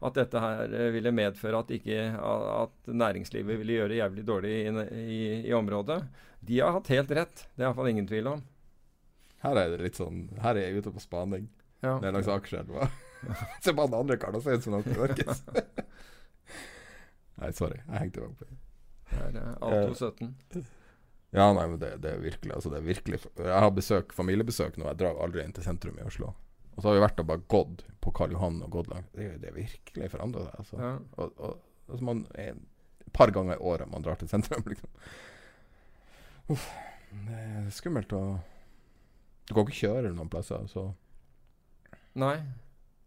[0.04, 4.54] at dette her eh, ville medføre at, ikke, at næringslivet ville gjøre det jævlig dårlig
[4.60, 6.02] i, i, i området,
[6.44, 7.46] de har hatt helt rett.
[7.56, 8.44] Det er iallfall ingen tvil om.
[9.44, 11.50] Her er det litt sånn Her er jeg ute på spaning.
[11.84, 11.98] Ja.
[12.00, 12.88] Det er langs Akerselva.
[13.64, 15.44] Se på han andre karen, han ser ut som han knarkes.
[17.42, 17.80] Nei, sorry.
[17.88, 18.50] Jeg hengte meg opp i
[19.10, 20.66] Det er eh, Alto 17.
[21.34, 24.76] Ja, nei, men det, det er virkelig Altså, det er virkelig Jeg har besøk, familiebesøk
[24.78, 24.86] nå.
[24.92, 26.34] Jeg drar aldri inn til sentrum i Oslo.
[26.74, 29.12] Og så har vi vært og bare gått på Karl Johan og gått langt.
[29.16, 30.80] Det, det virkelig forandra seg, altså.
[30.82, 30.94] Ja.
[31.22, 31.60] Og, og,
[31.90, 34.90] altså man er et par ganger i året man drar til sentrum, liksom.
[36.54, 36.68] Uff.
[37.14, 38.24] Det er skummelt å
[39.46, 40.90] Du kan ikke kjøre noen plasser, så
[42.18, 42.38] Nei.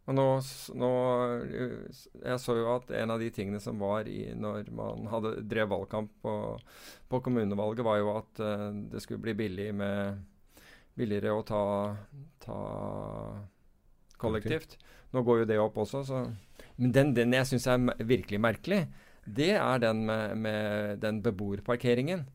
[0.07, 0.25] Og nå,
[0.79, 0.91] nå
[1.43, 5.41] eh, Jeg så jo at en av de tingene som var i når man hadde
[5.51, 6.35] drev valgkamp på,
[7.11, 10.23] på kommunevalget, var jo at uh, det skulle bli billig med
[10.97, 11.65] billigere å ta,
[12.41, 12.61] ta
[14.21, 14.77] kollektivt.
[15.15, 16.23] Nå går jo det opp også, så
[16.77, 18.87] Men den, den jeg syns er virkelig merkelig,
[19.27, 22.27] det er den med, med den beboerparkeringen.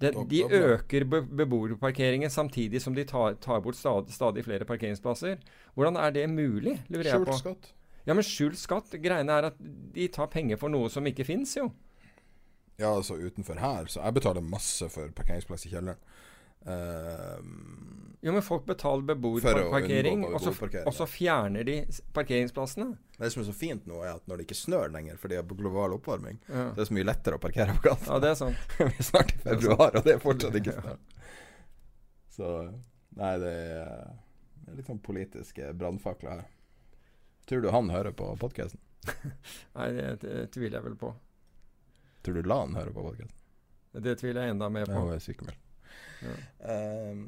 [0.00, 5.38] Det, de øker be beboerparkeringen samtidig som de tar, tar bort stadig, stadig flere parkeringsplasser.
[5.74, 7.72] Hvordan er det mulig, lurer jeg Skjult skatt.
[8.06, 8.92] Ja, men skjult skatt.
[9.02, 9.56] Greiene er at
[9.94, 11.70] de tar penger for noe som ikke fins, jo.
[12.76, 15.98] Ja, altså utenfor her, så jeg betaler masse for parkeringsplass i kjelleren.
[16.66, 21.74] Ehm, Jo, men folk betaler beboerparkering, og, så- og så fjerner de
[22.16, 22.96] parkeringsplassene.
[23.18, 25.44] det som er så fint nå, er at når det ikke snør lenger fordi det
[25.44, 28.12] er global oppvarming, Ja, det er så mye lettere å parkere på gata.
[28.12, 28.56] ja det er sant.
[28.78, 30.96] Vi er snart i februar, og det er fortsatt ikke snø.
[32.36, 32.50] Så
[33.16, 34.16] Nei, det er,
[34.64, 36.48] det er litt sånn politiske brannfakler her.
[37.46, 38.80] Tror du han hører på podkasten?
[39.78, 41.14] Nei, det, tviler jeg vel på.
[42.26, 43.38] Tror du la han høre på podkasten?
[44.02, 45.06] Det tviler jeg enda mer Ja, på.
[45.06, 45.62] hun er sykemeldt.
[46.70, 47.22] Ehm,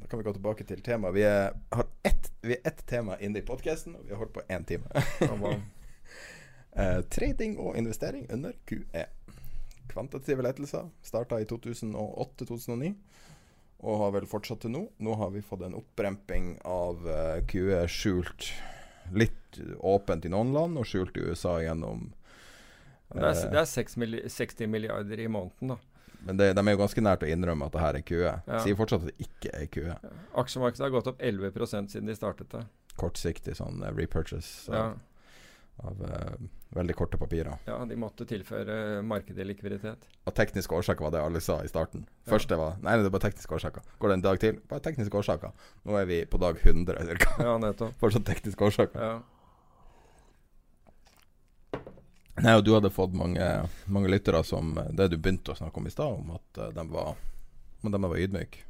[0.00, 1.14] da kan vi gå tilbake til temaet.
[1.16, 4.34] Vi er, har ett, vi er ett tema inne i podkasten, og vi har holdt
[4.36, 4.86] på én time.
[6.76, 9.06] uh, trading og investering under QE.
[9.90, 12.94] Kvantitative lettelser starta i 2008-2009
[13.84, 14.82] og har vel fortsatt til nå.
[15.04, 18.50] Nå har vi fått en oppremping av eh, QE skjult
[19.14, 22.08] litt åpent i noen land og skjult i USA gjennom
[23.12, 25.78] Det er, eh, det er 60 milliarder i måneden, da.
[26.26, 28.22] Men det, de er jo ganske nært å innrømme at det her er QE.
[28.26, 28.60] Ja.
[28.64, 29.96] Sier fortsatt at det ikke er QE.
[30.42, 31.52] Aksjemarkedet har gått opp 11
[31.90, 32.64] siden de startet det.
[32.96, 34.86] Kortsiktig sånn eh, repurchase Ja,
[35.84, 36.46] av, av uh,
[36.78, 37.58] veldig korte papirer.
[37.68, 40.08] ja, de måtte tilføre markedet likviditet.
[40.24, 42.06] Av tekniske årsaker var det alle sa i starten.
[42.26, 43.84] Først det var Nei, det bare tekniske årsaker.
[44.00, 44.60] Går det en dag til?
[44.70, 45.52] Bare tekniske årsaker.
[45.84, 47.36] Nå er vi på dag 100 cirka.
[47.44, 47.92] Ja, nettopp.
[48.02, 49.04] Fortsatt tekniske årsaker.
[49.04, 49.16] Ja.
[52.44, 53.44] Nei, og du hadde fått mange,
[53.88, 56.72] mange lyttere som eh, Det du begynte å snakke om i stad, om at eh,
[56.76, 57.16] de var
[57.86, 58.64] de var ydmyke.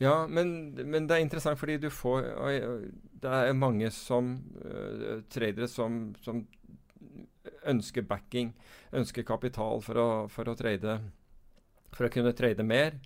[0.00, 2.24] Ja, men, men det er interessant fordi du får
[3.20, 6.40] Det er mange som uh, tradere som, som
[7.68, 8.54] ønsker backing,
[8.96, 10.96] ønsker kapital for å, for å trade
[11.94, 12.96] For å kunne trade mer,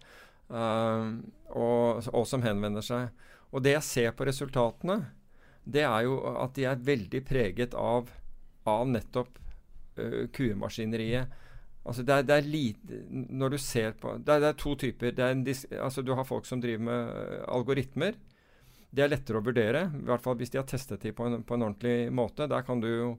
[0.49, 1.19] uh,
[1.51, 3.11] og, og som henvender seg.
[3.51, 5.01] Og det jeg ser på resultatene,
[5.69, 8.09] det er jo at de er veldig preget av,
[8.69, 9.37] av nettopp
[9.99, 11.37] uh, QE-maskineriet.
[11.89, 14.75] Altså det er, det er lite Når du ser på Det er, det er to
[14.77, 15.12] typer.
[15.25, 18.19] Er dis, altså du har folk som driver med øh, algoritmer.
[18.91, 21.43] Det er lettere å vurdere, i hvert fall hvis de har testet de på en,
[21.45, 22.49] på en ordentlig måte.
[22.49, 23.11] Der kan du jo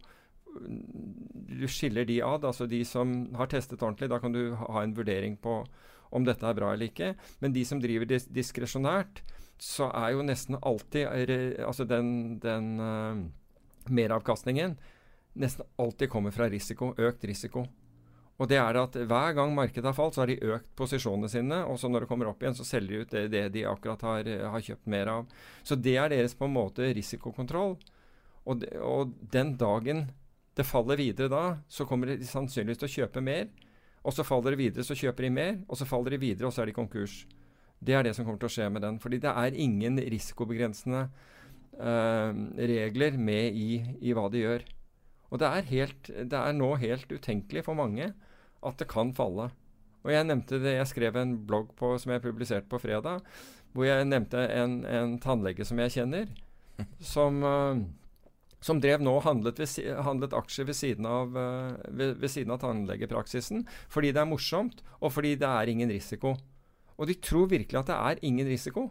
[1.50, 4.10] Du skiller de ad, altså de som har testet ordentlig.
[4.10, 5.64] Da kan du ha en vurdering på
[6.12, 7.14] om dette er bra eller ikke.
[7.40, 9.22] Men de som driver dis diskresjonært,
[9.62, 13.22] så er jo nesten alltid er, Altså den, den uh,
[13.90, 14.78] meravkastningen
[15.40, 16.94] nesten alltid kommer fra risiko.
[16.98, 17.66] Økt risiko.
[18.40, 21.60] Og det er at Hver gang markedet har falt, så har de økt posisjonene sine.
[21.68, 24.04] Og så når det kommer opp igjen, så selger de ut det, det de akkurat
[24.08, 25.34] har, har, kjøpt mer av.
[25.64, 27.76] Så det er deres på en måte risikokontroll.
[28.46, 30.08] Og, de, og den dagen
[30.56, 33.50] det faller videre da, så kommer de sannsynligvis til å kjøpe mer.
[34.08, 35.60] Og så faller det videre, så kjøper de mer.
[35.68, 37.22] Og så faller de videre, og så er de konkurs.
[37.80, 39.04] Det er det som kommer til å skje med den.
[39.04, 41.06] Fordi det er ingen risikobegrensende
[41.76, 44.68] uh, regler med i, i hva de gjør.
[45.30, 48.12] Og det er, helt, det er nå helt utenkelig for mange
[48.66, 49.50] at det kan falle.
[50.06, 53.24] Og jeg nevnte det, jeg skrev en blogg på, som jeg publiserte på fredag,
[53.76, 56.30] hvor jeg nevnte en, en tannlege som jeg kjenner,
[57.14, 57.82] som, uh,
[58.64, 59.60] som drev nå handlet,
[60.06, 64.82] handlet aksjer ved siden, av, uh, ved, ved siden av tannlegepraksisen fordi det er morsomt,
[65.04, 66.38] og fordi det er ingen risiko.
[67.00, 68.90] Og de tror virkelig at det er ingen risiko.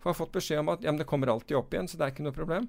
[0.00, 2.06] For jeg har fått beskjed om at ja, det kommer alltid opp igjen, så det
[2.06, 2.66] er ikke noe problem.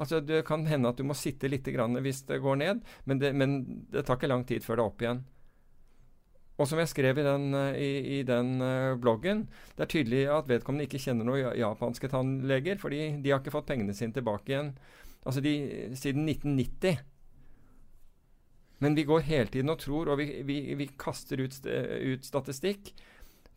[0.00, 3.32] Altså Det kan hende at du må sitte litt hvis det går ned, men det,
[3.34, 5.22] men det tar ikke lang tid før det er opp igjen.
[6.54, 10.20] Og som jeg skrev i den, eh, i, i den uh, bloggen, det er tydelig
[10.30, 14.52] at vedkommende ikke kjenner noen japanske tannleger, fordi de har ikke fått pengene sine tilbake
[14.52, 14.70] igjen
[15.24, 15.54] altså de,
[15.96, 16.98] siden 1990.
[18.84, 22.92] Men vi går hele tiden og tror, og vi, vi, vi kaster ut, ut, statistikk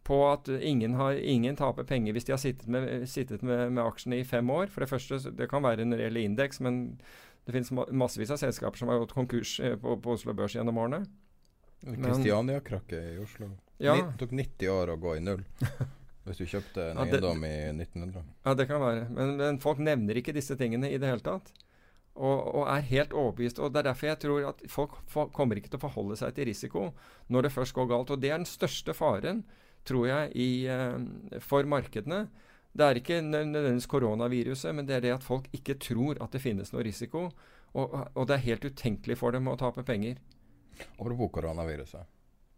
[0.07, 3.83] på at ingen, har, ingen, taper penger hvis de har sittet, med, sittet med, med,
[3.83, 4.71] aksjene i fem år.
[4.71, 6.97] For det første, det kan være en reell indeks, men
[7.47, 10.79] det finnes massevis av selskaper som har gått konkurs eh, på, på Oslo Børs gjennom
[10.79, 11.03] årene.
[11.83, 13.51] Kristiania-krakket i Oslo.
[13.77, 13.95] Ja.
[13.95, 15.43] Det tok 90 år å gå i null.
[16.27, 18.25] Hvis du kjøpte en ja, eiendom i 1900.
[18.47, 19.05] Ja, det kan være.
[19.13, 21.53] Men, men, folk nevner ikke disse tingene i det hele tatt.
[22.17, 23.61] Og, og, er helt overbevist.
[23.61, 26.33] Og Det er derfor jeg tror at folk for, kommer ikke til å forholde seg
[26.35, 26.89] til risiko
[27.31, 28.11] når det først går galt.
[28.11, 29.45] Og det er den største faren,
[29.87, 32.25] tror jeg, i, uh, for markedene.
[32.77, 36.43] Det er ikke nødvendigvis koronaviruset, men det er det at folk ikke tror at det
[36.43, 37.29] finnes noe risiko.
[37.77, 40.19] Og, og det er helt utenkelig for dem å tape penger.
[40.99, 42.05] Apropos koronaviruset.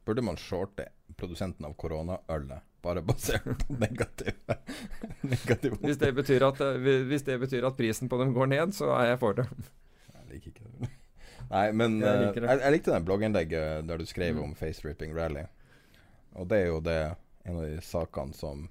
[0.05, 0.89] Burde man shorte
[1.19, 4.55] produsenten av koronaølet bare basert på negative,
[5.21, 8.73] negative hvis, det betyr at, eh, hvis det betyr at prisen på dem går ned,
[8.75, 9.45] så er jeg for det.
[10.13, 10.91] Jeg liker ikke det.
[11.49, 14.43] Nei, men jeg, uh, jeg, jeg likte det blogginnlegget der du skrev mm.
[14.45, 15.47] om face ripping rally.
[16.37, 16.99] Og det er jo det
[17.47, 18.67] en av de sakene som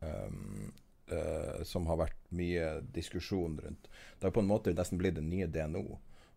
[0.00, 0.72] um,
[1.12, 3.88] uh, Som har vært mye diskusjon rundt.
[4.18, 5.86] Det har på en måte nesten blitt det nye DNO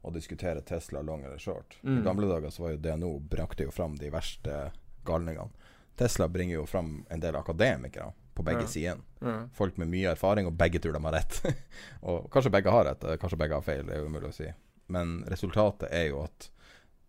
[0.01, 1.75] å diskutere Tesla long eller short.
[1.81, 1.99] Mm.
[1.99, 4.69] I gamle dager så var jo DNO brakte jo fram de verste
[5.07, 5.51] galningene.
[5.99, 8.67] Tesla bringer jo fram en del akademikere på begge ja.
[8.67, 9.01] sider.
[9.19, 9.49] Ja.
[9.53, 11.41] Folk med mye erfaring, og begge tror de har rett.
[12.07, 14.47] og kanskje begge har rett, kanskje begge har feil, det er jo umulig å si.
[14.87, 16.47] Men resultatet er jo at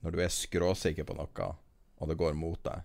[0.02, 1.50] når du er skråsikker på noe,
[2.00, 2.82] og det går mot deg,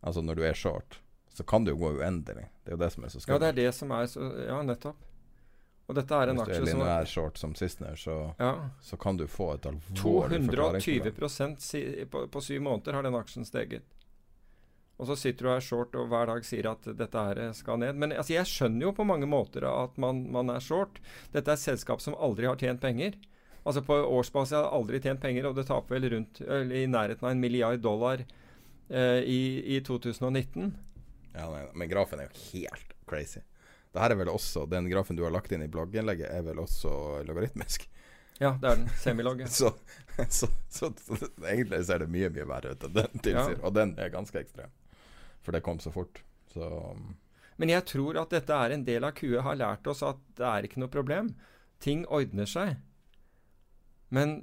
[0.00, 1.00] altså når du er short,
[1.34, 2.48] så kan det jo gå uendelig.
[2.64, 3.42] Det er jo det som er så skummelt.
[3.42, 5.04] Ja, det er det som er så Ja, nettopp.
[5.88, 8.50] Og dette er en aksje som Hvis du er lineær short som Sissener, så, ja.
[8.84, 11.80] så kan du få et alvorlig 220 si,
[12.12, 13.86] på, på syv måneder har den aksjen steget.
[14.98, 17.96] Og så sitter du her short og hver dag sier at dette her skal ned.
[17.96, 20.98] Men altså, jeg skjønner jo på mange måter at man, man er short.
[21.32, 23.16] Dette er et selskap som aldri har tjent penger.
[23.62, 27.32] Altså På årsbasis har aldri tjent penger, og det taper vel rundt i nærheten av
[27.32, 28.26] en milliard dollar
[28.88, 29.40] eh, i,
[29.76, 30.72] i 2019.
[31.34, 33.40] Ja, men grafen er jo helt crazy.
[33.92, 36.60] Det her er vel også, Den grafen du har lagt inn i blogginnlegget, er vel
[36.60, 36.90] også
[37.28, 37.88] logaritmisk?
[38.38, 38.90] Ja, det er den.
[39.00, 39.40] Semilog.
[39.60, 39.72] så,
[40.28, 43.56] så, så, så, egentlig ser det mye, mye verre ut enn den tilsier.
[43.56, 43.62] Ja.
[43.66, 44.74] Og den er ganske ekstrem.
[45.42, 46.22] For det kom så fort.
[46.52, 47.16] Så um,
[47.58, 50.46] Men jeg tror at dette er en del av QE har lært oss at det
[50.46, 51.32] er ikke noe problem.
[51.82, 52.76] Ting ordner seg.
[54.14, 54.38] Men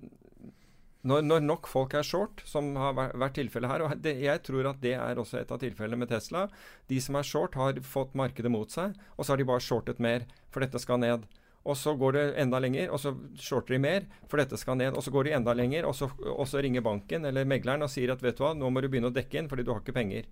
[1.05, 4.71] når, når, nok folk er short, som har vært tilfellet her og det, Jeg tror
[4.71, 6.47] at det er også et av tilfellene med Tesla.
[6.89, 10.01] De som er short, har fått markedet mot seg, og så har de bare shortet
[10.01, 11.27] mer, for dette skal ned.
[11.65, 14.97] Og så går det enda lenger, og så shorter de mer, for dette skal ned.
[14.97, 17.89] Og så går de enda lenger, og så, og så ringer banken eller megleren og
[17.89, 19.81] sier at vet du hva, nå må du begynne å dekke inn fordi du har
[19.81, 20.29] ikke penger.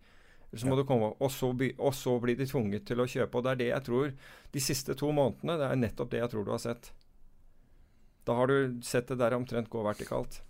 [0.53, 0.83] Så må ja.
[0.83, 3.39] du komme, og så, og så blir de tvunget til å kjøpe.
[3.39, 4.11] Og det er det jeg tror
[4.53, 6.91] De siste to månedene, det er nettopp det jeg tror du har sett.
[8.23, 10.43] Da har du sett det der omtrent gå vertikalt.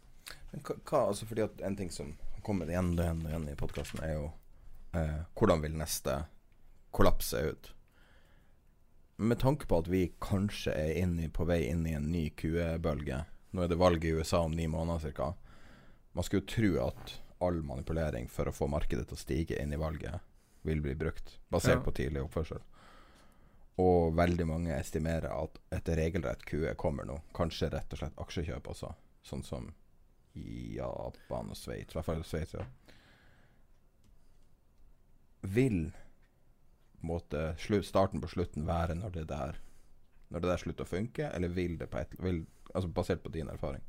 [0.52, 2.14] Men hva, altså fordi at En ting som
[2.45, 4.26] kommer igjen og igjen, igjen i podkasten, er jo
[5.00, 6.18] eh, hvordan vil neste
[6.91, 7.72] kollaps se ut?
[9.16, 13.24] Med tanke på at vi kanskje er inne, på vei inn i en ny QE-bølge
[13.54, 15.28] Nå er det valg i USA om ni måneder ca.
[16.18, 19.76] Man skulle jo tro at all manipulering for å få markedet til å stige inn
[19.76, 20.24] i valget
[20.64, 21.84] vil bli brukt, basert ja.
[21.86, 22.64] på tidlig oppførsel.
[23.84, 27.20] Og veldig mange estimerer at et regelrett QE kommer nå.
[27.36, 28.94] Kanskje rett og slett aksjekjøp også,
[29.26, 29.70] sånn som
[30.34, 31.94] Japan og Sveits.
[31.94, 32.66] I hvert fall Sveits, ja.
[35.44, 35.92] Vil
[37.04, 37.54] måte,
[37.84, 39.60] starten på slutten være når det der
[40.32, 43.30] Når det der slutter å funke, eller vil det på et vil, altså Basert på
[43.30, 43.84] din erfaring?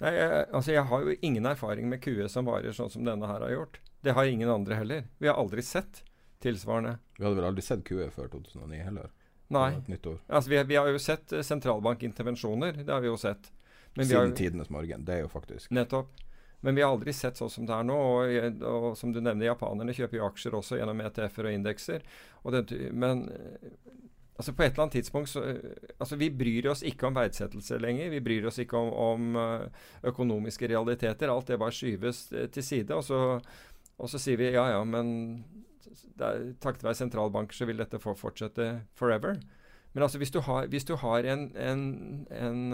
[0.00, 3.28] Nei, jeg, altså jeg har jo ingen erfaring med QE som varer sånn som denne
[3.28, 3.80] her har gjort.
[4.00, 5.04] Det har ingen andre heller.
[5.18, 6.02] Vi har aldri sett
[6.42, 6.96] tilsvarende.
[7.18, 9.12] Vi hadde vel aldri sett QE før 2009 heller?
[9.54, 9.68] Nei.
[10.26, 12.80] Altså, vi, vi har jo sett eh, sentralbankintervensjoner.
[12.80, 13.50] Det har vi jo sett.
[13.94, 15.04] Men Siden har, tidenes morgen.
[15.06, 16.14] Det er jo faktisk nettopp.
[16.64, 17.94] Men vi har aldri sett sånn som det er nå.
[17.94, 22.06] Og, og som du nevner, japanerne kjøper jo aksjer også gjennom ETF-er og indekser.
[22.42, 23.66] Og det, men eh,
[24.38, 27.78] altså på et eller annet tidspunkt så eh, altså Vi bryr oss ikke om verdsettelse
[27.84, 28.08] lenger.
[28.14, 31.28] Vi bryr oss ikke om, om eh, økonomiske realiteter.
[31.28, 32.96] Alt det bare skyves til side.
[32.96, 33.20] Og så,
[34.00, 35.44] og så sier vi ja ja, men
[36.64, 39.36] takket være sentralbanker så vil dette få fortsette forever.
[39.94, 41.84] Men altså hvis du har, hvis du har en, en,
[42.32, 42.64] en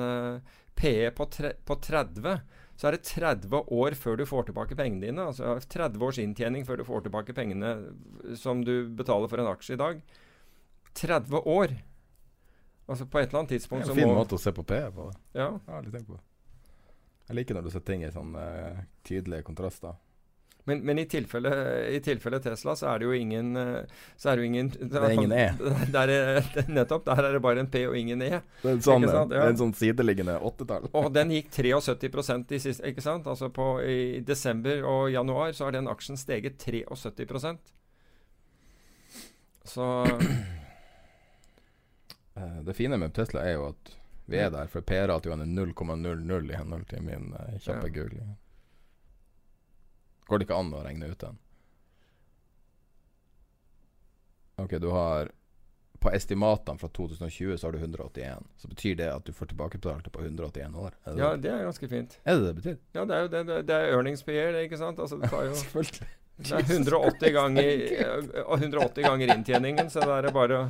[0.80, 2.40] PE på, tre, på 30
[2.80, 5.26] så er det 30 år før du får tilbake pengene dine.
[5.28, 7.74] Altså 30 års inntjening før du får tilbake pengene
[8.40, 10.00] som du betaler for en aksje i dag.
[10.96, 11.74] 30 år!
[12.90, 14.64] Altså På et eller annet Det tidspunkt er så en fin måte å se på
[14.64, 15.10] PE på.
[15.36, 15.50] ja.
[15.68, 16.16] Jeg på.
[17.28, 20.00] Jeg liker når du setter ting i sånne eh, tydelige kontraster.
[20.70, 21.50] Men, men i, tilfelle,
[21.90, 25.00] i tilfelle Tesla så er det jo ingen eh, Så er det jo ingen Det
[25.02, 25.44] er ingen E.
[25.96, 26.40] Der er,
[26.70, 27.04] nettopp.
[27.10, 28.30] Der er det bare en P og ingen E.
[28.62, 29.24] Det er en sånn, Ja.
[29.42, 30.86] er en sånn sideliggende åttetall.
[30.96, 33.26] Og den gikk 73% i siste, ikke sant?
[33.30, 37.58] Altså på, I desember og januar så har den aksjen steget 73%
[39.70, 39.90] Så
[42.40, 43.96] Eh, Det fine med Tesla er jo at
[44.30, 47.94] vi er der, for PR-ratioen er 0,00 i henhold til min eh, kjappe Ja.
[47.96, 48.36] googling.
[50.30, 51.38] Går det ikke an å regne ut den?
[54.62, 55.32] Ok, du har
[56.00, 58.46] På estimatene fra 2020 så har du 181.
[58.56, 60.94] Så betyr det at du får tilbakebetalt det på 181 år?
[61.04, 61.42] Det, ja, det?
[61.44, 62.16] det er ganske fint.
[62.24, 62.78] Er det det betyr?
[62.96, 63.42] Ja, det er jo det.
[63.50, 65.02] Det, det er earnings per year, det, ikke sant?
[65.02, 66.08] Altså, det tar jo Selvfølgelig.
[66.40, 67.82] Det er 180 ganger,
[68.46, 70.62] 180 ganger inntjeningen, så da er det bare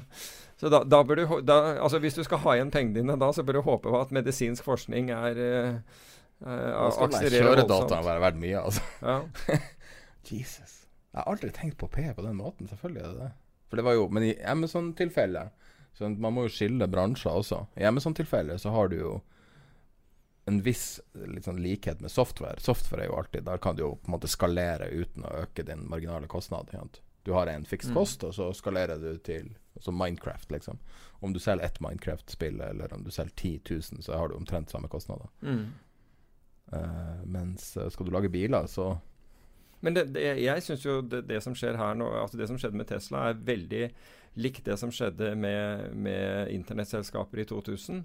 [0.60, 3.30] så da, da bør du, da, altså Hvis du skal ha igjen pengene dine da,
[3.32, 6.00] så bør du håpe på at medisinsk forskning er uh,
[6.40, 8.06] Den akselererer kjøredataen voldsomt.
[8.06, 8.82] være verdt mye, altså.
[9.02, 9.58] Ja.
[10.30, 10.76] Jesus.
[11.12, 12.68] Jeg har aldri tenkt på P på den måten.
[12.70, 13.30] Selvfølgelig er det det.
[13.70, 15.50] For det var jo, Men i Amazon-tilfellet
[15.94, 17.64] så Man må jo skille bransjer også.
[17.76, 19.20] I Amazon-tilfellet så har du jo
[20.48, 21.00] en viss
[21.44, 22.58] sånn likhet med software.
[22.62, 25.62] Software er jo alltid Der kan du jo på en måte skalere uten å øke
[25.66, 26.70] din marginale kostnad.
[26.72, 27.02] Egentlig.
[27.24, 27.94] Du har en fiks Mm.
[27.94, 29.50] kost, og så skalerer du til
[29.80, 30.78] Som Minecraft, liksom.
[31.20, 34.70] Om du selger ett Minecraft-spill, eller om du selger 10 000, så har du omtrent
[34.70, 35.28] samme kostnader.
[35.42, 35.72] Mm.
[36.72, 38.98] Eh, mens eh, skal du lage biler, så
[39.82, 42.58] Men det, det, jeg syns jo det, det som skjer her nå, altså det som
[42.60, 43.90] skjedde med Tesla, er veldig
[44.36, 48.04] likt det som skjedde med, med internettselskaper i 2000.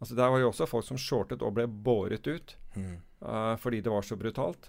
[0.00, 3.92] Altså Der var jo også folk som shortet og ble båret ut eh, fordi det
[3.94, 4.68] var så brutalt.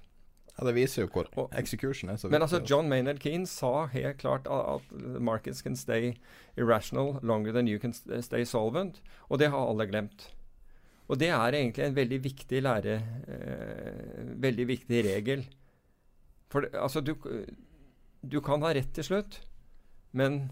[0.56, 3.88] Ja, det viser jo hvor Og- execution er så Men altså John Maynard Keane sa
[3.92, 6.14] helt klart at, at markets can stay
[6.56, 7.92] irrational longer than you can
[8.22, 9.02] stay solvent.
[9.30, 10.30] Og det har alle glemt.
[11.06, 12.96] Og det er egentlig en veldig viktig lære
[13.30, 15.44] eh, Veldig viktig regel.
[16.52, 17.14] For altså du,
[18.26, 19.40] du kan ha rett til slutt,
[20.16, 20.48] men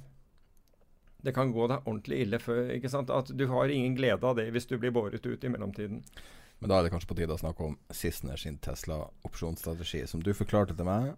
[1.24, 2.68] det kan gå deg ordentlig ille før.
[2.76, 3.12] ikke sant?
[3.14, 6.04] At Du har ingen glede av det hvis du blir båret ut i mellomtiden.
[6.60, 10.34] Men da er det kanskje på tide å snakke om Sissener sin Tesla-opsjonsstrategi, som du
[10.36, 11.14] forklarte til meg.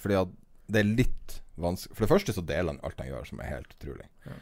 [0.00, 0.32] Fordi at
[0.72, 3.52] det er litt vanskelig For det første så deler han alt han gjør, som er
[3.54, 4.08] helt utrolig.
[4.26, 4.34] Ja.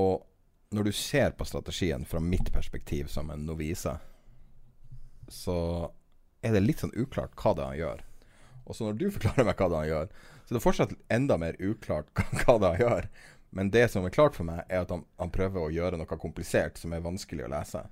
[0.00, 0.26] Og
[0.70, 3.96] når du ser på strategien fra mitt perspektiv som en novise,
[5.28, 5.56] så
[6.42, 8.04] er det litt sånn uklart hva det er han gjør.
[8.66, 10.12] Og så når du forklarer meg hva det er han gjør,
[10.44, 12.10] så er det fortsatt enda mer uklart
[12.42, 13.08] hva det er han gjør.
[13.50, 16.18] Men det som er klart for meg, er at han, han prøver å gjøre noe
[16.22, 17.82] komplisert som er vanskelig å lese.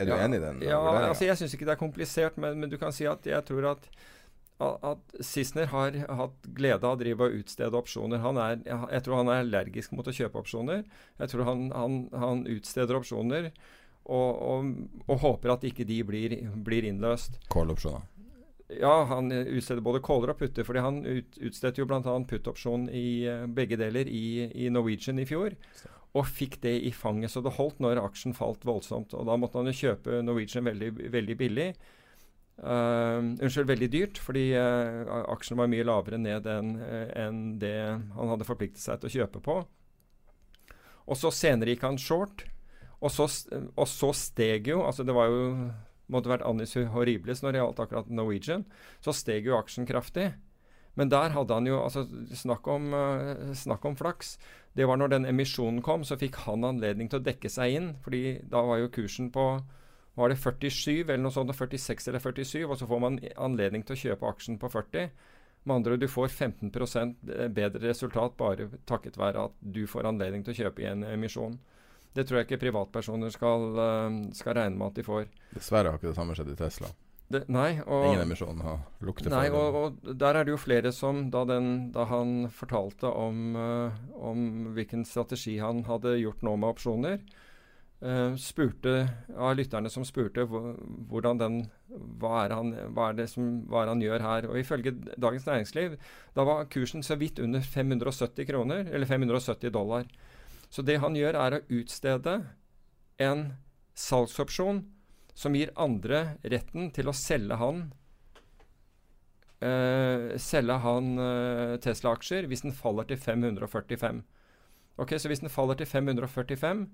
[0.00, 0.62] Er du Ja, enig i den?
[0.66, 0.80] Ja,
[1.12, 3.68] altså jeg syns ikke det er komplisert, men, men du kan si at jeg tror
[3.76, 3.86] at
[4.60, 8.20] at Sissener har hatt glede av å drive og utstede opsjoner.
[8.24, 10.82] Han er, jeg, tror han er allergisk mot å kjøpe opsjoner.
[11.20, 13.50] Jeg tror han, han, han utsteder opsjoner
[14.04, 14.72] og, og,
[15.06, 17.40] og håper at ikke de blir, blir innløst.
[17.52, 18.04] Call-opsjoner.
[18.78, 22.02] Ja, han utsteder både caller og putter, fordi han ut, utstedte jo bl.a.
[22.04, 25.56] putt-opsjon i eh, begge deler i, i Norwegian i fjor.
[26.18, 29.14] Og fikk det i fanget så det holdt når aksjen falt voldsomt.
[29.18, 31.68] Og da måtte han jo kjøpe Norwegian veldig, veldig billig.
[32.60, 37.76] Eh, unnskyld, veldig dyrt, fordi uh, aksjen var mye lavere ned enn eh, enn det
[37.88, 39.54] han hadde forpliktet seg til å kjøpe på.
[41.08, 42.44] Og så senere gikk han short,
[43.00, 43.24] og så,
[43.80, 45.70] og så steg jo Altså det var jo
[46.12, 48.66] måtte vært Annis Horribles når det gjaldt akkurat Norwegian.
[49.00, 50.34] Så steg jo aksjen kraftig.
[50.98, 52.04] Men der hadde han jo altså,
[52.36, 54.34] snakk, om, uh, snakk om flaks.
[54.76, 57.92] Det var når den emisjonen kom, så fikk han anledning til å dekke seg inn.
[58.04, 59.46] fordi da var jo kursen på
[60.20, 63.96] var det 47 eller noe sånt, 46 eller 47, og så får man anledning til
[63.96, 65.10] å kjøpe aksjen på 40.
[65.64, 70.46] Med andre ord, du får 15% bedre resultat bare takket være at du får anledning
[70.46, 71.58] til å kjøpe i en emisjon.
[72.16, 75.28] Det tror jeg ikke privatpersoner skal, eh, skal regne med at de får.
[75.54, 76.90] Dessverre har ikke det samme skjedd i Tesla.
[77.30, 80.90] Det, nei, og, Ingen emisjon har luktet Nei, og, og der er det jo flere
[80.90, 86.56] som Da, den, da han fortalte om, uh, om hvilken strategi han hadde gjort nå
[86.58, 87.49] med opsjoner, eh,
[88.40, 88.94] spurte
[89.36, 91.58] av lytterne som spurte hvordan den
[91.90, 94.46] hva er, han, hva, er det som, hva han gjør her?
[94.48, 95.98] Og Ifølge Dagens Næringsliv
[96.36, 100.08] da var kursen så vidt under 570 kroner, eller 570 dollar.
[100.70, 102.38] Så det han gjør, er å utstede
[103.20, 103.50] en
[103.98, 104.84] salgsopsjon
[105.36, 107.88] som gir andre retten til å selge han
[109.64, 114.22] eh, selge han eh, Tesla-aksjer hvis den faller til 545.
[115.00, 116.86] Ok, Så hvis den faller til 545,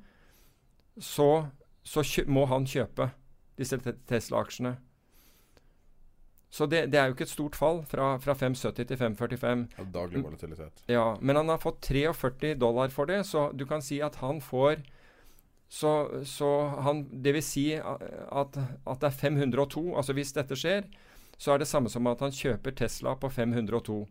[0.98, 1.46] så,
[1.82, 3.10] så må han kjøpe
[3.56, 3.78] disse
[4.08, 4.76] Tesla-aksjene.
[6.56, 9.64] Så det, det er jo ikke et stort fall fra, fra 570 til 545.
[9.76, 10.84] Ja, daglig volatilitet.
[10.88, 14.40] Ja, men han har fått 43 dollar for det, så du kan si at han
[14.40, 14.84] får
[15.68, 16.48] Så, så
[16.78, 18.56] han Det vil si at,
[18.86, 19.96] at det er 502.
[19.98, 20.86] Altså hvis dette skjer,
[21.36, 24.06] så er det samme som at han kjøper Tesla på 502.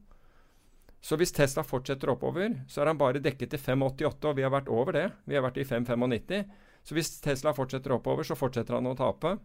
[1.02, 4.52] Så hvis Tesla fortsetter oppover, så er han bare dekket til 588, og vi har
[4.52, 5.08] vært over det.
[5.26, 6.44] Vi har vært i 595.
[6.86, 9.36] Så hvis Tesla fortsetter oppover, så fortsetter han å tape.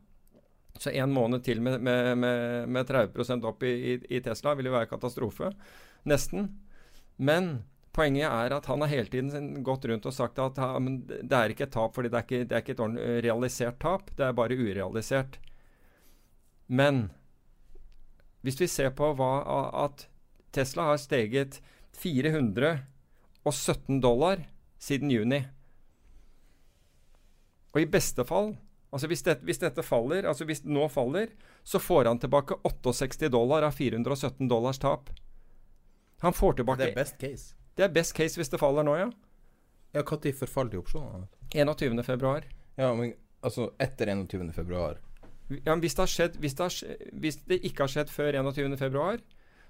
[0.79, 4.69] Så en måned til med, med, med, med 30 opp i, i, i Tesla vil
[4.69, 5.51] jo være katastrofe.
[6.09, 6.51] Nesten.
[7.17, 7.51] Men
[7.97, 11.53] poenget er at han har hele tiden gått rundt og sagt at men det er
[11.53, 14.12] ikke et tap, fordi det er ikke, det er ikke et realisert tap.
[14.17, 15.41] Det er bare urealisert.
[16.71, 17.09] Men
[18.45, 19.33] hvis vi ser på hva,
[19.85, 20.07] at
[20.55, 21.61] Tesla har steget
[21.99, 24.47] 417 dollar
[24.81, 25.43] siden juni
[27.75, 28.55] Og i beste fall
[28.91, 31.29] Altså hvis, det, hvis dette faller, altså hvis det nå faller,
[31.63, 35.13] så får han tilbake 68 dollar av 417 dollars tap.
[36.25, 37.55] Han får tilbake Det er best case.
[37.79, 39.07] Det er best case hvis det faller nå, ja.
[39.95, 41.29] Ja, Når forfaller de opsjonene?
[41.55, 42.03] 21.
[42.05, 42.45] februar.
[42.77, 44.53] Ja, men altså etter 21.
[44.55, 44.99] februar
[45.49, 48.11] Ja, men hvis, det har skjedd, hvis, det har, skje- hvis det ikke har skjedd
[48.11, 48.77] før 21.
[48.79, 49.19] februar,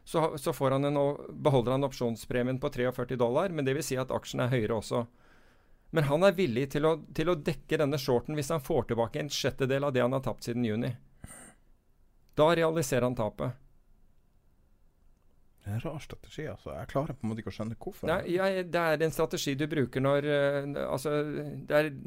[0.05, 0.99] så, så får han en,
[1.45, 5.07] beholder han opsjonspremien på 43 dollar, men det vil si at aksjen er høyere også.
[5.91, 9.23] Men han er villig til å, til å dekke denne shorten hvis han får tilbake
[9.23, 10.93] en sjettedel av det han har tapt siden juni.
[12.39, 13.59] Da realiserer han tapet.
[15.61, 16.71] Det er en rar strategi, altså.
[16.73, 18.09] Jeg klarer på en måte ikke å skjønne hvorfor.
[18.09, 21.19] Nei, jeg, det er en strategi du bruker når uh, Altså,
[21.69, 21.91] det er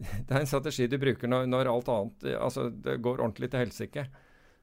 [0.00, 3.50] Det er en strategi du bruker når, når alt annet eh, Altså, det går ordentlig
[3.52, 4.06] til helsike.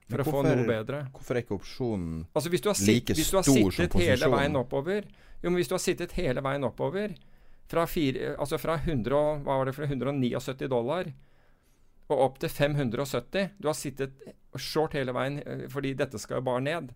[0.08, 1.00] For hvorfor, å få noe bedre.
[1.14, 3.72] Hvorfor er ikke opsjonen Altså hvis du har, sitt, like hvis du har stor som
[3.76, 4.38] sittet hele posisjonen?
[4.38, 5.10] veien oppover
[5.42, 7.16] Jo, men hvis du har sittet hele veien oppover
[7.70, 11.12] fra, fire, altså fra 100, hva var det for 179 dollar
[12.08, 14.16] og opp til 570 Du har sittet
[14.58, 16.94] short hele veien eh, fordi dette skal jo bare ned.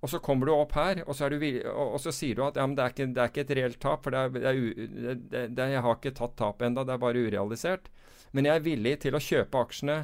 [0.00, 2.64] Og så kommer du opp her, og så, du, og, så sier du at ja,
[2.64, 4.60] det, er ikke, det er ikke et reelt tap, for det er,
[5.28, 7.90] det er, jeg har ikke tatt tapet enda, det er bare urealisert.
[8.32, 9.98] Men jeg er villig til å kjøpe aksjene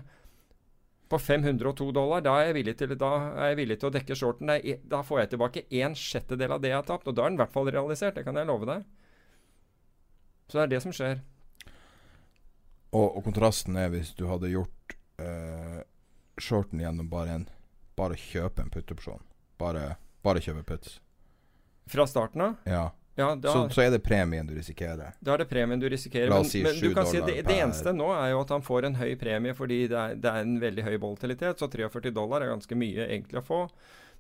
[1.09, 4.17] på 502 dollar, da er jeg villig til, da er jeg villig til å dekke
[4.19, 4.51] shorten.
[4.51, 4.59] Da
[4.97, 7.39] Da får jeg tilbake en sjettedel av det jeg har tapt, og da er den
[7.39, 8.17] i hvert fall realisert.
[8.19, 8.85] Det kan jeg love deg.
[10.49, 11.21] Så det er det som skjer.
[12.95, 15.83] Og, og kontrasten er hvis du hadde gjort uh,
[16.39, 17.47] shorten gjennom bare en
[17.97, 19.23] Bare kjøpe en putteopsjon.
[19.57, 20.99] Bare, bare kjøpe puts.
[21.89, 22.91] Fra starten av, Ja.
[23.17, 25.15] Ja, da, Så, så er det premien du risikerer.
[25.23, 26.29] da er det premien du risikerer.
[26.29, 28.51] La Men, oss si men du kan si det, det eneste nå er jo at
[28.53, 31.59] han får en høy premie fordi det er, det er en veldig høy volatilitet.
[31.59, 33.63] Så 43 dollar er ganske mye egentlig å få.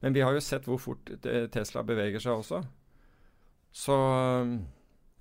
[0.01, 1.11] Men vi har jo sett hvor fort
[1.53, 2.63] Tesla beveger seg også.
[3.73, 3.93] Så
[4.43, 4.67] um,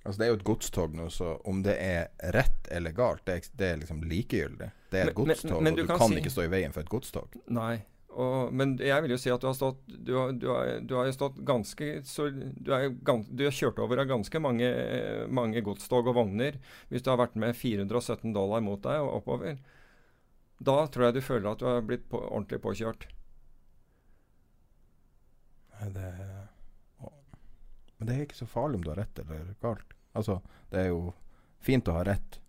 [0.06, 3.32] Altså Det er jo et godstog nå, så om det er rett eller galt, det
[3.34, 4.68] er, det er liksom likegyldig.
[4.92, 6.44] Det er et Men- men- godstog, men og du du kan kan si- ikke stå
[6.44, 7.34] i veien for et godstog.
[7.50, 7.82] Nei.
[8.16, 10.94] Og, men jeg vil jo si at du har stått Du har, du har, du
[10.96, 14.70] har jo stått ganske så du er, du er kjørt over av ganske mange,
[15.28, 16.56] mange godstog og vogner
[16.88, 19.60] hvis du har vært med 417 dollar mot deg og oppover.
[20.56, 23.08] Da tror jeg du føler at du har blitt på, ordentlig påkjørt.
[25.92, 26.08] Det,
[27.98, 29.94] men det er ikke så farlig om du har rett eller galt.
[30.16, 30.40] Altså,
[30.72, 31.12] det er jo
[31.64, 32.40] fint å ha rett.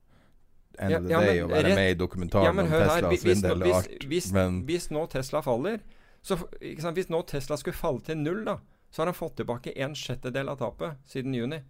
[0.80, 2.72] End Ja, of the ja, day å være rett- med i dokumentaren Ja, men om
[2.72, 2.84] hør.
[2.88, 4.04] Tesla, hvis, svindel og alt.
[4.12, 5.80] hvis, men hvis nå Tesla faller
[6.22, 8.58] så, Hvis nå Tesla skulle falle til null, da,
[8.92, 11.62] så har han fått tilbake en sjettedel av tapet siden juni.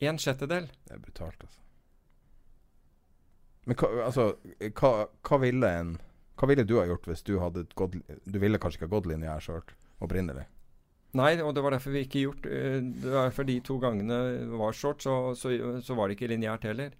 [0.00, 0.68] En sjettedel.
[0.86, 1.58] det er brutalt, altså.
[3.66, 4.26] Men hva, altså,
[4.78, 4.92] hva,
[5.28, 5.96] hva ville en
[6.38, 9.08] Hva ville du ha gjort hvis du hadde gått Du ville kanskje ikke ha gått
[9.10, 9.62] linja her sjøl
[10.00, 10.46] opprinnelig?
[11.16, 14.18] Nei, og det var derfor vi ikke gjort eh, Det var derfor de to gangene
[14.60, 16.96] var short, så, så, så var det ikke lineært heller.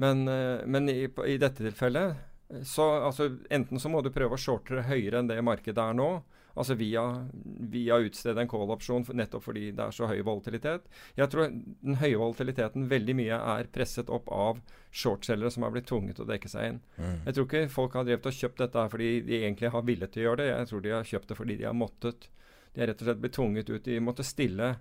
[0.00, 2.26] Men, eh, men i, i dette tilfellet
[2.66, 5.98] så altså, Enten så må du prøve å shorte det høyere enn det markedet er
[5.98, 6.12] nå,
[6.58, 7.02] Altså via,
[7.70, 10.88] via utstede en call-opsjon nettopp fordi det er så høy volatilitet.
[11.18, 14.58] Jeg tror den høye volatiliteten veldig mye er presset opp av
[14.90, 16.82] shortselgere som har blitt tvunget til å dekke seg inn.
[16.98, 17.16] Mm.
[17.28, 20.24] Jeg tror ikke folk har drevet og kjøpt dette fordi de egentlig har villet til
[20.24, 20.50] å gjøre det.
[20.50, 22.28] Jeg tror de har kjøpt det fordi de har måttet.
[22.74, 23.84] De har rett og slett blitt tvunget ut.
[23.84, 24.74] De måtte stille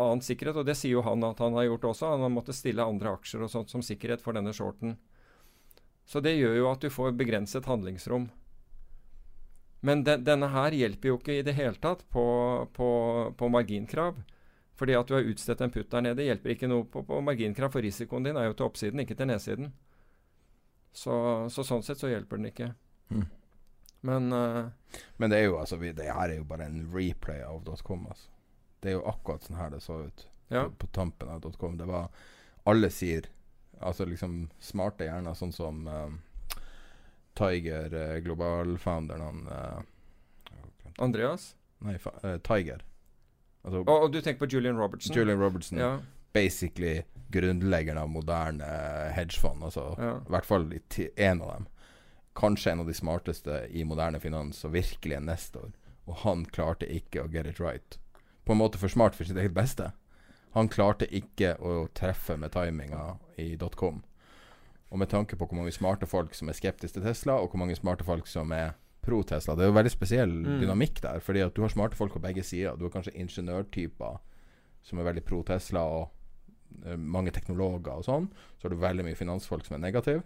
[0.00, 2.12] annen sikkerhet, og det sier jo han at han har gjort også.
[2.14, 4.96] Han har måttet stille andre aksjer og sånt som sikkerhet for denne shorten.
[6.08, 8.30] Så det gjør jo at du får begrenset handlingsrom.
[9.80, 12.24] Men de, denne her hjelper jo ikke i det hele tatt på,
[12.76, 12.88] på,
[13.36, 14.18] på marginkrav.
[14.80, 17.72] Fordi at du har utstedt en putt der nede, hjelper ikke noe på, på marginkrav,
[17.72, 19.72] for risikoen din er jo til oppsiden, ikke til nedsiden.
[20.96, 21.14] Så,
[21.52, 22.70] så sånn sett så hjelper den ikke.
[23.12, 23.26] Mm.
[24.00, 24.66] Men uh,
[25.16, 28.06] Men det er jo altså vi, Det her er jo bare en replay av .com.
[28.08, 28.30] Altså.
[28.80, 30.64] Det er jo akkurat sånn her det så ut ja.
[30.64, 31.76] på, på tampen av .com.
[31.78, 32.08] Det var
[32.70, 33.28] Alle sier
[33.80, 36.18] Altså liksom smarte hjerner, sånn som um,
[37.38, 41.54] Tiger, uh, global-founderen, han uh, Andreas?
[41.80, 42.84] Nei, uh, Tiger.
[43.64, 45.16] Altså, og, og, du tenker på Julian Robertson?
[45.16, 45.80] Julian Robertson.
[45.80, 45.94] Ja.
[46.36, 48.68] Basically grunnleggeren av moderne
[49.16, 49.64] hedgefond.
[49.64, 50.12] Altså, ja.
[50.20, 50.68] I hvert fall
[51.16, 51.66] én av dem.
[52.38, 55.72] Kanskje en av de smarteste i moderne finans, og virkelig en nestor.
[56.06, 57.98] Og han klarte ikke å get it right.
[58.46, 59.90] På en måte for smart for sitt eget beste.
[60.54, 64.02] Han klarte ikke å treffe med timinga i dotcom.
[64.90, 67.60] Og med tanke på hvor mange smarte folk som er skeptiske til Tesla, og hvor
[67.62, 70.60] mange smarte folk som er pro Tesla Det er jo veldig spesiell Mm.
[70.60, 71.20] dynamikk der.
[71.20, 72.76] Fordi at du har smarte folk på begge sider.
[72.76, 74.18] Du har kanskje ingeniørtyper
[74.82, 76.10] som er veldig pro Tesla, og
[76.86, 78.28] eh, mange teknologer og sånn.
[78.58, 80.22] Så har du veldig mye finansfolk som er negative.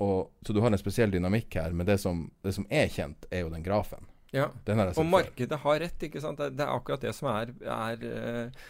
[0.00, 1.74] Og, så du har en spesiell dynamikk her.
[1.76, 4.08] Men det som, det som er kjent, er jo den grafen.
[4.32, 4.48] Ja.
[4.64, 5.08] Den Og før.
[5.10, 6.38] markedet har rett, ikke sant.
[6.40, 8.68] Det, det er akkurat det som er, er, eh,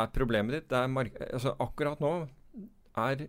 [0.00, 0.68] er problemet ditt.
[0.70, 2.14] Det er altså, akkurat nå
[3.00, 3.26] er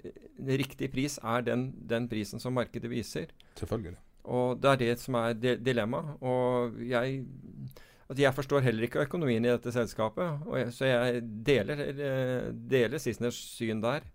[0.61, 3.33] riktig pris er den, den prisen som markedet viser.
[3.59, 3.97] Selvfølgelig.
[4.31, 6.21] Og det er det som er di dilemmaet.
[6.21, 7.23] Og jeg
[8.09, 13.01] altså jeg forstår heller ikke økonomien i dette selskapet, jeg, så jeg deler, eh, deler
[13.01, 14.05] Sisners syn der.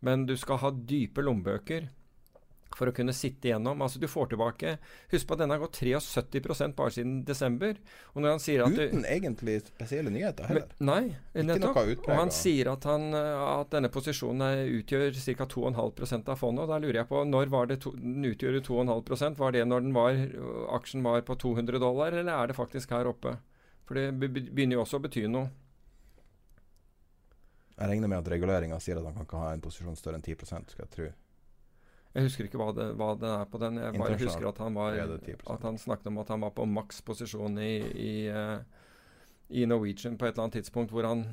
[0.00, 1.90] Men du skal ha dype lommebøker
[2.76, 3.80] for å kunne sitte igjennom.
[3.82, 4.76] Altså Du får tilbake
[5.10, 7.76] Husk på at denne har gått 73% bare siden desember.
[8.14, 10.68] Og når han sier at Uten egentlig spesielle nyheter heller.
[10.78, 11.80] Men, nei, nettopp.
[12.06, 15.46] Og han sier at, han, eh, at denne posisjonen er- utgjør ca.
[15.46, 16.62] 2,5% av fondet.
[16.62, 19.80] Og da lurer jeg på når var det to, den utgjorde 2,5% Var det når
[19.88, 20.12] den var,
[20.78, 23.36] aksjen var på 200 dollar, eller er det faktisk her oppe?
[23.86, 25.50] For det be- be- begynner jo også å bety noe.
[27.80, 30.22] Jeg regner med at reguleringa sier at han kan ikke ha en posisjon større enn
[30.22, 31.06] 10 skal jeg tro.
[32.14, 33.76] Jeg husker ikke hva det, hva det er på den.
[33.78, 35.44] Jeg bare husker at han, var, det 10%.
[35.54, 38.58] at han snakket om at han var på maks posisjon i, i, uh,
[39.54, 41.28] i Norwegian på et eller annet tidspunkt hvor han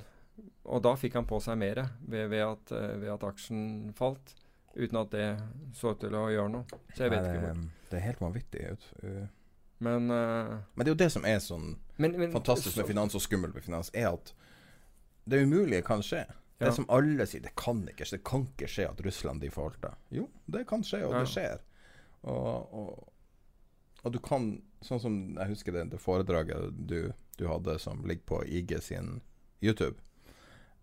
[0.70, 4.36] Og da fikk han på seg mer ved, ved, at, uh, ved at aksjen falt.
[4.78, 5.26] Uten at det
[5.74, 6.80] så ut til å gjøre noe.
[6.94, 7.64] Så jeg vet Nei, ikke hvor.
[7.90, 8.66] det er helt vanvittig.
[8.70, 8.88] Ut.
[9.02, 9.26] Uh,
[9.80, 13.14] Men, eh, Men det er jo det som er sånn men, men fantastisk med finans
[13.18, 14.32] og skummelt med finans, er at
[15.30, 16.24] det umulige kan skje.
[16.58, 18.08] Det som alle sier, det kan ikke.
[18.10, 19.94] Det kan ikke skje at Russland defaulter.
[20.14, 21.62] Jo, det kan skje, og det skjer.
[22.28, 23.14] Og, og,
[24.04, 24.56] og du kan
[24.86, 27.08] Sånn som jeg husker det, det foredraget du,
[27.40, 29.16] du hadde som ligger på IG sin
[29.58, 29.98] YouTube.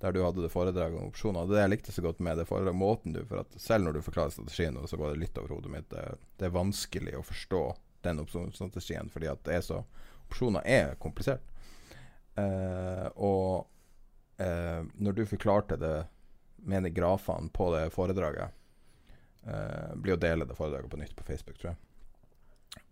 [0.03, 1.47] Der du hadde det foredraget om opsjoner.
[1.47, 4.01] Det jeg likte så godt med det foredraget, måten du For at selv når du
[4.03, 5.87] forklarer strategien, så går det litt over hodet mitt.
[5.95, 6.03] Det,
[6.43, 7.63] det er vanskelig å forstå
[8.05, 9.85] den opsjonsstrategien fordi at det er så
[10.25, 11.45] Opsjoner er komplisert.
[12.41, 13.69] Eh, og
[14.37, 15.97] eh, når du forklarte det
[16.65, 18.51] med de grafene på det foredraget
[19.47, 21.81] eh, Blir å dele det foredraget på nytt på Facebook, tror jeg.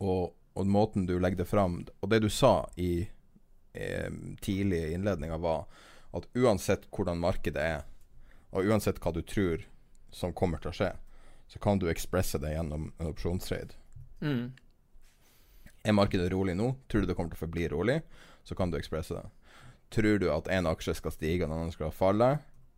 [0.05, 3.09] Og, og måten du legger det fram Og det du sa i
[3.73, 4.11] eh,
[4.41, 5.65] tidlig i innledninga, var
[6.13, 7.87] at uansett hvordan markedet er,
[8.53, 9.65] og uansett hva du tror
[10.13, 10.91] som kommer til å skje,
[11.49, 13.79] så kan du ekspresse det gjennom en opsjonstrade.
[14.21, 14.53] mm.
[15.83, 16.69] Er markedet rolig nå?
[16.87, 17.97] Tror du det kommer til å forbli rolig?
[18.47, 19.25] Så kan du ekspresse det.
[19.93, 22.31] Tror du at en aksje skal stige og en annen skal falle?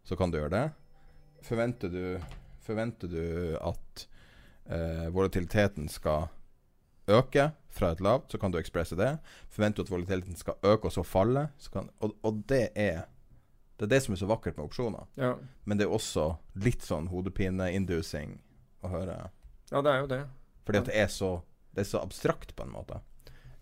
[0.04, 0.64] Så kan du gjøre det.
[1.46, 2.02] Forventer du,
[2.64, 3.24] forventer du
[3.60, 4.06] at
[4.66, 6.28] eh, volatiliteten skal
[7.08, 9.16] øke fra et lavt, så kan du ekspresse det.
[9.52, 13.04] Forventer du at volatiliteten skal øke og så falle, så kan, og, og det er
[13.74, 15.06] det er det som er så vakkert med opsjoner.
[15.18, 15.32] ja.
[15.64, 18.36] Men det er også litt sånn hodepine-inducing
[18.86, 19.16] å høre.
[19.70, 20.20] ja, det er jo det.
[20.64, 21.32] Fordi at det er så
[21.74, 23.00] Det er så abstrakt, på en måte.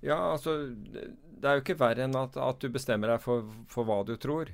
[0.02, 3.86] Ja, altså Det er jo ikke verre enn at, at du bestemmer deg for, for
[3.86, 4.50] hva du tror.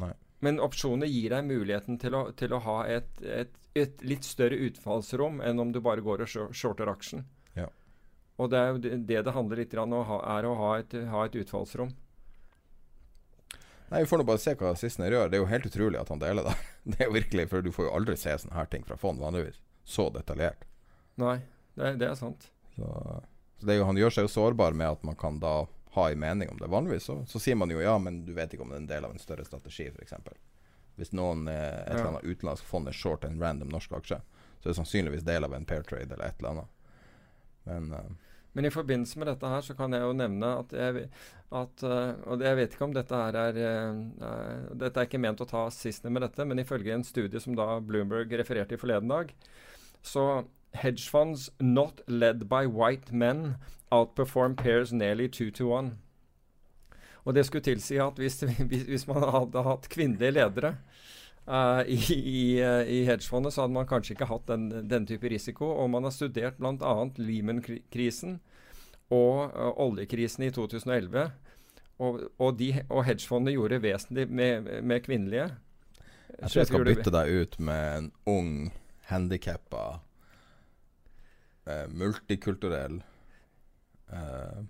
[0.00, 0.12] Nei.
[0.44, 4.58] Men opsjoner gir deg muligheten til å, til å ha et, et, et litt større
[4.68, 7.24] utfallsrom enn om du bare går og shorter aksjen.
[7.56, 7.70] Ja.
[8.36, 10.96] Og det er jo det det, det handler litt om, ha, er å ha et,
[11.12, 11.94] ha et utfallsrom.
[13.88, 15.30] Nei, Vi får nå bare se hva Sissener gjør.
[15.30, 16.56] Det er jo helt utrolig at han deler det.
[16.90, 19.22] Det er jo virkelig, for Du får jo aldri se sånne her ting fra fond
[19.22, 19.60] vanligvis.
[19.86, 20.66] Så detaljert.
[21.22, 21.38] Nei,
[21.78, 22.50] det, det er sant.
[22.74, 22.90] Så
[23.58, 25.66] Så det jo, Han gjør seg jo sårbar med at man kan da
[25.96, 26.68] ha en mening om det.
[26.68, 28.90] Vanligvis så, så sier man jo ja, men du vet ikke om det er en
[28.90, 30.12] del av en større strategi, f.eks.
[30.96, 31.56] Hvis noen eh,
[31.86, 34.20] et eller annet utenlandsk fond er short en random norsk aksje,
[34.60, 36.70] så er det sannsynligvis del av en pair trade eller et eller annet.
[37.64, 38.14] Men eh,
[38.56, 41.08] Men i forbindelse med dette her så kan jeg jo nevne at jeg,
[41.52, 45.20] at, eh, Og jeg vet ikke om dette her er eh, eh, Dette er ikke
[45.20, 48.80] ment å ta siste med dette, men ifølge en studie som da Bloomberg refererte i
[48.80, 49.34] forleden dag,
[50.02, 50.44] så
[50.76, 53.56] hedge funds not led by white men
[53.92, 55.96] outperform pairs nearly two to one.
[57.26, 58.40] Og det skulle tilsi at hvis,
[58.90, 60.76] hvis, man hadde hatt kvinnelige ledere
[61.46, 65.30] uh, i, i, eh, i hedgefondet, så hadde man kanskje ikke hatt den, den type
[65.30, 65.72] risiko.
[65.74, 66.94] Og man har studert bl.a.
[67.18, 68.38] Lehman-krisen
[69.10, 71.26] og uh, oljekrisen i 2011.
[71.98, 75.50] Og, og, de, og hedgefondet gjorde vesentlig med, med kvinnelige.
[76.38, 78.50] jeg tror jeg skal bytte deg ut med en ung,
[79.10, 80.00] handikappa,
[81.66, 83.00] eh, multikulturell
[84.12, 84.64] eh,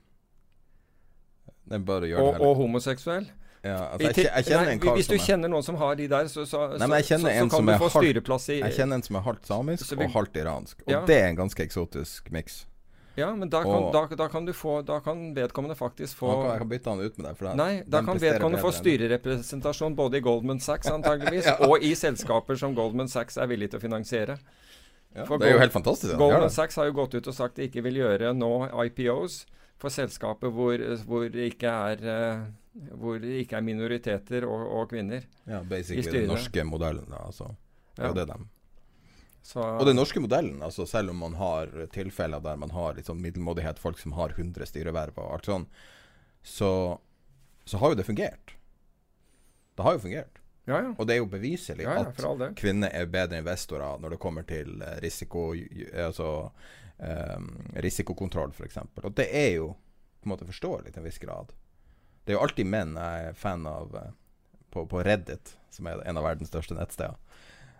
[1.82, 2.46] bare gjør det Og, heller.
[2.46, 3.26] og homoseksuell.
[3.66, 6.04] Ja, altså, jeg, jeg kjenner en kar Hvis du er kjenner noen som har de
[6.06, 8.04] der, så, så, Nei, men jeg så, kjenner så, så som kan du få halvt-
[8.06, 10.82] styreplass i Jeg kjenner en som er halvt samisk vi- og halvt iransk.
[10.86, 11.00] Og Ja.
[11.08, 12.66] det er en ganske eksotisk miks.
[13.16, 16.28] Ja, men da kan, Og- da, da kan du få Da kan vedkommende faktisk få
[16.42, 17.36] kan- Jeg kan bytte han ut med deg.
[17.36, 22.56] For Nei, da kan vedkommende få styrerepresentasjon både i Goldman Sachs antageligvis, og i selskaper
[22.56, 24.38] som Goldman Sachs er villig til å finansiere.
[25.16, 26.12] Ja, det er jo helt fantastisk.
[26.12, 26.18] Ja.
[26.20, 26.50] Goldman.
[26.52, 28.52] Sachs har jo gått ut og sagt de ikke vil gjøre nå
[28.86, 29.44] IPOs
[29.80, 34.90] for selskaper hvor, hvor, det ikke er, eh, hvor det ikke er minoriteter og, og
[34.92, 35.24] kvinner.
[35.44, 36.26] Ja, i basically styret.
[36.26, 37.16] den norske modellen.
[37.16, 37.50] altså.
[37.96, 38.12] Ja.
[38.12, 38.48] Det er dem.
[39.46, 43.20] Så, Og den norske modellen, altså selv om man har tilfeller der man har sånn
[43.22, 45.68] middelmådighet, folk som har 100 styreverv og alt sånn,
[46.42, 46.70] så,
[47.64, 48.56] så har jo det fungert.
[49.78, 50.40] Det har jo fungert.
[50.66, 50.94] Ja, ja.
[50.98, 54.82] Og det er jo beviselig ja, at kvinner er bedre investorer når det kommer til
[54.82, 55.52] eh, risiko,
[55.94, 56.30] altså,
[56.98, 57.52] um,
[57.86, 58.80] risikokontroll, f.eks.
[59.02, 61.54] Og det er jo på en måte forståelig til en viss grad.
[62.24, 64.10] Det er jo alltid menn jeg er fan av eh,
[64.74, 67.14] på, på Reddit, som er en av verdens største nettsteder.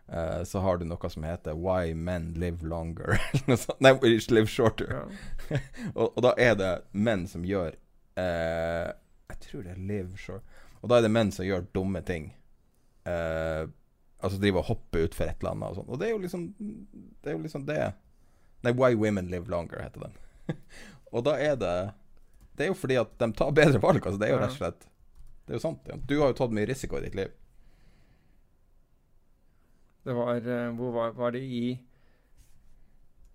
[0.06, 3.18] Uh, så har du noe som heter 'Why men live longer'.
[3.82, 5.08] Nei, we live shorter.
[5.98, 7.74] Og, og da er det menn som gjør
[8.14, 8.94] uh,
[9.26, 10.46] Jeg tror det er live short.
[10.82, 12.30] Og da er det menn som gjør dumme ting.
[13.06, 13.68] Eh,
[14.18, 15.88] altså driver og hopper utfor et eller annet og sånn.
[15.92, 17.80] Og det er jo liksom Det er jo liksom det
[18.64, 20.14] Nei, 'Why women live longer' heter den.
[21.14, 21.74] og da er det
[22.56, 24.02] Det er jo fordi at de tar bedre valg.
[24.06, 24.88] Altså det er jo rett og slett
[25.46, 25.82] Det er jo sant.
[25.86, 25.96] Ja.
[25.96, 27.34] Du har jo tatt mye risiko i ditt liv.
[30.06, 31.78] Det var eh, Hvor var, var det i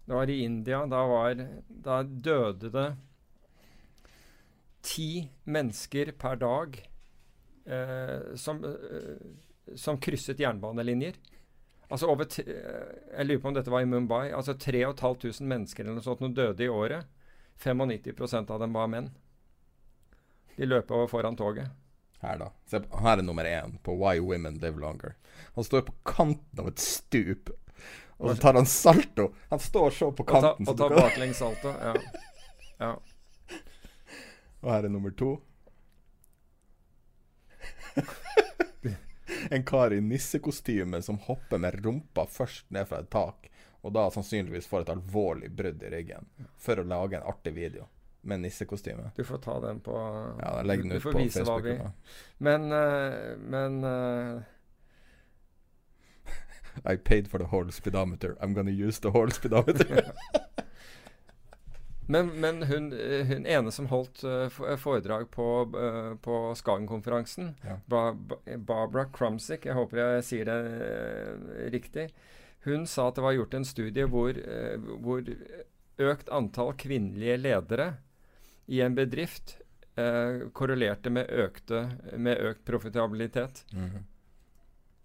[0.08, 0.86] Det var i India.
[0.86, 2.90] Da var Da døde det
[4.82, 6.78] ti mennesker per dag
[7.66, 9.22] eh, som, eh,
[9.76, 11.16] som krysset jernbanelinjer.
[11.92, 14.32] Altså over eh, Jeg lurer på om dette var i Mumbai.
[14.32, 17.10] Altså 3500 mennesker eller noe sånt noe døde i året.
[17.62, 19.12] 95% av dem var menn.
[20.56, 21.68] De løp over foran toget.
[22.22, 22.52] Her, da.
[23.02, 25.14] Her er nummer én på 'Why Women Live Longer'.
[25.56, 27.50] Han står på kanten av et stup,
[28.18, 29.34] og så tar han salto.
[29.50, 30.68] Han står så på kanten.
[30.68, 31.68] og tar ta baklengs salto.
[31.68, 31.94] Ja.
[32.80, 33.00] ja.
[34.62, 35.42] Og her er nummer to.
[39.50, 43.50] en kar i nissekostyme som hopper med rumpa først ned fra et tak,
[43.82, 47.88] og da sannsynligvis får et alvorlig brudd i ryggen, for å lage en artig video
[48.22, 49.12] med nissekostyme.
[49.16, 49.98] Du får ta den på
[50.42, 51.66] Ja, legg den ut på vise hva Facebook.
[51.66, 52.18] vi.
[52.38, 54.42] Men, eh, men uh...
[56.94, 58.38] I paid for the whole speedometer.
[58.42, 60.12] I'm gonna use the whole speedometer.
[62.08, 65.46] Men, men hun, eh, hun ene som holdt eh, foredrag på,
[66.22, 67.78] på Skagen-konferansen, Ja.
[67.88, 72.08] Ba Ba- Barbara Crumsick, jeg håper jeg sier det eh, riktig,
[72.66, 75.24] hun sa at det var gjort en studie hvor, eh, hvor
[76.02, 77.88] økt antall kvinnelige ledere
[78.68, 79.56] i en bedrift
[79.96, 81.84] eh, korrelerte med, økte,
[82.18, 83.64] med økt profitabilitet.
[83.74, 84.04] Mhm.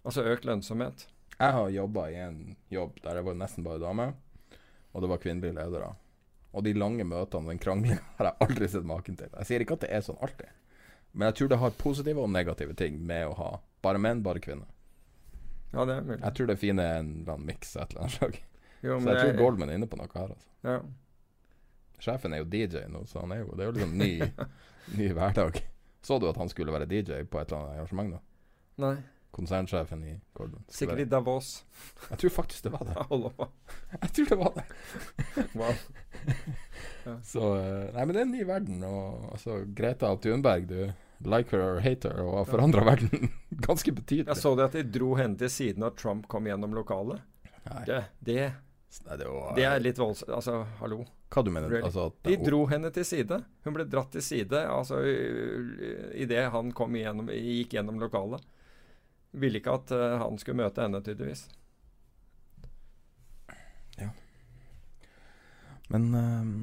[0.07, 1.07] Altså økt lønnsomhet.
[1.37, 2.37] Jeg har jobba i en
[2.71, 4.05] jobb der jeg var nesten bare dame,
[4.93, 5.89] og det var kvinnelige ledere.
[6.57, 9.29] Og de lange møtene, den kranglinga, har jeg aldri sett maken til.
[9.37, 10.49] Jeg sier ikke at det er sånn alltid,
[11.13, 13.49] men jeg tror det har positive og negative ting med å ha
[13.85, 14.65] bare menn, bare kvinner.
[15.73, 16.21] Ja, det er mulig.
[16.23, 18.39] Jeg tror det fine er en eller annen miks av et eller annet slag.
[18.81, 20.33] Jo, Så jeg tror jeg- Goldman er inne på noe her.
[20.33, 20.47] Altså.
[20.63, 20.79] ja.
[21.99, 24.11] Sjefen er jo DJ nå, så han er jo, det er jo liksom ny,
[24.99, 25.61] ny hverdag.
[26.05, 28.11] Så du at han skulle være DJ på et eller annet arrangement?
[28.13, 28.19] da?
[28.85, 28.95] Nei.
[29.31, 30.63] Konsernsjefen i Gordon.
[30.71, 31.65] Sikkert i Davos.
[32.09, 32.95] Jeg tror faktisk det var det.
[34.01, 34.67] Jeg tror det var det.
[35.57, 35.73] Wow.
[37.23, 38.81] Så eh, Nei, men det er en ny verden.
[38.87, 40.79] Og altså, Greta Thunberg, du
[41.25, 43.31] like her or hate her, og har forandra verden
[43.67, 44.29] ganske betydelig.
[44.29, 47.21] Jeg så det at de dro henne til siden da Trump kom gjennom lokalet.
[47.67, 47.83] Nei.
[47.87, 48.41] Det, det,
[49.05, 50.33] Nei, det, var, Det er litt voldsomt.
[50.37, 51.01] Altså, hallo.
[51.33, 51.83] Hva du mener Really?
[51.83, 53.41] Altså De dro henne til side.
[53.65, 55.01] Hun ble dratt til side altså,
[56.15, 58.45] idet han kom igjennom, gikk gjennom lokalet.
[59.37, 61.47] Ville ikke at eh, han skulle møte henne, tydeligvis.
[65.87, 66.55] Men ehm,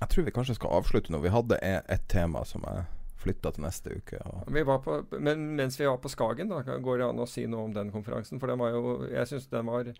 [0.00, 1.20] jeg tror vi kanskje skal avslutte nå.
[1.24, 2.84] Vi hadde e- et tema som jeg
[3.24, 4.20] flytta til neste uke.
[4.52, 7.46] Vi var på, men mens vi var på Skagen, da går det an å si
[7.48, 8.40] noe om den konferansen.
[8.40, 9.90] For den var jo Jeg syns den var,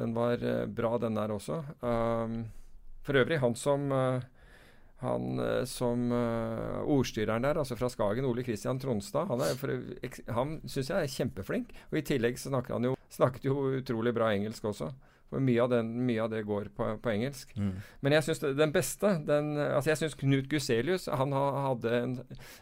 [0.00, 1.62] den var eh, bra, den der også.
[1.80, 2.40] Um,
[3.06, 4.26] for øvrig, han som eh,
[5.02, 10.54] han eh, som uh, ordstyreren der, altså fra Skagen, Ole Kristian Tronstad, han, er han
[10.64, 11.74] syns jeg er kjempeflink.
[11.92, 14.88] Og i tillegg så snakker han jo, snakket jo utrolig bra engelsk også.
[15.26, 17.50] For mye av, den, mye av det går på, på engelsk.
[18.00, 22.12] Men jeg syns den beste den, altså Jeg syns Knut Guselius han ha- hadde en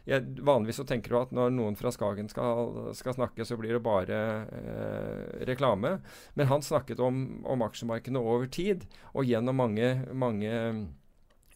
[0.08, 3.76] jeg, Vanligvis så tenker du at når noen fra Skagen skal, skal snakke, så blir
[3.76, 5.98] det bare eh, reklame.
[6.40, 10.56] Men han snakket om, om aksjemarkedene over tid og gjennom mange, mange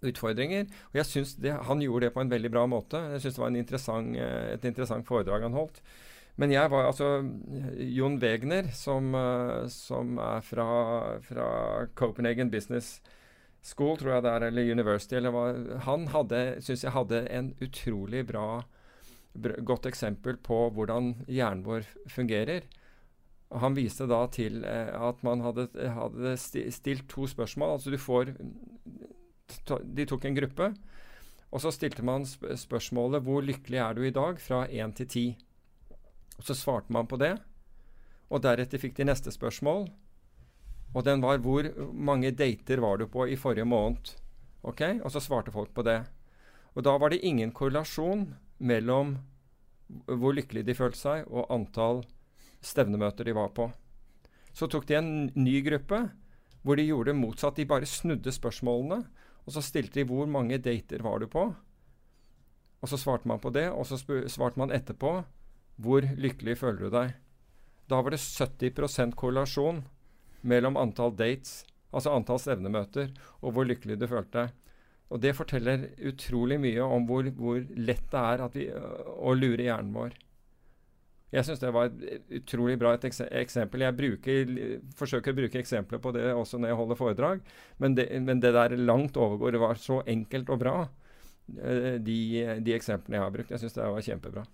[0.03, 0.69] utfordringer.
[0.93, 3.01] Og jeg synes Han gjorde det på en veldig bra måte.
[3.15, 5.81] Jeg syns det var interessant, eh, et interessant foredrag han holdt.
[6.39, 7.19] Men jeg var altså
[7.77, 13.01] Jon Wegner, som, eh, som er fra, fra Copenhagen Business
[13.61, 17.55] School, tror jeg det er, eller University, eller hva Han hadde, syns jeg hadde en
[17.61, 18.63] utrolig bra
[19.39, 22.63] godt eksempel på hvordan hjernen vår fungerer.
[23.51, 27.79] Han viste da til eh, at man hadde, hadde stilt to spørsmål.
[27.79, 28.35] Altså du får
[29.69, 30.73] De tok en gruppe,
[31.49, 35.07] og så stilte man sp spørsmålet 'Hvor lykkelig er du i dag?' fra 1 til
[35.07, 35.39] 10.
[36.39, 37.39] Og så svarte man på det.
[38.31, 39.89] Og deretter fikk de neste spørsmål.
[40.95, 44.17] Og den var 'Hvor mange dater var du på i forrige måned?'
[44.63, 44.81] Ok?
[45.05, 46.07] Og så svarte folk på det.
[46.75, 49.19] Og da var det ingen korrelasjon mellom
[50.07, 52.05] hvor lykkelig de følte seg, og antall
[52.61, 53.73] stevnemøter de var på.
[54.53, 56.11] Så tok de en ny gruppe,
[56.63, 57.57] hvor de gjorde motsatt.
[57.57, 59.07] De bare snudde spørsmålene,
[59.49, 61.55] og så stilte de 'Hvor mange dater var du på?'
[62.83, 63.97] Og så svarte man på det, og så
[64.29, 65.25] svarte man etterpå
[65.81, 67.15] 'Hvor lykkelig føler du deg?'
[67.89, 69.85] Da var det 70% korrelasjon
[70.43, 73.09] mellom antall dates, altså antall stevnemøter,
[73.41, 74.53] og hvor lykkelig du følte deg.
[75.09, 79.95] Og det forteller utrolig mye om hvor, hvor lett det er vi, å lure hjernen
[79.95, 80.13] vår.
[81.29, 83.85] Jeg syns det var et utrolig bra et eksempel.
[83.85, 84.53] Jeg bruker,
[84.97, 87.43] forsøker å bruke eksempler på det også når jeg holder foredrag,
[87.83, 89.53] men det, men det der langt overgår.
[89.53, 90.77] Det var så enkelt og bra,
[91.59, 92.21] eh, de,
[92.65, 93.53] de eksemplene jeg har brukt.
[93.53, 94.47] Jeg syns det var kjempebra.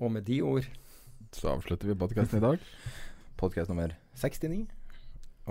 [0.00, 0.64] Og med de ord
[1.36, 2.62] så avslutter vi podkasten i dag.
[3.38, 4.64] Podkast nummer 69.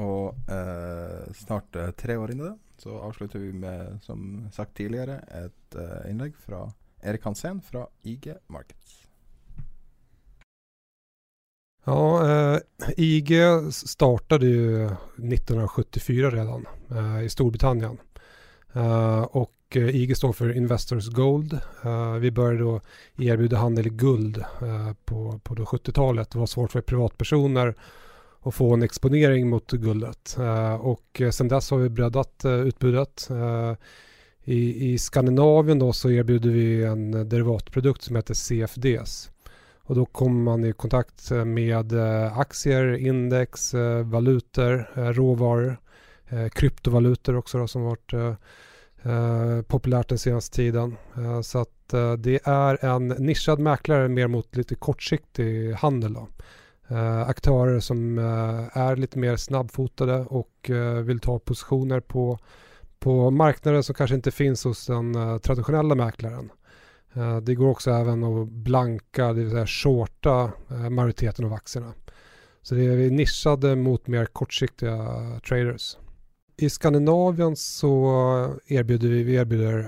[0.02, 4.78] Og eh, snart eh, tre år inn i det, så avslutter vi med, som sagt
[4.78, 6.66] tidligere, et uh, innlegg fra
[7.04, 9.06] Erik Hansen fra IG Markets.
[11.86, 12.60] Ja, eh,
[12.98, 13.34] IG
[13.72, 17.98] startade ju 1974 redan eh, i Storbritannien.
[18.74, 21.54] Eh, och eh, IG står för Investors Gold.
[21.84, 22.82] Eh, vi började då
[23.18, 24.44] erbjuda handel i guld
[25.06, 26.30] på, på 70-talet.
[26.30, 27.76] Det var svårt för privatpersoner
[28.42, 30.38] att få en exponering mot guldet.
[30.40, 33.30] Eh, och eh, sen dess har vi breddat eh, utbudet.
[34.44, 39.32] I, I Skandinavien då så erbjuder vi en derivatprodukt som heter CFDs.
[39.78, 41.94] Och då kommer man i kontakt med
[42.36, 45.78] aktier, index, valutor, råvaror,
[46.50, 48.14] kryptovalutor också då, som varit
[49.68, 50.96] populärt den senaste tiden.
[51.44, 56.14] Så att det är en nischad mäklare mer mot lite kortsiktig handel.
[56.14, 56.28] Då.
[56.92, 62.40] Eh, aktörer som eh, är lite mer snabbfotade och eh, vill ta positioner på,
[63.00, 66.52] på marknader som kanske inte finns hos den eh, traditionella mäklaren.
[67.14, 71.94] Eh, Det går också även att blanka, det vill säga shorta eh, majoriteten av aktierna.
[72.62, 74.96] Så det är nischade mot mer kortsiktiga
[75.48, 75.98] traders.
[76.58, 78.06] I Skandinavien så
[78.68, 79.38] erbjuder vi, vi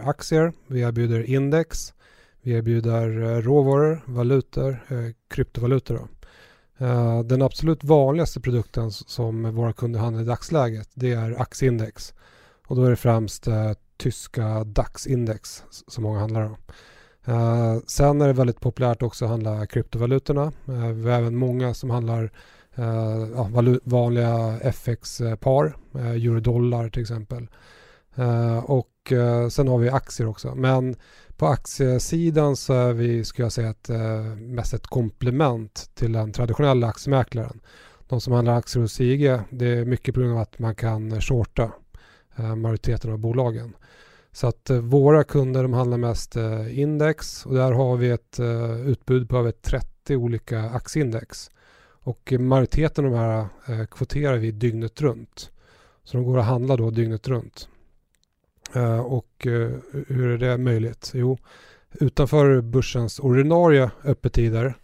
[0.06, 1.94] aktier, vi erbjuder index,
[2.42, 5.96] vi erbjuder eh, råvaror, valutor, eh, kryptovalutor.
[5.96, 6.08] Då.
[6.82, 12.14] Eh, Den absolut vanligaste produkten som våra kunder handlar i dagsläget det är aktieindex.
[12.68, 16.58] Och då är det främst uh, tyska DAX-index som många handlar om.
[17.28, 20.52] Uh, sen är det väldigt populärt också att handla kryptovalutorna.
[20.68, 22.32] Eh, vi har även många som handlar
[22.76, 23.50] eh, ja,
[23.84, 27.48] vanliga FX-par, uh, euro-dollar till exempel.
[28.16, 28.58] Eh,
[29.02, 30.56] och eh, sen har vi aktier också.
[30.56, 30.96] Men
[31.38, 36.32] på aktiesidan så är vi, skulle jag säga, ett, eh, mest ett komplement till den
[36.32, 37.60] traditionella aktiemäklaren.
[38.08, 41.22] De som handlar aktier hos IG, det är mycket på grund av att man kan
[41.22, 41.72] shorta
[42.36, 43.74] eh, majoriteten av bolagen.
[44.32, 48.40] Så att eh, våra kunder de handlar mest eh, index och där har vi ett
[48.40, 51.52] eh, utbud på över 30 olika aktieindex.
[52.04, 55.52] Och majoriteten av de här kvoterar vi dygnet runt.
[56.04, 57.68] Så de går att handla då dygnet runt.
[58.74, 59.70] Eh, och eh,
[60.08, 61.12] hur är det möjligt?
[61.14, 61.38] Jo,
[61.92, 64.76] utanför börsens ordinarie öppettider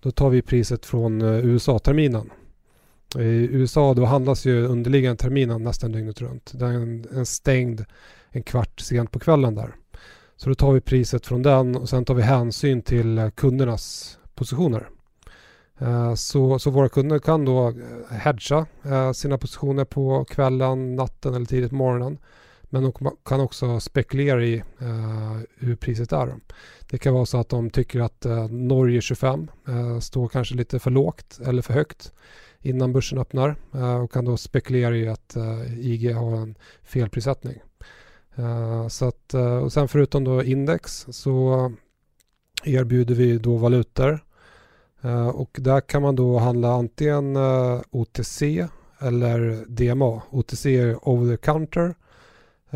[0.00, 2.30] då tar vi priset från eh, USA-terminen.
[3.18, 6.52] I USA då handlas ju underliggande terminen nästan dygnet runt.
[6.54, 7.84] Den är stängd
[8.30, 9.74] en kvart sent på kvällen där.
[10.36, 14.88] Så då tar vi priset från den och sen tar vi hänsyn till kundernas positioner.
[16.16, 17.74] Så, så våra kunder kan då
[18.10, 18.66] hedga
[19.14, 22.18] sina positioner på kvällen, natten eller tidigt på morgonen.
[22.72, 22.92] Men de
[23.24, 26.30] kan også spekulere i uh, hur priset er.
[26.88, 30.72] Det kan være så at de tycker at uh, Norge 25 uh, står kanskje litt
[30.80, 32.08] for lågt eller for högt
[32.62, 35.34] innan børsen öppnar och kan da spekulere i at
[35.82, 37.58] IG har en felprissättning.
[38.88, 41.72] så att, och sen förutom index så
[42.64, 44.24] erbjuder vi då valutor
[45.34, 47.36] och där kan man då handla antingen
[47.90, 48.42] OTC
[49.00, 50.22] eller DMA.
[50.30, 52.01] OTC är over the counter Eh,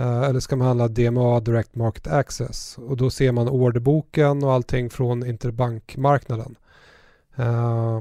[0.02, 4.90] eller ska man handla DMA Direct Market Access och då ser man orderboken och allting
[4.90, 6.56] från interbankmarknaden.
[7.39, 8.01] Uh,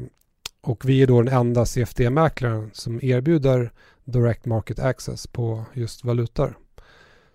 [0.61, 3.71] och vi är då den enda CFD-mäklaren som erbjuder
[4.03, 6.57] Direct Market Access på just valutor.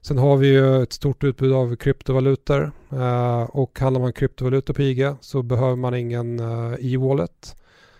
[0.02, 4.82] Sen har vi ju ett stort utbud av kryptovalutor uh, och handlar man kryptovalutor på
[4.82, 6.40] IG så behöver man ingen
[6.80, 7.56] e-wallet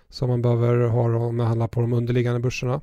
[0.09, 2.81] som man behöver ha om man handlar på de underliggande börserna.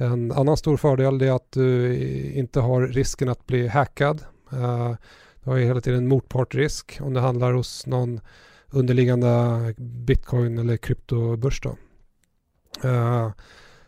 [0.00, 1.92] En annen stor fordel er at du
[2.40, 4.22] ikke har risken att bli hackad.
[4.52, 4.94] Uh,
[5.44, 8.20] du har ju hela tiden motpartrisk om det handler hos noen
[8.70, 11.60] underliggende bitcoin eller kryptobörs.
[11.60, 11.76] Då.
[12.84, 13.30] Uh,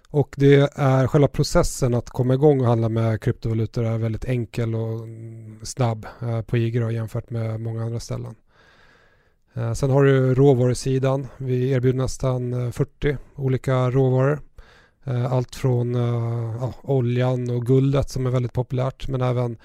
[0.09, 4.74] och det är själva processen att komma igång och handla med kryptovalutor er veldig enkel
[4.76, 5.09] og
[5.64, 8.34] snabb uh, på IG jämfört med mange andre ställen.
[9.74, 11.26] Sen har du råvarusidan.
[11.39, 14.40] Vi erbjuder nesten 40 olika råvaror.
[15.04, 19.58] Eh, allt från eh, ja, oljan och guldet som är väldigt populärt men även,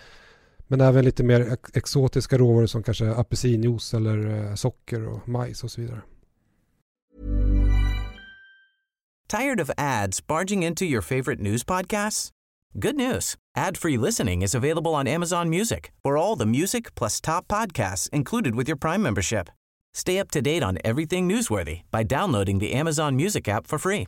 [0.68, 5.72] men även lite mer exotiska råvaror som kanske apelsinjuice eller eh, socker och majs och
[5.72, 6.02] så vidare.
[9.30, 12.30] Tired of ads barging into your favorite news podcasts?
[12.74, 13.36] Good news.
[13.58, 18.56] Ad-free listening is available on Amazon Music for all the music plus top podcasts included
[18.56, 19.50] with your Prime membership.
[19.94, 24.08] Stay up to date on everything newsworthy by downloading the Amazon Music app for free